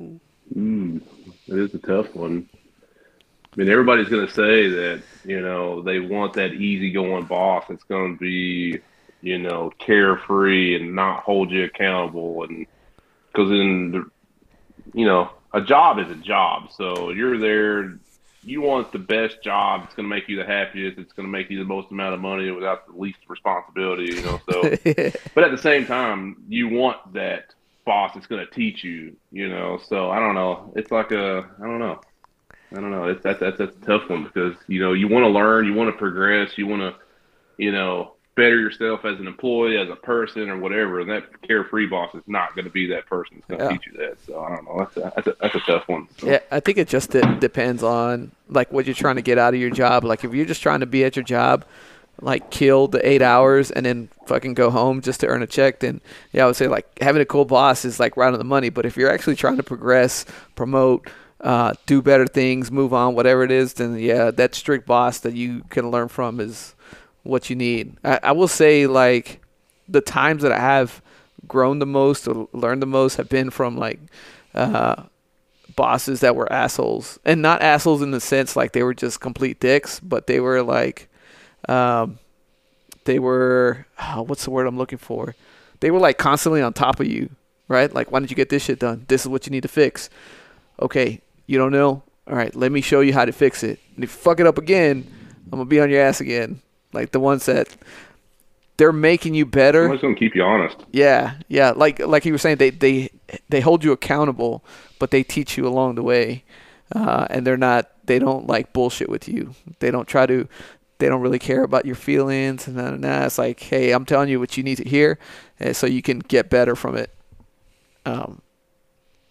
Mm, 0.00 1.02
it 1.46 1.58
is 1.58 1.74
a 1.74 1.78
tough 1.78 2.14
one. 2.14 2.48
I 3.52 3.56
mean, 3.56 3.68
everybody's 3.68 4.08
going 4.08 4.26
to 4.26 4.32
say 4.32 4.68
that 4.68 5.02
you 5.24 5.40
know 5.40 5.82
they 5.82 6.00
want 6.00 6.32
that 6.34 6.54
easygoing 6.54 7.26
boss 7.26 7.64
that's 7.68 7.84
going 7.84 8.16
to 8.16 8.18
be 8.18 8.80
you 9.20 9.38
know 9.38 9.70
carefree 9.78 10.76
and 10.76 10.94
not 10.94 11.22
hold 11.22 11.50
you 11.50 11.64
accountable, 11.64 12.44
and 12.44 12.66
because 13.28 13.50
in 13.50 13.92
the, 13.92 14.10
you 14.92 15.06
know 15.06 15.30
a 15.54 15.60
job 15.60 15.98
is 15.98 16.10
a 16.10 16.16
job, 16.16 16.70
so 16.72 17.10
you're 17.10 17.38
there. 17.38 17.98
You 18.44 18.60
want 18.60 18.90
the 18.92 18.98
best 18.98 19.42
job. 19.42 19.82
It's 19.84 19.94
going 19.94 20.08
to 20.08 20.14
make 20.14 20.28
you 20.28 20.36
the 20.36 20.44
happiest. 20.44 20.98
It's 20.98 21.12
going 21.12 21.26
to 21.26 21.30
make 21.30 21.48
you 21.50 21.58
the 21.58 21.64
most 21.64 21.90
amount 21.90 22.14
of 22.14 22.20
money 22.20 22.50
without 22.50 22.86
the 22.86 23.00
least 23.00 23.18
responsibility. 23.28 24.14
You 24.14 24.22
know, 24.22 24.40
so 24.50 24.62
but 25.34 25.44
at 25.44 25.50
the 25.50 25.58
same 25.60 25.86
time, 25.86 26.42
you 26.48 26.68
want 26.68 27.12
that 27.14 27.54
boss 27.84 28.14
that's 28.14 28.26
going 28.26 28.44
to 28.44 28.52
teach 28.52 28.82
you, 28.82 29.16
you 29.30 29.48
know. 29.48 29.80
So 29.88 30.10
I 30.10 30.18
don't 30.18 30.34
know. 30.34 30.72
It's 30.76 30.90
like 30.90 31.12
a, 31.12 31.48
I 31.60 31.64
don't 31.64 31.78
know. 31.78 32.00
I 32.72 32.76
don't 32.76 32.90
know. 32.90 33.04
It's 33.04 33.22
that's 33.22 33.40
that's, 33.40 33.58
that's 33.58 33.76
a 33.76 33.86
tough 33.86 34.08
one 34.08 34.24
because 34.24 34.56
you 34.66 34.80
know 34.80 34.92
you 34.92 35.08
want 35.08 35.24
to 35.24 35.28
learn, 35.28 35.66
you 35.66 35.74
want 35.74 35.92
to 35.92 35.98
progress, 35.98 36.56
you 36.56 36.66
want 36.66 36.82
to, 36.82 36.94
you 37.58 37.70
know, 37.70 38.14
better 38.34 38.58
yourself 38.58 39.04
as 39.04 39.18
an 39.20 39.26
employee, 39.26 39.76
as 39.76 39.88
a 39.90 39.96
person, 39.96 40.48
or 40.48 40.58
whatever. 40.58 41.00
And 41.00 41.10
that 41.10 41.42
carefree 41.42 41.86
boss 41.86 42.14
is 42.14 42.22
not 42.26 42.54
going 42.54 42.64
to 42.64 42.70
be 42.70 42.86
that 42.88 43.06
person 43.06 43.36
that's 43.36 43.46
going 43.46 43.58
to 43.58 43.64
Yeah. 43.66 43.70
teach 43.72 43.86
you 43.92 43.98
that. 43.98 44.16
So 44.26 44.40
I 44.42 44.48
don't 44.56 44.64
know. 44.64 44.78
That's 44.78 44.96
a 44.96 45.12
that's 45.14 45.26
a, 45.26 45.36
that's 45.40 45.54
a 45.54 45.60
tough 45.60 45.88
one. 45.88 46.08
So. 46.18 46.26
Yeah, 46.28 46.38
I 46.50 46.60
think 46.60 46.78
it 46.78 46.88
just 46.88 47.10
de- 47.10 47.36
depends 47.40 47.82
on 47.82 48.30
like 48.48 48.72
what 48.72 48.86
you're 48.86 48.94
trying 48.94 49.16
to 49.16 49.22
get 49.22 49.36
out 49.38 49.52
of 49.54 49.60
your 49.60 49.70
job. 49.70 50.04
Like 50.04 50.24
if 50.24 50.32
you're 50.32 50.46
just 50.46 50.62
trying 50.62 50.80
to 50.80 50.86
be 50.86 51.04
at 51.04 51.14
your 51.16 51.24
job, 51.24 51.64
like 52.20 52.50
kill 52.50 52.88
the 52.88 53.06
eight 53.06 53.22
hours 53.22 53.70
and 53.70 53.84
then 53.84 54.08
fucking 54.26 54.54
go 54.54 54.70
home 54.70 55.00
just 55.02 55.20
to 55.20 55.26
earn 55.26 55.42
a 55.42 55.46
check, 55.46 55.80
then 55.80 56.00
yeah, 56.32 56.44
I 56.44 56.46
would 56.46 56.56
say 56.56 56.68
like 56.68 56.86
having 57.00 57.20
a 57.20 57.26
cool 57.26 57.44
boss 57.44 57.84
is 57.84 58.00
like 58.00 58.16
right 58.16 58.32
on 58.32 58.38
the 58.38 58.44
money. 58.44 58.70
But 58.70 58.86
if 58.86 58.96
you're 58.96 59.10
actually 59.10 59.36
trying 59.36 59.56
to 59.58 59.62
progress, 59.62 60.24
promote, 60.54 61.06
uh, 61.40 61.74
do 61.86 62.00
better 62.00 62.26
things, 62.26 62.70
move 62.70 62.94
on, 62.94 63.14
whatever 63.14 63.42
it 63.42 63.50
is, 63.50 63.74
then 63.74 63.98
yeah, 63.98 64.30
that 64.30 64.54
strict 64.54 64.86
boss 64.86 65.18
that 65.20 65.34
you 65.34 65.64
can 65.70 65.90
learn 65.90 66.08
from 66.08 66.38
is 66.40 66.74
what 67.22 67.50
you 67.50 67.56
need. 67.56 67.96
I, 68.04 68.20
I 68.22 68.32
will 68.32 68.48
say 68.48 68.86
like 68.86 69.40
the 69.88 70.00
times 70.00 70.42
that 70.42 70.52
I 70.52 70.58
have 70.58 71.02
grown 71.46 71.78
the 71.78 71.86
most 71.86 72.26
or 72.28 72.48
learned 72.52 72.82
the 72.82 72.86
most 72.86 73.16
have 73.16 73.28
been 73.28 73.50
from 73.50 73.76
like 73.76 74.00
uh, 74.54 75.04
bosses 75.76 76.20
that 76.20 76.36
were 76.36 76.50
assholes. 76.52 77.18
And 77.24 77.42
not 77.42 77.62
assholes 77.62 78.02
in 78.02 78.10
the 78.10 78.20
sense 78.20 78.56
like 78.56 78.72
they 78.72 78.82
were 78.82 78.94
just 78.94 79.20
complete 79.20 79.60
dicks 79.60 80.00
but 80.00 80.26
they 80.26 80.40
were 80.40 80.62
like 80.62 81.08
um 81.68 82.18
they 83.04 83.18
were 83.18 83.86
oh, 84.00 84.22
what's 84.22 84.44
the 84.44 84.50
word 84.50 84.66
i'm 84.66 84.78
looking 84.78 84.98
for? 84.98 85.34
They 85.80 85.90
were 85.90 85.98
like 85.98 86.18
constantly 86.18 86.62
on 86.62 86.72
top 86.72 87.00
of 87.00 87.06
you 87.06 87.30
right? 87.68 87.92
Like 87.92 88.10
why 88.10 88.18
don't 88.18 88.30
you 88.30 88.36
get 88.36 88.50
this 88.50 88.64
shit 88.64 88.78
done? 88.78 89.04
This 89.08 89.22
is 89.22 89.28
what 89.28 89.46
you 89.46 89.50
need 89.50 89.62
to 89.62 89.68
fix. 89.68 90.10
Okay 90.80 91.20
you 91.46 91.58
don't 91.58 91.72
know? 91.72 92.02
All 92.28 92.36
right 92.36 92.54
let 92.54 92.72
me 92.72 92.80
show 92.80 93.00
you 93.00 93.12
how 93.12 93.24
to 93.24 93.32
fix 93.32 93.62
it. 93.62 93.78
And 93.94 94.04
if 94.04 94.14
you 94.14 94.20
fuck 94.20 94.40
it 94.40 94.46
up 94.46 94.58
again 94.58 95.06
i'm 95.46 95.58
gonna 95.58 95.64
be 95.66 95.80
on 95.80 95.90
your 95.90 96.02
ass 96.02 96.20
again 96.20 96.62
like 96.92 97.12
the 97.12 97.20
ones 97.20 97.46
that 97.46 97.76
they're 98.78 98.92
making 98.92 99.34
you 99.34 99.46
better 99.46 99.84
Somebody's 99.84 100.02
going 100.02 100.14
to 100.14 100.18
keep 100.18 100.34
you 100.34 100.42
honest. 100.42 100.76
yeah, 100.92 101.34
yeah. 101.48 101.70
Like 101.70 102.00
like 102.00 102.24
you 102.24 102.32
were 102.32 102.38
saying, 102.38 102.56
they 102.56 102.70
they 102.70 103.10
they 103.48 103.60
hold 103.60 103.84
you 103.84 103.92
accountable, 103.92 104.64
but 104.98 105.10
they 105.10 105.22
teach 105.22 105.56
you 105.56 105.66
along 105.66 105.94
the 105.96 106.02
way, 106.02 106.44
uh, 106.94 107.26
and 107.30 107.46
they're 107.46 107.56
not. 107.56 107.90
They 108.06 108.18
don't 108.18 108.46
like 108.46 108.72
bullshit 108.72 109.08
with 109.08 109.28
you. 109.28 109.54
They 109.78 109.90
don't 109.90 110.08
try 110.08 110.26
to. 110.26 110.48
They 110.98 111.08
don't 111.08 111.20
really 111.20 111.38
care 111.38 111.64
about 111.64 111.84
your 111.84 111.94
feelings 111.96 112.66
and 112.68 112.78
that 112.78 112.94
and 112.94 113.04
that. 113.04 113.26
It's 113.26 113.38
like, 113.38 113.60
hey, 113.60 113.92
I'm 113.92 114.04
telling 114.04 114.28
you 114.28 114.38
what 114.40 114.56
you 114.56 114.62
need 114.62 114.76
to 114.76 114.88
hear, 114.88 115.18
uh, 115.60 115.72
so 115.72 115.86
you 115.86 116.00
can 116.02 116.20
get 116.20 116.48
better 116.48 116.74
from 116.74 116.96
it. 116.96 117.10
Um, 118.06 118.40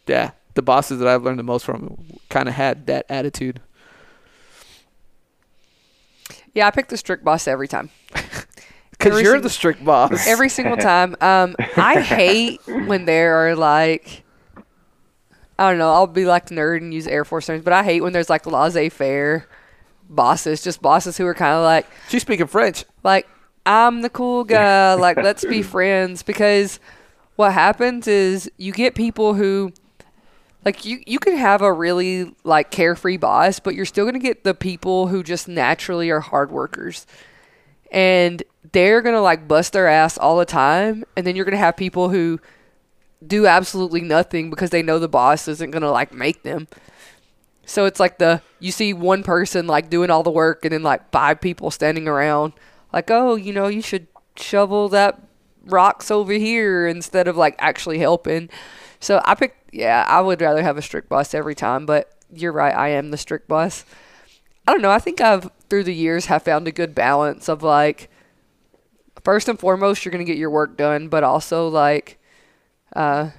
yeah, 0.07 0.31
the 0.53 0.61
bosses 0.61 0.99
that 0.99 1.07
I've 1.07 1.23
learned 1.23 1.39
the 1.39 1.43
most 1.43 1.65
from 1.65 1.97
kind 2.29 2.47
of 2.47 2.55
had 2.55 2.87
that 2.87 3.05
attitude. 3.09 3.61
Yeah, 6.53 6.67
I 6.67 6.71
pick 6.71 6.87
the 6.87 6.97
strict 6.97 7.23
boss 7.23 7.47
every 7.47 7.67
time. 7.67 7.89
Because 8.91 9.19
you're 9.19 9.31
single- 9.31 9.41
the 9.41 9.49
strict 9.49 9.83
boss. 9.83 10.27
Every 10.27 10.47
single 10.47 10.77
time. 10.77 11.15
Um, 11.21 11.55
I 11.75 12.01
hate 12.01 12.61
when 12.67 13.05
there 13.05 13.33
are 13.47 13.55
like, 13.55 14.23
I 15.57 15.69
don't 15.71 15.79
know. 15.79 15.91
I'll 15.91 16.05
be 16.05 16.25
like 16.25 16.49
nerd 16.49 16.77
and 16.77 16.93
use 16.93 17.07
Air 17.07 17.25
Force 17.25 17.47
terms, 17.47 17.63
but 17.63 17.73
I 17.73 17.83
hate 17.83 18.01
when 18.01 18.13
there's 18.13 18.29
like 18.29 18.45
laissez-faire 18.45 19.47
bosses, 20.07 20.61
just 20.61 20.83
bosses 20.83 21.17
who 21.17 21.25
are 21.25 21.33
kind 21.33 21.53
of 21.55 21.63
like, 21.63 21.87
She's 22.09 22.21
speaking 22.21 22.45
French. 22.45 22.85
like 23.03 23.27
I'm 23.65 24.03
the 24.03 24.09
cool 24.11 24.43
guy. 24.43 24.93
Like 24.93 25.17
let's 25.17 25.45
be 25.45 25.63
friends 25.63 26.21
because 26.21 26.79
what 27.37 27.53
happens 27.53 28.07
is 28.07 28.51
you 28.57 28.71
get 28.71 28.93
people 28.93 29.33
who 29.33 29.71
like 30.63 30.85
you 30.85 31.01
you 31.05 31.19
can 31.19 31.35
have 31.35 31.61
a 31.61 31.71
really 31.73 32.33
like 32.43 32.71
carefree 32.71 33.17
boss, 33.17 33.59
but 33.59 33.75
you're 33.75 33.85
still 33.85 34.05
going 34.05 34.13
to 34.13 34.19
get 34.19 34.43
the 34.43 34.53
people 34.53 35.07
who 35.07 35.23
just 35.23 35.47
naturally 35.47 36.09
are 36.09 36.19
hard 36.19 36.51
workers. 36.51 37.05
And 37.91 38.41
they're 38.71 39.01
going 39.01 39.15
to 39.15 39.21
like 39.21 39.47
bust 39.47 39.73
their 39.73 39.87
ass 39.87 40.17
all 40.17 40.37
the 40.37 40.45
time 40.45 41.03
and 41.17 41.27
then 41.27 41.35
you're 41.35 41.45
going 41.45 41.51
to 41.53 41.57
have 41.57 41.75
people 41.75 42.09
who 42.09 42.39
do 43.25 43.45
absolutely 43.45 44.01
nothing 44.01 44.49
because 44.49 44.69
they 44.69 44.81
know 44.81 44.97
the 44.97 45.09
boss 45.09 45.47
isn't 45.47 45.71
going 45.71 45.81
to 45.81 45.91
like 45.91 46.13
make 46.13 46.43
them. 46.43 46.67
So 47.65 47.85
it's 47.85 47.99
like 47.99 48.17
the 48.17 48.41
you 48.59 48.71
see 48.71 48.93
one 48.93 49.23
person 49.23 49.67
like 49.67 49.89
doing 49.89 50.09
all 50.09 50.23
the 50.23 50.31
work 50.31 50.63
and 50.63 50.71
then 50.73 50.83
like 50.83 51.11
five 51.11 51.41
people 51.41 51.71
standing 51.71 52.07
around 52.07 52.53
like, 52.93 53.09
"Oh, 53.09 53.35
you 53.35 53.53
know, 53.53 53.67
you 53.67 53.81
should 53.81 54.07
shovel 54.35 54.89
that 54.89 55.19
rocks 55.65 56.09
over 56.11 56.33
here 56.33 56.87
instead 56.87 57.27
of 57.27 57.37
like 57.37 57.55
actually 57.59 57.99
helping. 57.99 58.49
So 59.01 59.21
I 59.25 59.35
picked, 59.35 59.73
yeah, 59.73 60.05
I 60.07 60.21
would 60.21 60.39
rather 60.39 60.63
have 60.63 60.77
a 60.77 60.81
strict 60.81 61.09
boss 61.09 61.33
every 61.33 61.55
time, 61.55 61.85
but 61.85 62.09
you're 62.33 62.53
right, 62.53 62.73
I 62.73 62.89
am 62.89 63.11
the 63.11 63.17
strict 63.17 63.49
boss. 63.49 63.83
I 64.65 64.71
don't 64.71 64.81
know, 64.81 64.91
I 64.91 64.99
think 64.99 65.19
I've, 65.19 65.49
through 65.69 65.83
the 65.83 65.93
years, 65.93 66.27
have 66.27 66.43
found 66.43 66.67
a 66.67 66.71
good 66.71 66.95
balance 66.95 67.49
of 67.49 67.63
like, 67.63 68.09
first 69.25 69.49
and 69.49 69.59
foremost, 69.59 70.05
you're 70.05 70.11
going 70.11 70.25
to 70.25 70.31
get 70.31 70.39
your 70.39 70.49
work 70.49 70.77
done, 70.77 71.09
but 71.09 71.23
also 71.23 71.67
like, 71.67 72.17
uh, 72.95 73.31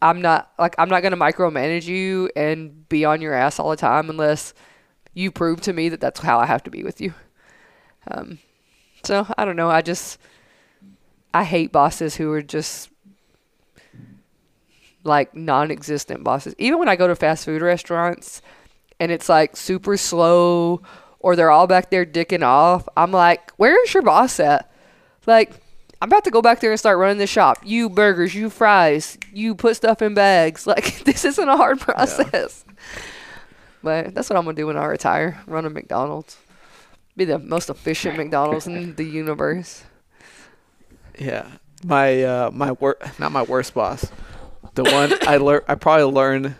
I'm 0.00 0.22
not 0.22 0.52
like 0.58 0.74
I'm 0.78 0.88
not 0.88 1.02
gonna 1.02 1.16
micromanage 1.16 1.86
you 1.86 2.30
and 2.36 2.88
be 2.88 3.04
on 3.04 3.20
your 3.20 3.34
ass 3.34 3.58
all 3.58 3.70
the 3.70 3.76
time 3.76 4.10
unless 4.10 4.54
you 5.14 5.30
prove 5.30 5.60
to 5.62 5.72
me 5.72 5.88
that 5.88 6.00
that's 6.00 6.20
how 6.20 6.38
I 6.38 6.46
have 6.46 6.62
to 6.64 6.70
be 6.70 6.84
with 6.84 7.00
you. 7.00 7.14
Um, 8.08 8.38
so 9.02 9.26
I 9.36 9.44
don't 9.44 9.56
know. 9.56 9.70
I 9.70 9.82
just 9.82 10.18
I 11.34 11.44
hate 11.44 11.72
bosses 11.72 12.16
who 12.16 12.30
are 12.32 12.42
just 12.42 12.90
like 15.08 15.34
non-existent 15.34 16.22
bosses. 16.22 16.54
Even 16.58 16.78
when 16.78 16.88
I 16.88 16.96
go 16.96 17.08
to 17.08 17.16
fast 17.16 17.44
food 17.44 17.62
restaurants 17.62 18.42
and 19.00 19.10
it's 19.10 19.28
like 19.28 19.56
super 19.56 19.96
slow 19.96 20.82
or 21.18 21.34
they're 21.34 21.50
all 21.50 21.66
back 21.66 21.90
there 21.90 22.06
dicking 22.06 22.42
off, 22.42 22.88
I'm 22.96 23.10
like, 23.10 23.50
"Where's 23.56 23.92
your 23.92 24.02
boss 24.04 24.38
at?" 24.38 24.70
Like 25.26 25.60
I'm 26.00 26.08
about 26.08 26.24
to 26.24 26.30
go 26.30 26.40
back 26.40 26.60
there 26.60 26.70
and 26.70 26.78
start 26.78 26.98
running 26.98 27.18
the 27.18 27.26
shop. 27.26 27.58
You 27.64 27.90
burgers, 27.90 28.34
you 28.34 28.50
fries, 28.50 29.18
you 29.32 29.54
put 29.54 29.76
stuff 29.76 30.00
in 30.00 30.14
bags. 30.14 30.66
Like 30.68 31.04
this 31.04 31.24
isn't 31.24 31.48
a 31.48 31.56
hard 31.56 31.80
process. 31.80 32.64
Yeah. 32.66 33.02
But 33.82 34.14
that's 34.14 34.28
what 34.28 34.36
I'm 34.36 34.44
gonna 34.44 34.54
do 34.54 34.66
when 34.66 34.76
I 34.76 34.84
retire. 34.84 35.40
Run 35.46 35.64
a 35.64 35.70
McDonald's. 35.70 36.36
Be 37.16 37.24
the 37.24 37.38
most 37.38 37.68
efficient 37.70 38.16
McDonald's 38.16 38.66
in 38.66 38.94
the 38.94 39.04
universe. 39.04 39.84
Yeah. 41.18 41.46
My 41.84 42.22
uh 42.22 42.50
my 42.52 42.72
work 42.72 43.18
not 43.18 43.32
my 43.32 43.42
worst 43.42 43.74
boss. 43.74 44.10
The 44.78 44.84
one 44.84 45.12
I 45.26 45.38
learned 45.38 45.64
I 45.66 45.74
probably 45.74 46.04
learned 46.04 46.54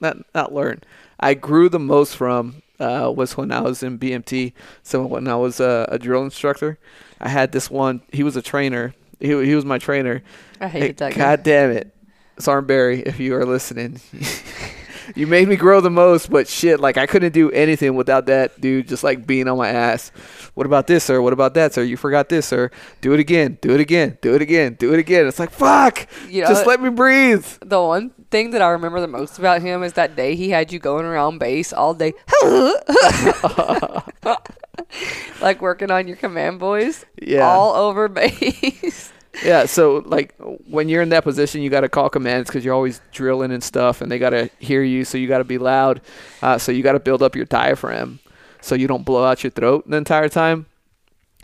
not 0.00 0.18
not 0.32 0.54
learned. 0.54 0.86
I 1.18 1.34
grew 1.34 1.68
the 1.68 1.80
most 1.80 2.14
from 2.14 2.62
uh, 2.78 3.12
was 3.12 3.36
when 3.36 3.50
I 3.50 3.62
was 3.62 3.82
in 3.82 3.98
BMT. 3.98 4.52
So 4.84 5.04
when 5.04 5.26
I 5.26 5.34
was 5.34 5.58
a, 5.58 5.88
a 5.90 5.98
drill 5.98 6.22
instructor, 6.22 6.78
I 7.18 7.28
had 7.28 7.50
this 7.50 7.68
one. 7.68 8.02
He 8.12 8.22
was 8.22 8.36
a 8.36 8.42
trainer. 8.42 8.94
He 9.18 9.30
he 9.44 9.56
was 9.56 9.64
my 9.64 9.78
trainer. 9.78 10.22
I 10.60 10.68
hated 10.68 10.98
that. 10.98 11.16
God 11.16 11.40
guy. 11.40 11.42
damn 11.42 11.72
it, 11.72 11.92
Sarnberry, 12.36 13.02
if 13.02 13.18
you 13.18 13.34
are 13.34 13.44
listening. 13.44 14.00
you 15.14 15.26
made 15.26 15.48
me 15.48 15.56
grow 15.56 15.80
the 15.80 15.90
most, 15.90 16.30
but 16.30 16.48
shit, 16.48 16.80
like 16.80 16.96
I 16.96 17.06
couldn't 17.06 17.32
do 17.32 17.50
anything 17.50 17.94
without 17.94 18.26
that 18.26 18.60
dude 18.60 18.88
just 18.88 19.04
like 19.04 19.26
being 19.26 19.48
on 19.48 19.58
my 19.58 19.68
ass. 19.68 20.10
What 20.54 20.66
about 20.66 20.86
this, 20.86 21.04
sir? 21.04 21.20
What 21.20 21.32
about 21.32 21.54
that, 21.54 21.74
sir? 21.74 21.82
You 21.82 21.96
forgot 21.96 22.28
this, 22.28 22.46
sir. 22.46 22.70
Do 23.00 23.12
it 23.12 23.20
again. 23.20 23.58
Do 23.60 23.74
it 23.74 23.80
again. 23.80 24.18
Do 24.20 24.34
it 24.34 24.42
again. 24.42 24.74
Do 24.74 24.92
it 24.92 24.98
again. 24.98 25.26
It's 25.26 25.38
like 25.38 25.50
fuck. 25.50 26.06
You 26.28 26.42
know, 26.42 26.48
just 26.48 26.66
let 26.66 26.80
me 26.80 26.90
breathe. 26.90 27.46
The 27.64 27.82
one 27.82 28.10
thing 28.30 28.50
that 28.50 28.62
I 28.62 28.68
remember 28.68 29.00
the 29.00 29.08
most 29.08 29.38
about 29.38 29.62
him 29.62 29.82
is 29.82 29.94
that 29.94 30.16
day 30.16 30.36
he 30.36 30.50
had 30.50 30.72
you 30.72 30.78
going 30.78 31.04
around 31.04 31.38
base 31.38 31.72
all 31.72 31.94
day. 31.94 32.12
like 35.40 35.60
working 35.60 35.90
on 35.90 36.06
your 36.06 36.16
command 36.16 36.60
voice. 36.60 37.04
Yeah. 37.20 37.48
All 37.48 37.74
over 37.74 38.08
base. 38.08 39.12
Yeah, 39.44 39.64
so 39.66 40.02
like 40.06 40.34
when 40.68 40.88
you're 40.88 41.02
in 41.02 41.10
that 41.10 41.24
position, 41.24 41.62
you 41.62 41.70
got 41.70 41.80
to 41.80 41.88
call 41.88 42.10
commands 42.10 42.48
because 42.48 42.64
you're 42.64 42.74
always 42.74 43.00
drilling 43.12 43.52
and 43.52 43.62
stuff, 43.62 44.00
and 44.00 44.10
they 44.10 44.18
got 44.18 44.30
to 44.30 44.50
hear 44.58 44.82
you, 44.82 45.04
so 45.04 45.18
you 45.18 45.28
got 45.28 45.38
to 45.38 45.44
be 45.44 45.58
loud. 45.58 46.00
Uh, 46.42 46.58
so 46.58 46.72
you 46.72 46.82
got 46.82 46.92
to 46.92 47.00
build 47.00 47.22
up 47.22 47.36
your 47.36 47.44
diaphragm, 47.44 48.18
so 48.60 48.74
you 48.74 48.86
don't 48.86 49.04
blow 49.04 49.24
out 49.24 49.42
your 49.42 49.50
throat 49.50 49.88
the 49.88 49.96
entire 49.96 50.28
time. 50.28 50.66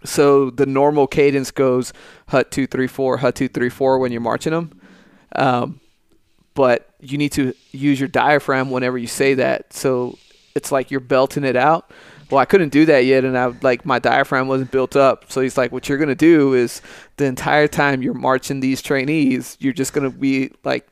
So 0.05 0.51
the 0.51 0.67
normal 0.67 1.07
cadence 1.07 1.51
goes 1.51 1.93
hut 2.29 2.51
two 2.51 2.67
three 2.67 2.87
four, 2.87 3.19
hut 3.19 3.35
two 3.35 3.49
three 3.49 3.71
four 3.71 3.99
when 3.99 4.13
you're 4.13 4.21
marching 4.21 4.53
them. 4.53 4.81
Um, 5.35 5.81
but 6.55 6.89
you 7.01 7.19
need 7.19 7.33
to 7.33 7.55
use 7.73 8.01
your 8.01 8.09
diaphragm 8.09 8.71
whenever 8.71 8.99
you 8.99 9.07
say 9.07 9.35
that. 9.35 9.73
So 9.73 10.19
it's 10.55 10.73
like 10.73 10.91
you're 10.91 11.01
belting 11.01 11.45
it 11.45 11.57
out. 11.57 11.91
Well, 12.31 12.39
I 12.41 12.45
couldn't 12.45 12.71
do 12.71 12.85
that 12.87 13.05
yet, 13.05 13.25
and 13.25 13.39
I 13.39 13.47
like 13.63 13.87
my 13.87 13.99
diaphragm 13.99 14.49
wasn't 14.49 14.71
built 14.73 14.97
up. 14.97 15.31
So 15.31 15.41
he's 15.41 15.57
like, 15.57 15.71
"What 15.71 15.89
you're 15.89 15.99
gonna 15.99 16.15
do 16.15 16.55
is 16.55 16.83
the 17.17 17.25
entire 17.27 17.69
time 17.69 18.03
you're 18.03 18.15
marching 18.15 18.61
these 18.61 18.83
trainees, 18.83 19.57
you're 19.61 19.73
just 19.73 19.93
gonna 19.93 20.11
be 20.11 20.51
like 20.65 20.89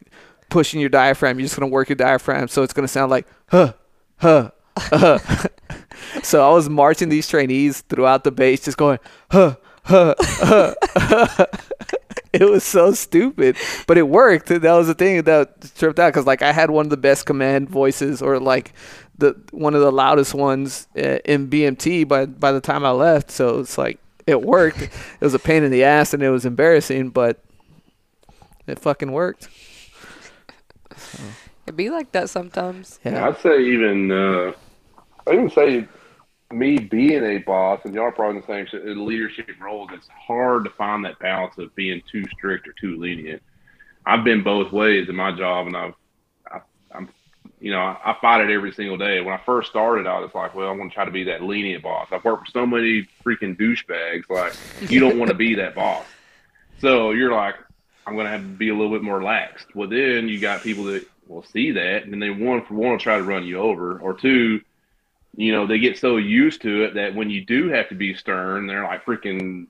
pushing 0.49 0.81
your 0.81 0.91
diaphragm. 0.91 1.39
You're 1.39 1.47
just 1.47 1.59
gonna 1.59 1.71
work 1.71 1.89
your 1.89 1.97
diaphragm, 1.97 2.49
so 2.49 2.63
it's 2.63 2.73
gonna 2.73 2.89
sound 2.89 3.11
like 3.11 3.27
huh, 3.49 3.75
huh, 4.19 4.51
huh." 4.79 5.19
so 6.23 6.49
I 6.49 6.53
was 6.55 6.69
marching 6.69 7.09
these 7.09 7.29
trainees 7.29 7.81
throughout 7.83 8.25
the 8.25 8.31
base, 8.31 8.65
just 8.65 8.77
going 8.77 8.99
huh, 9.31 9.57
huh, 9.85 10.15
huh. 10.21 10.75
huh. 12.39 12.45
it 12.45 12.51
was 12.51 12.65
so 12.65 12.93
stupid, 12.93 13.57
but 13.87 13.99
it 13.99 14.09
worked. 14.09 14.47
That 14.47 14.63
was 14.63 14.87
the 14.87 14.95
thing 14.95 15.23
that 15.23 15.73
tripped 15.77 15.99
out 15.99 16.09
because 16.09 16.27
like 16.27 16.43
I 16.43 16.53
had 16.53 16.71
one 16.71 16.87
of 16.87 16.91
the 16.91 16.97
best 16.97 17.27
command 17.27 17.69
voices, 17.69 18.23
or 18.23 18.39
like 18.39 18.73
the 19.19 19.37
one 19.51 19.75
of 19.75 19.81
the 19.81 19.93
loudest 19.93 20.35
ones 20.35 20.89
uh, 20.97 21.19
in 21.25 21.49
BMT 21.49 22.07
by 22.07 22.27
by 22.27 22.53
the 22.53 22.61
time 22.61 22.85
I 22.85 22.91
left. 22.91 23.31
So 23.31 23.61
it's 23.61 23.79
like 23.79 23.99
it 24.27 24.43
worked. 24.43 24.83
it 24.83 24.91
was 25.21 25.35
a 25.35 25.39
pain 25.39 25.63
in 25.63 25.71
the 25.71 25.85
ass 25.85 26.15
and 26.15 26.23
it 26.23 26.31
was 26.31 26.45
embarrassing, 26.45 27.11
but 27.11 27.43
it 28.67 28.79
fucking 28.79 29.13
worked. 29.13 29.49
So. 30.97 31.23
It 31.67 31.77
be 31.77 31.91
like 31.91 32.13
that 32.13 32.31
sometimes. 32.31 33.01
Yeah, 33.05 33.27
I'd 33.27 33.41
say 33.41 33.63
even 33.63 34.11
uh, 34.11 34.53
I 35.27 35.33
even 35.33 35.51
say 35.51 35.89
me 36.55 36.79
being 36.79 37.25
a 37.25 37.39
boss, 37.39 37.81
and 37.85 37.95
y'all 37.95 38.11
probably 38.11 38.37
in 38.37 38.43
the 38.43 38.69
same 38.73 38.83
in 38.87 39.07
leadership 39.07 39.49
roles, 39.61 39.91
it's 39.93 40.09
hard 40.09 40.65
to 40.65 40.71
find 40.71 41.05
that 41.05 41.19
balance 41.19 41.57
of 41.59 41.75
being 41.75 42.03
too 42.11 42.25
strict 42.33 42.69
or 42.69 42.73
too 42.81 42.99
lenient. 42.99 43.43
I've 44.07 44.25
been 44.25 44.43
both 44.43 44.73
ways 44.73 45.09
in 45.09 45.17
my 45.17 45.33
job, 45.33 45.67
and 45.67 45.77
I've, 45.77 45.95
I, 46.51 46.61
I'm, 46.95 47.09
you 47.61 47.71
know, 47.71 47.79
I, 47.79 48.17
fight 48.21 48.43
it 48.43 48.53
every 48.53 48.73
single 48.73 48.99
day. 48.99 49.21
When 49.21 49.35
I 49.35 49.41
first 49.45 49.71
started, 49.71 50.07
I 50.07 50.19
was 50.21 50.31
like, 50.35 50.55
well, 50.55 50.71
I'm 50.71 50.77
going 50.77 50.91
to 50.91 50.95
try 50.95 51.05
to 51.05 51.11
be 51.11 51.25
that 51.25 51.43
lenient 51.43 51.83
boss. 51.83 52.09
I've 52.13 52.25
worked 52.25 52.47
for 52.47 52.53
so 52.53 52.67
many 52.67 53.09
freaking 53.25 53.57
douchebags. 53.59 54.29
Like, 54.29 54.91
you 54.91 55.01
don't 55.01 55.19
want 55.19 55.31
to 55.31 55.37
be 55.37 55.55
that 55.55 55.75
boss. 55.75 56.05
So 56.81 57.13
you're 57.13 57.33
like, 57.33 57.55
I'm 58.07 58.15
going 58.15 58.27
to 58.27 58.33
have 58.33 58.43
to 58.43 58.47
be 58.47 58.69
a 58.69 58.75
little 58.75 58.93
bit 58.93 59.03
more 59.03 59.19
relaxed. 59.19 59.75
Well, 59.75 59.89
then 59.89 60.29
you 60.29 60.39
got 60.39 60.63
people 60.63 60.85
that 60.85 61.09
will 61.27 61.45
see 61.45 61.71
that, 61.71 62.05
and 62.05 62.23
they 62.23 62.29
one 62.29 62.65
for 62.67 62.75
one 62.75 62.91
will 62.91 62.99
try 62.99 63.17
to 63.17 63.25
run 63.25 63.45
you 63.45 63.59
over, 63.59 63.99
or 63.99 64.13
two 64.13 64.61
you 65.37 65.53
know, 65.53 65.67
they 65.67 65.79
get 65.79 65.99
so 65.99 66.17
used 66.17 66.63
to 66.63 66.85
it 66.85 66.95
that 66.95 67.15
when 67.15 67.31
you 67.31 67.45
do 67.45 67.69
have 67.69 67.89
to 67.89 67.95
be 67.95 68.15
stern, 68.15 68.67
they're 68.67 68.85
like 68.85 69.05
freaking 69.05 69.67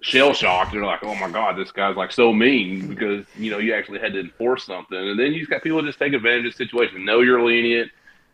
shell 0.00 0.32
shocked. 0.32 0.72
They're 0.72 0.84
like, 0.84 1.02
oh 1.02 1.14
my 1.14 1.30
God, 1.30 1.56
this 1.56 1.72
guy's 1.72 1.96
like 1.96 2.12
so 2.12 2.32
mean 2.32 2.82
hmm. 2.82 2.88
because, 2.88 3.26
you 3.36 3.50
know, 3.50 3.58
you 3.58 3.74
actually 3.74 4.00
had 4.00 4.12
to 4.12 4.20
enforce 4.20 4.64
something. 4.64 4.96
And 4.96 5.18
then 5.18 5.32
you 5.32 5.40
just 5.40 5.50
got 5.50 5.62
people 5.62 5.82
just 5.82 5.98
take 5.98 6.12
advantage 6.12 6.46
of 6.46 6.52
the 6.52 6.64
situation, 6.64 7.04
know 7.04 7.20
you're 7.20 7.44
lenient. 7.44 7.90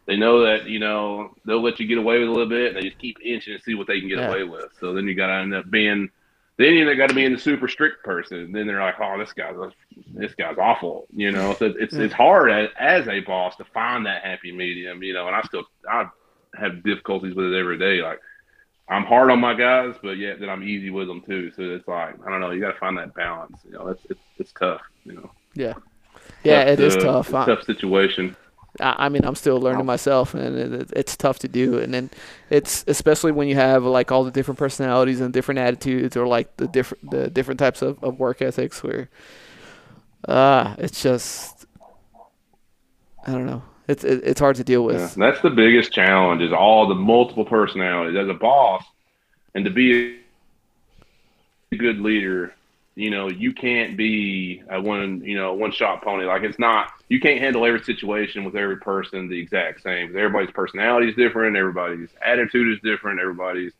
They 0.06 0.16
know 0.16 0.42
that, 0.44 0.68
you 0.68 0.78
know, 0.78 1.34
they'll 1.46 1.62
let 1.62 1.80
you 1.80 1.86
get 1.86 1.96
away 1.96 2.18
with 2.18 2.28
a 2.28 2.30
little 2.30 2.48
bit 2.48 2.68
and 2.68 2.76
they 2.76 2.88
just 2.88 2.98
keep 2.98 3.16
inching 3.24 3.54
and 3.54 3.62
see 3.62 3.74
what 3.74 3.86
they 3.86 4.00
can 4.00 4.08
get 4.08 4.18
yeah. 4.18 4.28
away 4.28 4.44
with. 4.44 4.68
So 4.78 4.92
then 4.92 5.06
you 5.06 5.14
got 5.14 5.28
to 5.28 5.34
end 5.34 5.54
up 5.54 5.70
being, 5.70 6.10
then 6.58 6.74
you 6.74 6.94
got 6.94 7.08
to 7.08 7.14
be 7.14 7.24
in 7.24 7.32
the 7.32 7.38
super 7.38 7.68
strict 7.68 8.04
person. 8.04 8.38
And 8.38 8.54
then 8.54 8.66
they're 8.66 8.82
like, 8.82 9.00
oh, 9.00 9.18
this 9.18 9.32
guy's, 9.32 9.56
this 10.12 10.34
guy's 10.34 10.58
awful, 10.58 11.06
you 11.10 11.32
know? 11.32 11.54
So 11.54 11.72
it's, 11.78 11.94
it's 11.94 12.12
hmm. 12.12 12.22
hard 12.22 12.50
as, 12.50 12.68
as 12.78 13.08
a 13.08 13.20
boss 13.20 13.56
to 13.56 13.64
find 13.64 14.04
that 14.04 14.22
happy 14.22 14.52
medium, 14.52 15.02
you 15.02 15.14
know, 15.14 15.26
and 15.26 15.34
I 15.34 15.40
still, 15.40 15.64
I, 15.88 16.10
have 16.58 16.82
difficulties 16.82 17.34
with 17.34 17.52
it 17.52 17.58
every 17.58 17.78
day. 17.78 18.02
Like 18.02 18.20
I'm 18.88 19.04
hard 19.04 19.30
on 19.30 19.40
my 19.40 19.54
guys, 19.54 19.94
but 20.02 20.18
yet 20.18 20.40
that 20.40 20.48
I'm 20.48 20.62
easy 20.62 20.90
with 20.90 21.08
them 21.08 21.22
too. 21.22 21.52
So 21.56 21.62
it's 21.62 21.88
like 21.88 22.14
I 22.26 22.30
don't 22.30 22.40
know. 22.40 22.50
You 22.50 22.60
got 22.60 22.72
to 22.72 22.78
find 22.78 22.96
that 22.98 23.14
balance. 23.14 23.58
You 23.64 23.72
know, 23.72 23.88
it's 23.88 24.02
it's, 24.10 24.20
it's 24.38 24.52
tough. 24.52 24.82
You 25.04 25.14
know. 25.14 25.30
Yeah. 25.54 25.74
Yeah, 26.42 26.64
tough 26.64 26.72
it 26.72 26.80
is 26.80 26.96
tough. 26.96 27.30
tough 27.30 27.62
situation. 27.64 28.36
I 28.80 29.08
mean, 29.08 29.24
I'm 29.24 29.36
still 29.36 29.60
learning 29.60 29.86
myself, 29.86 30.34
and 30.34 30.56
it, 30.56 30.90
it's 30.96 31.16
tough 31.16 31.38
to 31.40 31.48
do. 31.48 31.78
And 31.78 31.94
then 31.94 32.10
it's 32.50 32.84
especially 32.88 33.30
when 33.30 33.46
you 33.46 33.54
have 33.54 33.84
like 33.84 34.10
all 34.10 34.24
the 34.24 34.32
different 34.32 34.58
personalities 34.58 35.20
and 35.20 35.32
different 35.32 35.60
attitudes, 35.60 36.16
or 36.16 36.26
like 36.26 36.56
the 36.56 36.66
different 36.66 37.10
the 37.10 37.30
different 37.30 37.60
types 37.60 37.82
of, 37.82 38.02
of 38.02 38.18
work 38.18 38.42
ethics, 38.42 38.82
where 38.82 39.08
uh 40.26 40.74
it's 40.78 41.02
just 41.02 41.66
I 43.26 43.32
don't 43.32 43.46
know. 43.46 43.62
It's 43.86 44.02
it's 44.04 44.40
hard 44.40 44.56
to 44.56 44.64
deal 44.64 44.84
with. 44.84 44.98
Yeah, 44.98 45.10
that's 45.16 45.42
the 45.42 45.50
biggest 45.50 45.92
challenge 45.92 46.40
is 46.40 46.52
all 46.52 46.88
the 46.88 46.94
multiple 46.94 47.44
personalities 47.44 48.16
as 48.16 48.28
a 48.28 48.34
boss, 48.34 48.82
and 49.54 49.64
to 49.64 49.70
be 49.70 50.20
a 51.72 51.76
good 51.76 52.00
leader. 52.00 52.54
You 52.96 53.10
know, 53.10 53.28
you 53.28 53.52
can't 53.52 53.96
be 53.96 54.62
a 54.70 54.80
one 54.80 55.22
you 55.24 55.36
know 55.36 55.52
one 55.52 55.72
shot 55.72 56.02
pony. 56.02 56.24
Like 56.24 56.44
it's 56.44 56.58
not 56.58 56.92
you 57.08 57.20
can't 57.20 57.40
handle 57.40 57.66
every 57.66 57.82
situation 57.82 58.44
with 58.44 58.56
every 58.56 58.78
person 58.78 59.28
the 59.28 59.38
exact 59.38 59.82
same. 59.82 60.16
Everybody's 60.16 60.52
personality 60.52 61.08
is 61.08 61.16
different. 61.16 61.56
Everybody's 61.56 62.08
attitude 62.24 62.72
is 62.72 62.80
different. 62.82 63.20
Everybody's 63.20 63.72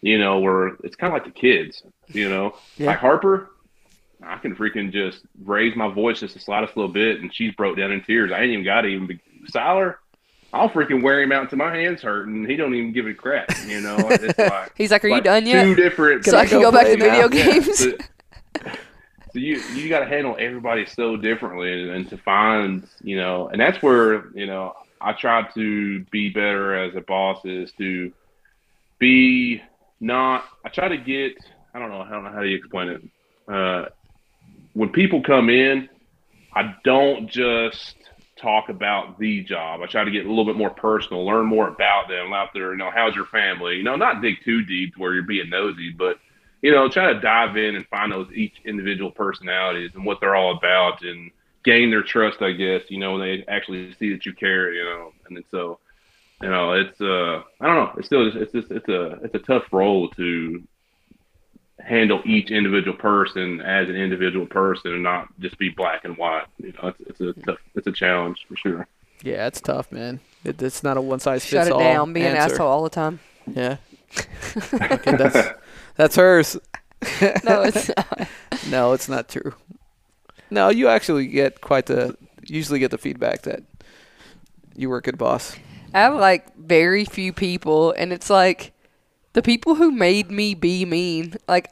you 0.00 0.18
know 0.18 0.40
where 0.40 0.68
it's 0.82 0.96
kind 0.96 1.12
of 1.12 1.22
like 1.22 1.32
the 1.32 1.38
kids. 1.38 1.82
You 2.08 2.28
know, 2.28 2.56
yeah. 2.76 2.88
like 2.88 2.98
Harper, 2.98 3.50
I 4.22 4.38
can 4.38 4.54
freaking 4.56 4.92
just 4.92 5.20
raise 5.44 5.76
my 5.76 5.88
voice 5.88 6.20
just 6.20 6.34
the 6.34 6.40
slightest 6.40 6.76
little 6.76 6.92
bit, 6.92 7.20
and 7.20 7.34
she's 7.34 7.54
broke 7.54 7.76
down 7.76 7.92
in 7.92 8.02
tears. 8.02 8.32
I 8.32 8.40
ain't 8.40 8.52
even 8.52 8.64
got 8.64 8.82
to 8.82 8.88
even 8.88 9.06
be, 9.06 9.20
Siler, 9.50 9.96
I'll 10.52 10.70
freaking 10.70 11.02
wear 11.02 11.22
him 11.22 11.32
out 11.32 11.42
until 11.42 11.58
my 11.58 11.74
hands 11.74 12.02
hurt, 12.02 12.28
and 12.28 12.48
he 12.48 12.56
don't 12.56 12.74
even 12.74 12.92
give 12.92 13.06
a 13.06 13.14
crap. 13.14 13.50
You 13.66 13.80
know, 13.80 13.96
like, 14.38 14.72
He's 14.76 14.90
like, 14.90 15.04
"Are 15.04 15.10
like 15.10 15.18
you 15.18 15.24
done 15.24 15.46
yet?" 15.46 15.64
Two 15.64 15.74
different. 15.74 16.24
So 16.24 16.36
I 16.36 16.46
can 16.46 16.60
go, 16.60 16.70
back 16.70 16.86
to 16.86 16.96
video 16.96 17.28
games. 17.28 17.84
Yeah, 17.84 17.92
so 19.34 19.40
you 19.40 19.60
you 19.74 19.88
got 19.88 19.98
to 19.98 20.06
handle 20.06 20.36
everybody 20.38 20.86
so 20.86 21.16
differently, 21.16 21.72
and, 21.72 21.90
and 21.90 22.08
to 22.08 22.16
find 22.16 22.86
you 23.02 23.16
know, 23.16 23.48
and 23.48 23.60
that's 23.60 23.82
where 23.82 24.28
you 24.32 24.46
know 24.46 24.74
I 25.00 25.12
try 25.12 25.42
to 25.54 26.04
be 26.04 26.30
better 26.30 26.74
as 26.74 26.94
a 26.94 27.00
boss 27.00 27.44
is 27.44 27.72
to 27.78 28.12
be 29.00 29.60
not. 29.98 30.44
I 30.64 30.68
try 30.68 30.86
to 30.86 30.96
get. 30.96 31.32
I 31.74 31.80
don't 31.80 31.90
know. 31.90 32.00
I 32.00 32.10
don't 32.10 32.22
know 32.22 32.30
how 32.30 32.42
do 32.42 32.46
you 32.46 32.56
explain 32.56 32.88
it. 32.90 33.02
Uh, 33.52 33.88
when 34.72 34.90
people 34.90 35.20
come 35.20 35.50
in, 35.50 35.88
I 36.54 36.76
don't 36.84 37.28
just 37.28 37.96
talk 38.36 38.68
about 38.68 39.18
the 39.18 39.42
job. 39.42 39.80
I 39.82 39.86
try 39.86 40.04
to 40.04 40.10
get 40.10 40.26
a 40.26 40.28
little 40.28 40.44
bit 40.44 40.56
more 40.56 40.70
personal, 40.70 41.24
learn 41.24 41.46
more 41.46 41.68
about 41.68 42.08
them 42.08 42.32
out 42.32 42.50
there. 42.52 42.72
You 42.72 42.78
know, 42.78 42.90
how's 42.90 43.14
your 43.14 43.26
family? 43.26 43.76
You 43.76 43.82
know, 43.82 43.96
not 43.96 44.22
dig 44.22 44.42
too 44.44 44.64
deep 44.64 44.94
where 44.96 45.14
you're 45.14 45.22
being 45.22 45.50
nosy, 45.50 45.90
but 45.90 46.18
you 46.62 46.72
know, 46.72 46.88
try 46.88 47.12
to 47.12 47.20
dive 47.20 47.56
in 47.56 47.76
and 47.76 47.86
find 47.88 48.10
those 48.10 48.32
each 48.32 48.54
individual 48.64 49.10
personalities 49.10 49.90
and 49.94 50.04
what 50.04 50.20
they're 50.20 50.34
all 50.34 50.56
about 50.56 51.02
and 51.02 51.30
gain 51.62 51.90
their 51.90 52.02
trust, 52.02 52.40
I 52.42 52.52
guess, 52.52 52.82
you 52.88 52.98
know, 52.98 53.12
when 53.12 53.20
they 53.20 53.44
actually 53.48 53.94
see 53.98 54.12
that 54.12 54.24
you 54.24 54.32
care, 54.32 54.72
you 54.72 54.84
know. 54.84 55.12
And 55.26 55.36
then 55.36 55.44
so, 55.50 55.78
you 56.40 56.48
know, 56.48 56.72
it's 56.72 57.00
uh 57.00 57.42
I 57.60 57.66
don't 57.66 57.76
know, 57.76 57.92
it's 57.98 58.06
still 58.06 58.26
it's 58.34 58.52
just 58.52 58.70
it's 58.70 58.88
a 58.88 59.18
it's 59.22 59.34
a 59.34 59.40
tough 59.40 59.64
role 59.72 60.08
to 60.10 60.62
handle 61.80 62.22
each 62.24 62.50
individual 62.50 62.96
person 62.96 63.60
as 63.60 63.88
an 63.88 63.96
individual 63.96 64.46
person 64.46 64.94
and 64.94 65.02
not 65.02 65.28
just 65.40 65.58
be 65.58 65.68
black 65.68 66.04
and 66.04 66.16
white. 66.16 66.46
You 66.58 66.72
know, 66.72 66.88
it's, 66.88 67.00
it's 67.00 67.20
a 67.20 67.32
hmm. 67.32 67.40
tough, 67.42 67.58
it's 67.74 67.86
a 67.86 67.92
challenge 67.92 68.46
for 68.48 68.56
sure. 68.56 68.86
Yeah, 69.22 69.46
it's 69.46 69.60
tough, 69.60 69.90
man. 69.90 70.20
It, 70.44 70.60
it's 70.60 70.82
not 70.82 70.96
a 70.96 71.00
one 71.00 71.20
size 71.20 71.44
Shut 71.44 71.64
fits 71.64 71.68
it 71.68 71.72
all. 71.72 71.78
down. 71.78 72.12
Be 72.12 72.20
an 72.20 72.36
answer. 72.36 72.54
asshole 72.54 72.68
all 72.68 72.82
the 72.82 72.90
time. 72.90 73.20
Yeah. 73.46 73.76
okay, 74.74 75.16
that's 75.16 75.48
that's 75.96 76.16
hers. 76.16 76.58
No, 77.42 77.62
it's 77.62 77.88
not. 77.96 78.28
No, 78.68 78.92
it's 78.92 79.08
not 79.08 79.28
true. 79.28 79.54
No, 80.50 80.68
you 80.68 80.88
actually 80.88 81.26
get 81.26 81.60
quite 81.60 81.86
the 81.86 82.16
usually 82.44 82.78
get 82.78 82.90
the 82.90 82.98
feedback 82.98 83.42
that 83.42 83.62
you 84.76 84.90
were 84.90 84.98
a 84.98 85.02
good 85.02 85.18
boss. 85.18 85.56
I 85.94 86.00
have 86.00 86.14
like 86.14 86.54
very 86.56 87.04
few 87.04 87.32
people, 87.32 87.92
and 87.92 88.12
it's 88.12 88.28
like 88.28 88.73
the 89.34 89.42
people 89.42 89.74
who 89.76 89.90
made 89.92 90.30
me 90.30 90.54
be 90.54 90.84
mean. 90.84 91.34
Like, 91.46 91.70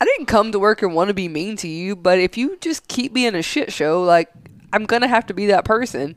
I 0.00 0.04
didn't 0.04 0.26
come 0.26 0.50
to 0.52 0.58
work 0.58 0.82
and 0.82 0.94
want 0.94 1.08
to 1.08 1.14
be 1.14 1.28
mean 1.28 1.56
to 1.58 1.68
you, 1.68 1.94
but 1.94 2.18
if 2.18 2.36
you 2.36 2.56
just 2.60 2.88
keep 2.88 3.14
being 3.14 3.34
a 3.36 3.42
shit 3.42 3.72
show, 3.72 4.02
like, 4.02 4.28
I'm 4.72 4.84
gonna 4.84 5.06
have 5.08 5.26
to 5.26 5.34
be 5.34 5.46
that 5.46 5.64
person. 5.64 6.16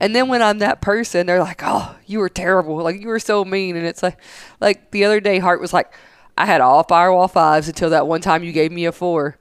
And 0.00 0.16
then 0.16 0.28
when 0.28 0.40
I'm 0.40 0.60
that 0.60 0.80
person, 0.80 1.26
they're 1.26 1.40
like, 1.40 1.60
"Oh, 1.62 1.94
you 2.06 2.20
were 2.20 2.30
terrible. 2.30 2.76
Like, 2.76 3.00
you 3.02 3.08
were 3.08 3.18
so 3.18 3.44
mean." 3.44 3.76
And 3.76 3.84
it's 3.86 4.02
like, 4.02 4.16
like 4.60 4.90
the 4.92 5.04
other 5.04 5.20
day, 5.20 5.38
Hart 5.40 5.60
was 5.60 5.74
like, 5.74 5.92
"I 6.38 6.46
had 6.46 6.62
all 6.62 6.84
firewall 6.84 7.28
fives 7.28 7.68
until 7.68 7.90
that 7.90 8.06
one 8.06 8.22
time 8.22 8.42
you 8.42 8.52
gave 8.52 8.72
me 8.72 8.86
a 8.86 8.92
four. 8.92 9.36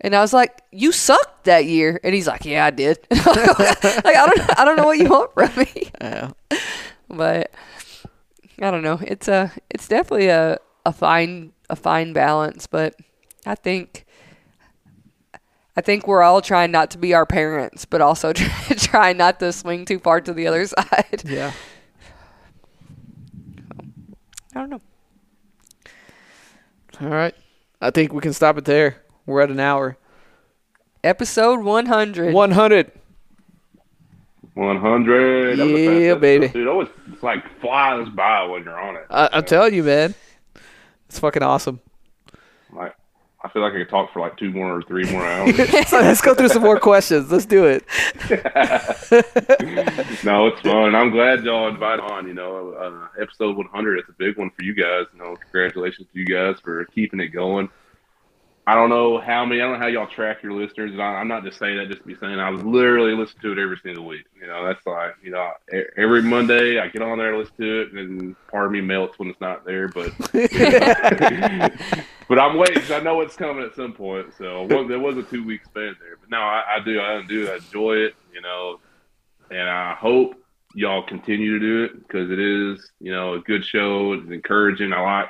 And 0.00 0.16
I 0.16 0.20
was 0.20 0.32
like, 0.32 0.60
"You 0.72 0.90
sucked 0.90 1.44
that 1.44 1.66
year." 1.66 2.00
And 2.02 2.14
he's 2.14 2.26
like, 2.26 2.44
"Yeah, 2.44 2.64
I 2.66 2.70
did." 2.70 2.98
like 3.10 3.26
I 3.26 4.26
don't, 4.26 4.58
I 4.60 4.64
don't 4.64 4.76
know 4.76 4.86
what 4.86 4.98
you 4.98 5.08
want 5.08 5.32
from 5.34 5.50
me 5.56 5.90
Yeah. 6.00 6.30
but 7.08 7.52
I 8.60 8.70
don't 8.70 8.82
know. 8.82 9.00
It's 9.02 9.28
a 9.28 9.52
it's 9.70 9.88
definitely 9.88 10.28
a 10.28 10.58
a 10.84 10.92
fine 10.92 11.52
a 11.70 11.76
fine 11.76 12.12
balance, 12.12 12.66
but 12.66 12.94
I 13.46 13.54
think 13.54 14.04
I 15.76 15.80
think 15.80 16.06
we're 16.06 16.22
all 16.22 16.42
trying 16.42 16.70
not 16.70 16.90
to 16.90 16.98
be 16.98 17.14
our 17.14 17.24
parents, 17.24 17.84
but 17.84 18.00
also 18.00 18.32
try, 18.32 18.48
trying 18.76 19.16
not 19.16 19.40
to 19.40 19.52
swing 19.52 19.84
too 19.84 19.98
far 19.98 20.20
to 20.20 20.32
the 20.32 20.46
other 20.46 20.66
side. 20.66 21.22
Yeah. 21.24 21.52
I 24.54 24.60
don't 24.60 24.70
know. 24.70 24.80
All 27.00 27.08
right. 27.08 27.34
I 27.80 27.90
think 27.90 28.12
we 28.12 28.20
can 28.20 28.34
stop 28.34 28.58
it 28.58 28.66
there. 28.66 29.02
We're 29.24 29.40
at 29.40 29.50
an 29.50 29.60
hour. 29.60 29.96
Episode 31.02 31.60
100. 31.60 32.34
100. 32.34 32.92
100. 34.54 35.58
That 35.58 35.64
was 35.64 35.80
Yeah, 35.80 36.14
baby. 36.14 36.48
Dude, 36.48 36.68
always 36.68 36.88
it's 37.12 37.22
like 37.22 37.42
flies 37.60 38.08
by 38.10 38.44
when 38.44 38.64
you're 38.64 38.78
on 38.78 38.96
it. 38.96 39.06
I, 39.10 39.28
I'm 39.32 39.44
telling 39.44 39.74
you, 39.74 39.82
man. 39.82 40.14
It's 41.08 41.18
fucking 41.18 41.42
awesome. 41.42 41.80
Like, 42.72 42.94
I 43.44 43.48
feel 43.48 43.62
like 43.62 43.74
I 43.74 43.78
could 43.78 43.88
talk 43.88 44.12
for 44.12 44.20
like 44.20 44.36
two 44.36 44.50
more 44.50 44.78
or 44.78 44.82
three 44.82 45.10
more 45.10 45.26
hours. 45.26 45.56
so 45.88 45.98
let's 46.00 46.20
go 46.20 46.34
through 46.34 46.48
some 46.48 46.62
more 46.62 46.78
questions. 46.78 47.30
Let's 47.30 47.44
do 47.46 47.64
it. 47.64 47.84
no, 50.24 50.46
it's 50.46 50.60
fun. 50.60 50.94
I'm 50.94 51.10
glad 51.10 51.44
y'all 51.44 51.68
invited 51.68 52.00
on. 52.04 52.26
You 52.26 52.34
know, 52.34 52.72
uh, 52.72 53.20
episode 53.22 53.56
100. 53.56 53.98
It's 53.98 54.08
a 54.08 54.12
big 54.12 54.38
one 54.38 54.50
for 54.50 54.62
you 54.64 54.74
guys. 54.74 55.06
You 55.12 55.18
know, 55.18 55.36
congratulations 55.36 56.08
to 56.12 56.18
you 56.18 56.24
guys 56.24 56.56
for 56.62 56.84
keeping 56.86 57.20
it 57.20 57.28
going. 57.28 57.68
I 58.64 58.76
don't 58.76 58.90
know 58.90 59.18
how 59.18 59.44
many. 59.44 59.60
I 59.60 59.64
don't 59.64 59.72
know 59.74 59.78
how 59.80 59.88
y'all 59.88 60.06
track 60.06 60.42
your 60.42 60.52
listeners. 60.52 60.92
And 60.92 61.02
I, 61.02 61.06
I'm 61.16 61.26
not 61.26 61.42
just 61.42 61.58
saying 61.58 61.78
that 61.78 61.88
just 61.88 62.02
to 62.02 62.06
be 62.06 62.14
saying. 62.14 62.38
I 62.38 62.50
was 62.50 62.62
literally 62.62 63.12
listening 63.12 63.42
to 63.42 63.52
it 63.52 63.58
every 63.58 63.76
single 63.82 64.04
week. 64.06 64.24
You 64.40 64.46
know, 64.46 64.64
that's 64.64 64.86
like 64.86 65.16
you 65.22 65.32
know, 65.32 65.50
every 65.96 66.22
Monday 66.22 66.78
I 66.78 66.86
get 66.88 67.02
on 67.02 67.18
there 67.18 67.36
listen 67.36 67.56
to 67.58 67.80
it, 67.82 67.92
and 67.92 68.36
part 68.48 68.66
of 68.66 68.72
me 68.72 68.80
melts 68.80 69.18
when 69.18 69.30
it's 69.30 69.40
not 69.40 69.64
there. 69.64 69.88
But 69.88 70.12
but 72.28 72.38
I'm 72.38 72.56
waiting 72.56 72.80
'cause 72.82 72.92
I 72.92 73.00
know 73.00 73.20
it's 73.20 73.34
coming 73.36 73.64
at 73.64 73.74
some 73.74 73.92
point. 73.92 74.32
So 74.38 74.66
there 74.68 74.98
was 75.00 75.16
a 75.16 75.24
two 75.24 75.44
week 75.44 75.64
span 75.64 75.96
there. 76.00 76.16
But 76.20 76.30
no, 76.30 76.38
I, 76.38 76.76
I 76.76 76.80
do. 76.84 77.00
I 77.00 77.22
do. 77.26 77.50
I 77.50 77.56
enjoy 77.56 77.94
it. 77.96 78.14
You 78.32 78.42
know, 78.42 78.78
and 79.50 79.68
I 79.68 79.94
hope 79.94 80.34
y'all 80.74 81.02
continue 81.02 81.58
to 81.58 81.60
do 81.60 81.84
it 81.84 81.98
because 82.06 82.30
it 82.30 82.38
is, 82.38 82.92
you 83.00 83.12
know, 83.12 83.34
a 83.34 83.40
good 83.40 83.64
show. 83.64 84.12
It's 84.12 84.30
encouraging. 84.30 84.92
I 84.92 85.00
like 85.00 85.28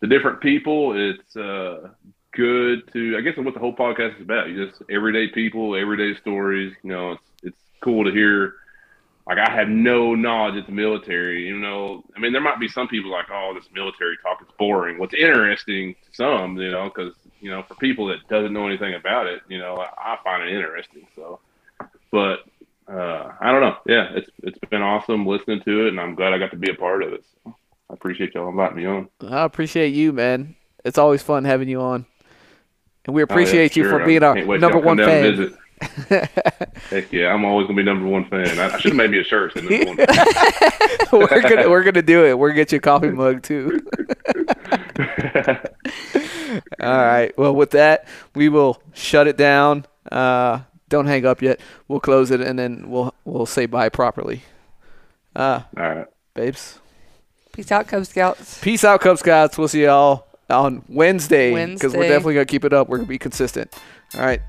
the 0.00 0.06
different 0.08 0.40
people. 0.40 0.94
It's 0.96 1.36
uh, 1.36 1.90
good 2.32 2.90
to, 2.92 3.16
I 3.16 3.20
guess, 3.20 3.36
what 3.36 3.54
the 3.54 3.60
whole 3.60 3.74
podcast 3.74 4.16
is 4.16 4.22
about. 4.22 4.48
You 4.48 4.66
just 4.66 4.82
everyday 4.90 5.28
people, 5.28 5.76
everyday 5.76 6.18
stories. 6.18 6.74
You 6.82 6.90
know, 6.90 7.12
it's 7.12 7.22
it's 7.42 7.56
cool 7.80 8.04
to 8.04 8.10
hear. 8.10 8.54
Like 9.26 9.38
I 9.38 9.52
had 9.52 9.68
no 9.68 10.16
knowledge 10.16 10.56
of 10.56 10.66
the 10.66 10.72
military. 10.72 11.46
You 11.46 11.58
know, 11.58 12.02
I 12.16 12.20
mean, 12.20 12.32
there 12.32 12.40
might 12.40 12.58
be 12.58 12.66
some 12.68 12.88
people 12.88 13.10
like, 13.10 13.26
oh, 13.30 13.52
this 13.54 13.68
military 13.72 14.16
talk 14.20 14.42
is 14.42 14.48
boring. 14.58 14.98
What's 14.98 15.14
interesting 15.14 15.94
to 15.94 16.14
some, 16.14 16.58
you 16.58 16.72
know, 16.72 16.90
because 16.92 17.14
you 17.40 17.50
know, 17.50 17.62
for 17.62 17.74
people 17.76 18.06
that 18.06 18.26
doesn't 18.28 18.52
know 18.52 18.66
anything 18.66 18.94
about 18.94 19.26
it, 19.26 19.42
you 19.48 19.58
know, 19.58 19.76
I, 19.76 20.14
I 20.14 20.18
find 20.24 20.42
it 20.42 20.54
interesting. 20.54 21.06
So, 21.14 21.40
but 22.10 22.40
uh, 22.88 23.32
I 23.40 23.52
don't 23.52 23.60
know. 23.60 23.76
Yeah, 23.86 24.08
it's 24.14 24.30
it's 24.42 24.58
been 24.70 24.82
awesome 24.82 25.26
listening 25.26 25.60
to 25.62 25.86
it, 25.86 25.88
and 25.88 26.00
I'm 26.00 26.14
glad 26.14 26.32
I 26.32 26.38
got 26.38 26.50
to 26.50 26.56
be 26.56 26.70
a 26.70 26.74
part 26.74 27.02
of 27.02 27.12
it. 27.12 27.24
So 27.44 27.54
I 27.90 27.94
appreciate 27.94 28.34
y'all 28.34 28.48
inviting 28.48 28.76
me 28.76 28.86
on. 28.86 29.08
I 29.28 29.44
appreciate 29.44 29.94
you, 29.94 30.12
man. 30.12 30.56
It's 30.84 30.98
always 30.98 31.22
fun 31.22 31.44
having 31.44 31.68
you 31.68 31.80
on. 31.80 32.06
And 33.04 33.14
we 33.14 33.22
Oh, 33.22 33.26
yeah, 33.28 33.32
appreciate 33.32 33.76
you 33.76 33.84
sure. 33.84 33.98
for 34.00 34.04
being 34.06 34.22
our 34.22 34.34
number 34.58 34.78
one 34.78 34.96
come 34.98 35.06
down 35.06 35.08
and 35.10 35.36
fan. 35.36 35.36
visit. 35.36 35.58
Heck 36.90 37.12
yeah, 37.12 37.34
I'm 37.34 37.44
always 37.44 37.66
gonna 37.66 37.76
be 37.76 37.82
number 37.82 38.06
one 38.06 38.24
fan. 38.26 38.58
I, 38.60 38.74
I 38.74 38.78
should 38.78 38.92
have 38.92 38.96
made 38.96 39.10
me 39.10 39.18
a 39.18 39.24
shirt. 39.24 39.52
one 39.56 39.66
we're 41.12 41.42
gonna 41.42 41.68
we're 41.68 41.82
gonna 41.82 42.02
do 42.02 42.24
it. 42.24 42.38
We're 42.38 42.50
gonna 42.50 42.60
get 42.60 42.70
you 42.70 42.78
a 42.78 42.80
coffee 42.80 43.10
mug 43.10 43.42
too. 43.42 43.80
All 46.80 46.96
right. 47.04 47.36
Well, 47.36 47.54
with 47.54 47.70
that, 47.72 48.06
we 48.34 48.48
will 48.48 48.80
shut 48.92 49.26
it 49.26 49.36
down. 49.36 49.86
Uh, 50.10 50.60
don't 50.88 51.06
hang 51.06 51.24
up 51.26 51.42
yet. 51.42 51.60
We'll 51.88 52.00
close 52.00 52.30
it 52.30 52.40
and 52.40 52.58
then 52.58 52.88
we'll 52.90 53.14
we'll 53.24 53.46
say 53.46 53.66
bye 53.66 53.88
properly. 53.88 54.42
Uh, 55.34 55.62
All 55.76 55.82
right. 55.94 56.06
babes. 56.34 56.78
Peace 57.52 57.70
out, 57.72 57.86
Cub 57.88 58.06
Scouts. 58.06 58.58
Peace 58.62 58.84
out, 58.84 59.00
Cub 59.00 59.18
Scouts. 59.18 59.58
We'll 59.58 59.68
see 59.68 59.82
y'all 59.84 60.26
on 60.52 60.84
Wednesday 60.88 61.50
because 61.50 61.92
we're 61.92 62.00
Wednesday. 62.00 62.08
definitely 62.08 62.34
gonna 62.34 62.46
keep 62.46 62.64
it 62.64 62.72
up. 62.72 62.88
We're 62.88 62.98
gonna 62.98 63.08
be 63.08 63.18
consistent. 63.18 63.74
All 64.14 64.20
right. 64.20 64.40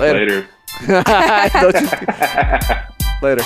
Later. 0.00 0.46
Later. 0.88 1.02
Don't 1.52 1.80
you- 1.80 2.76
Later. 3.22 3.44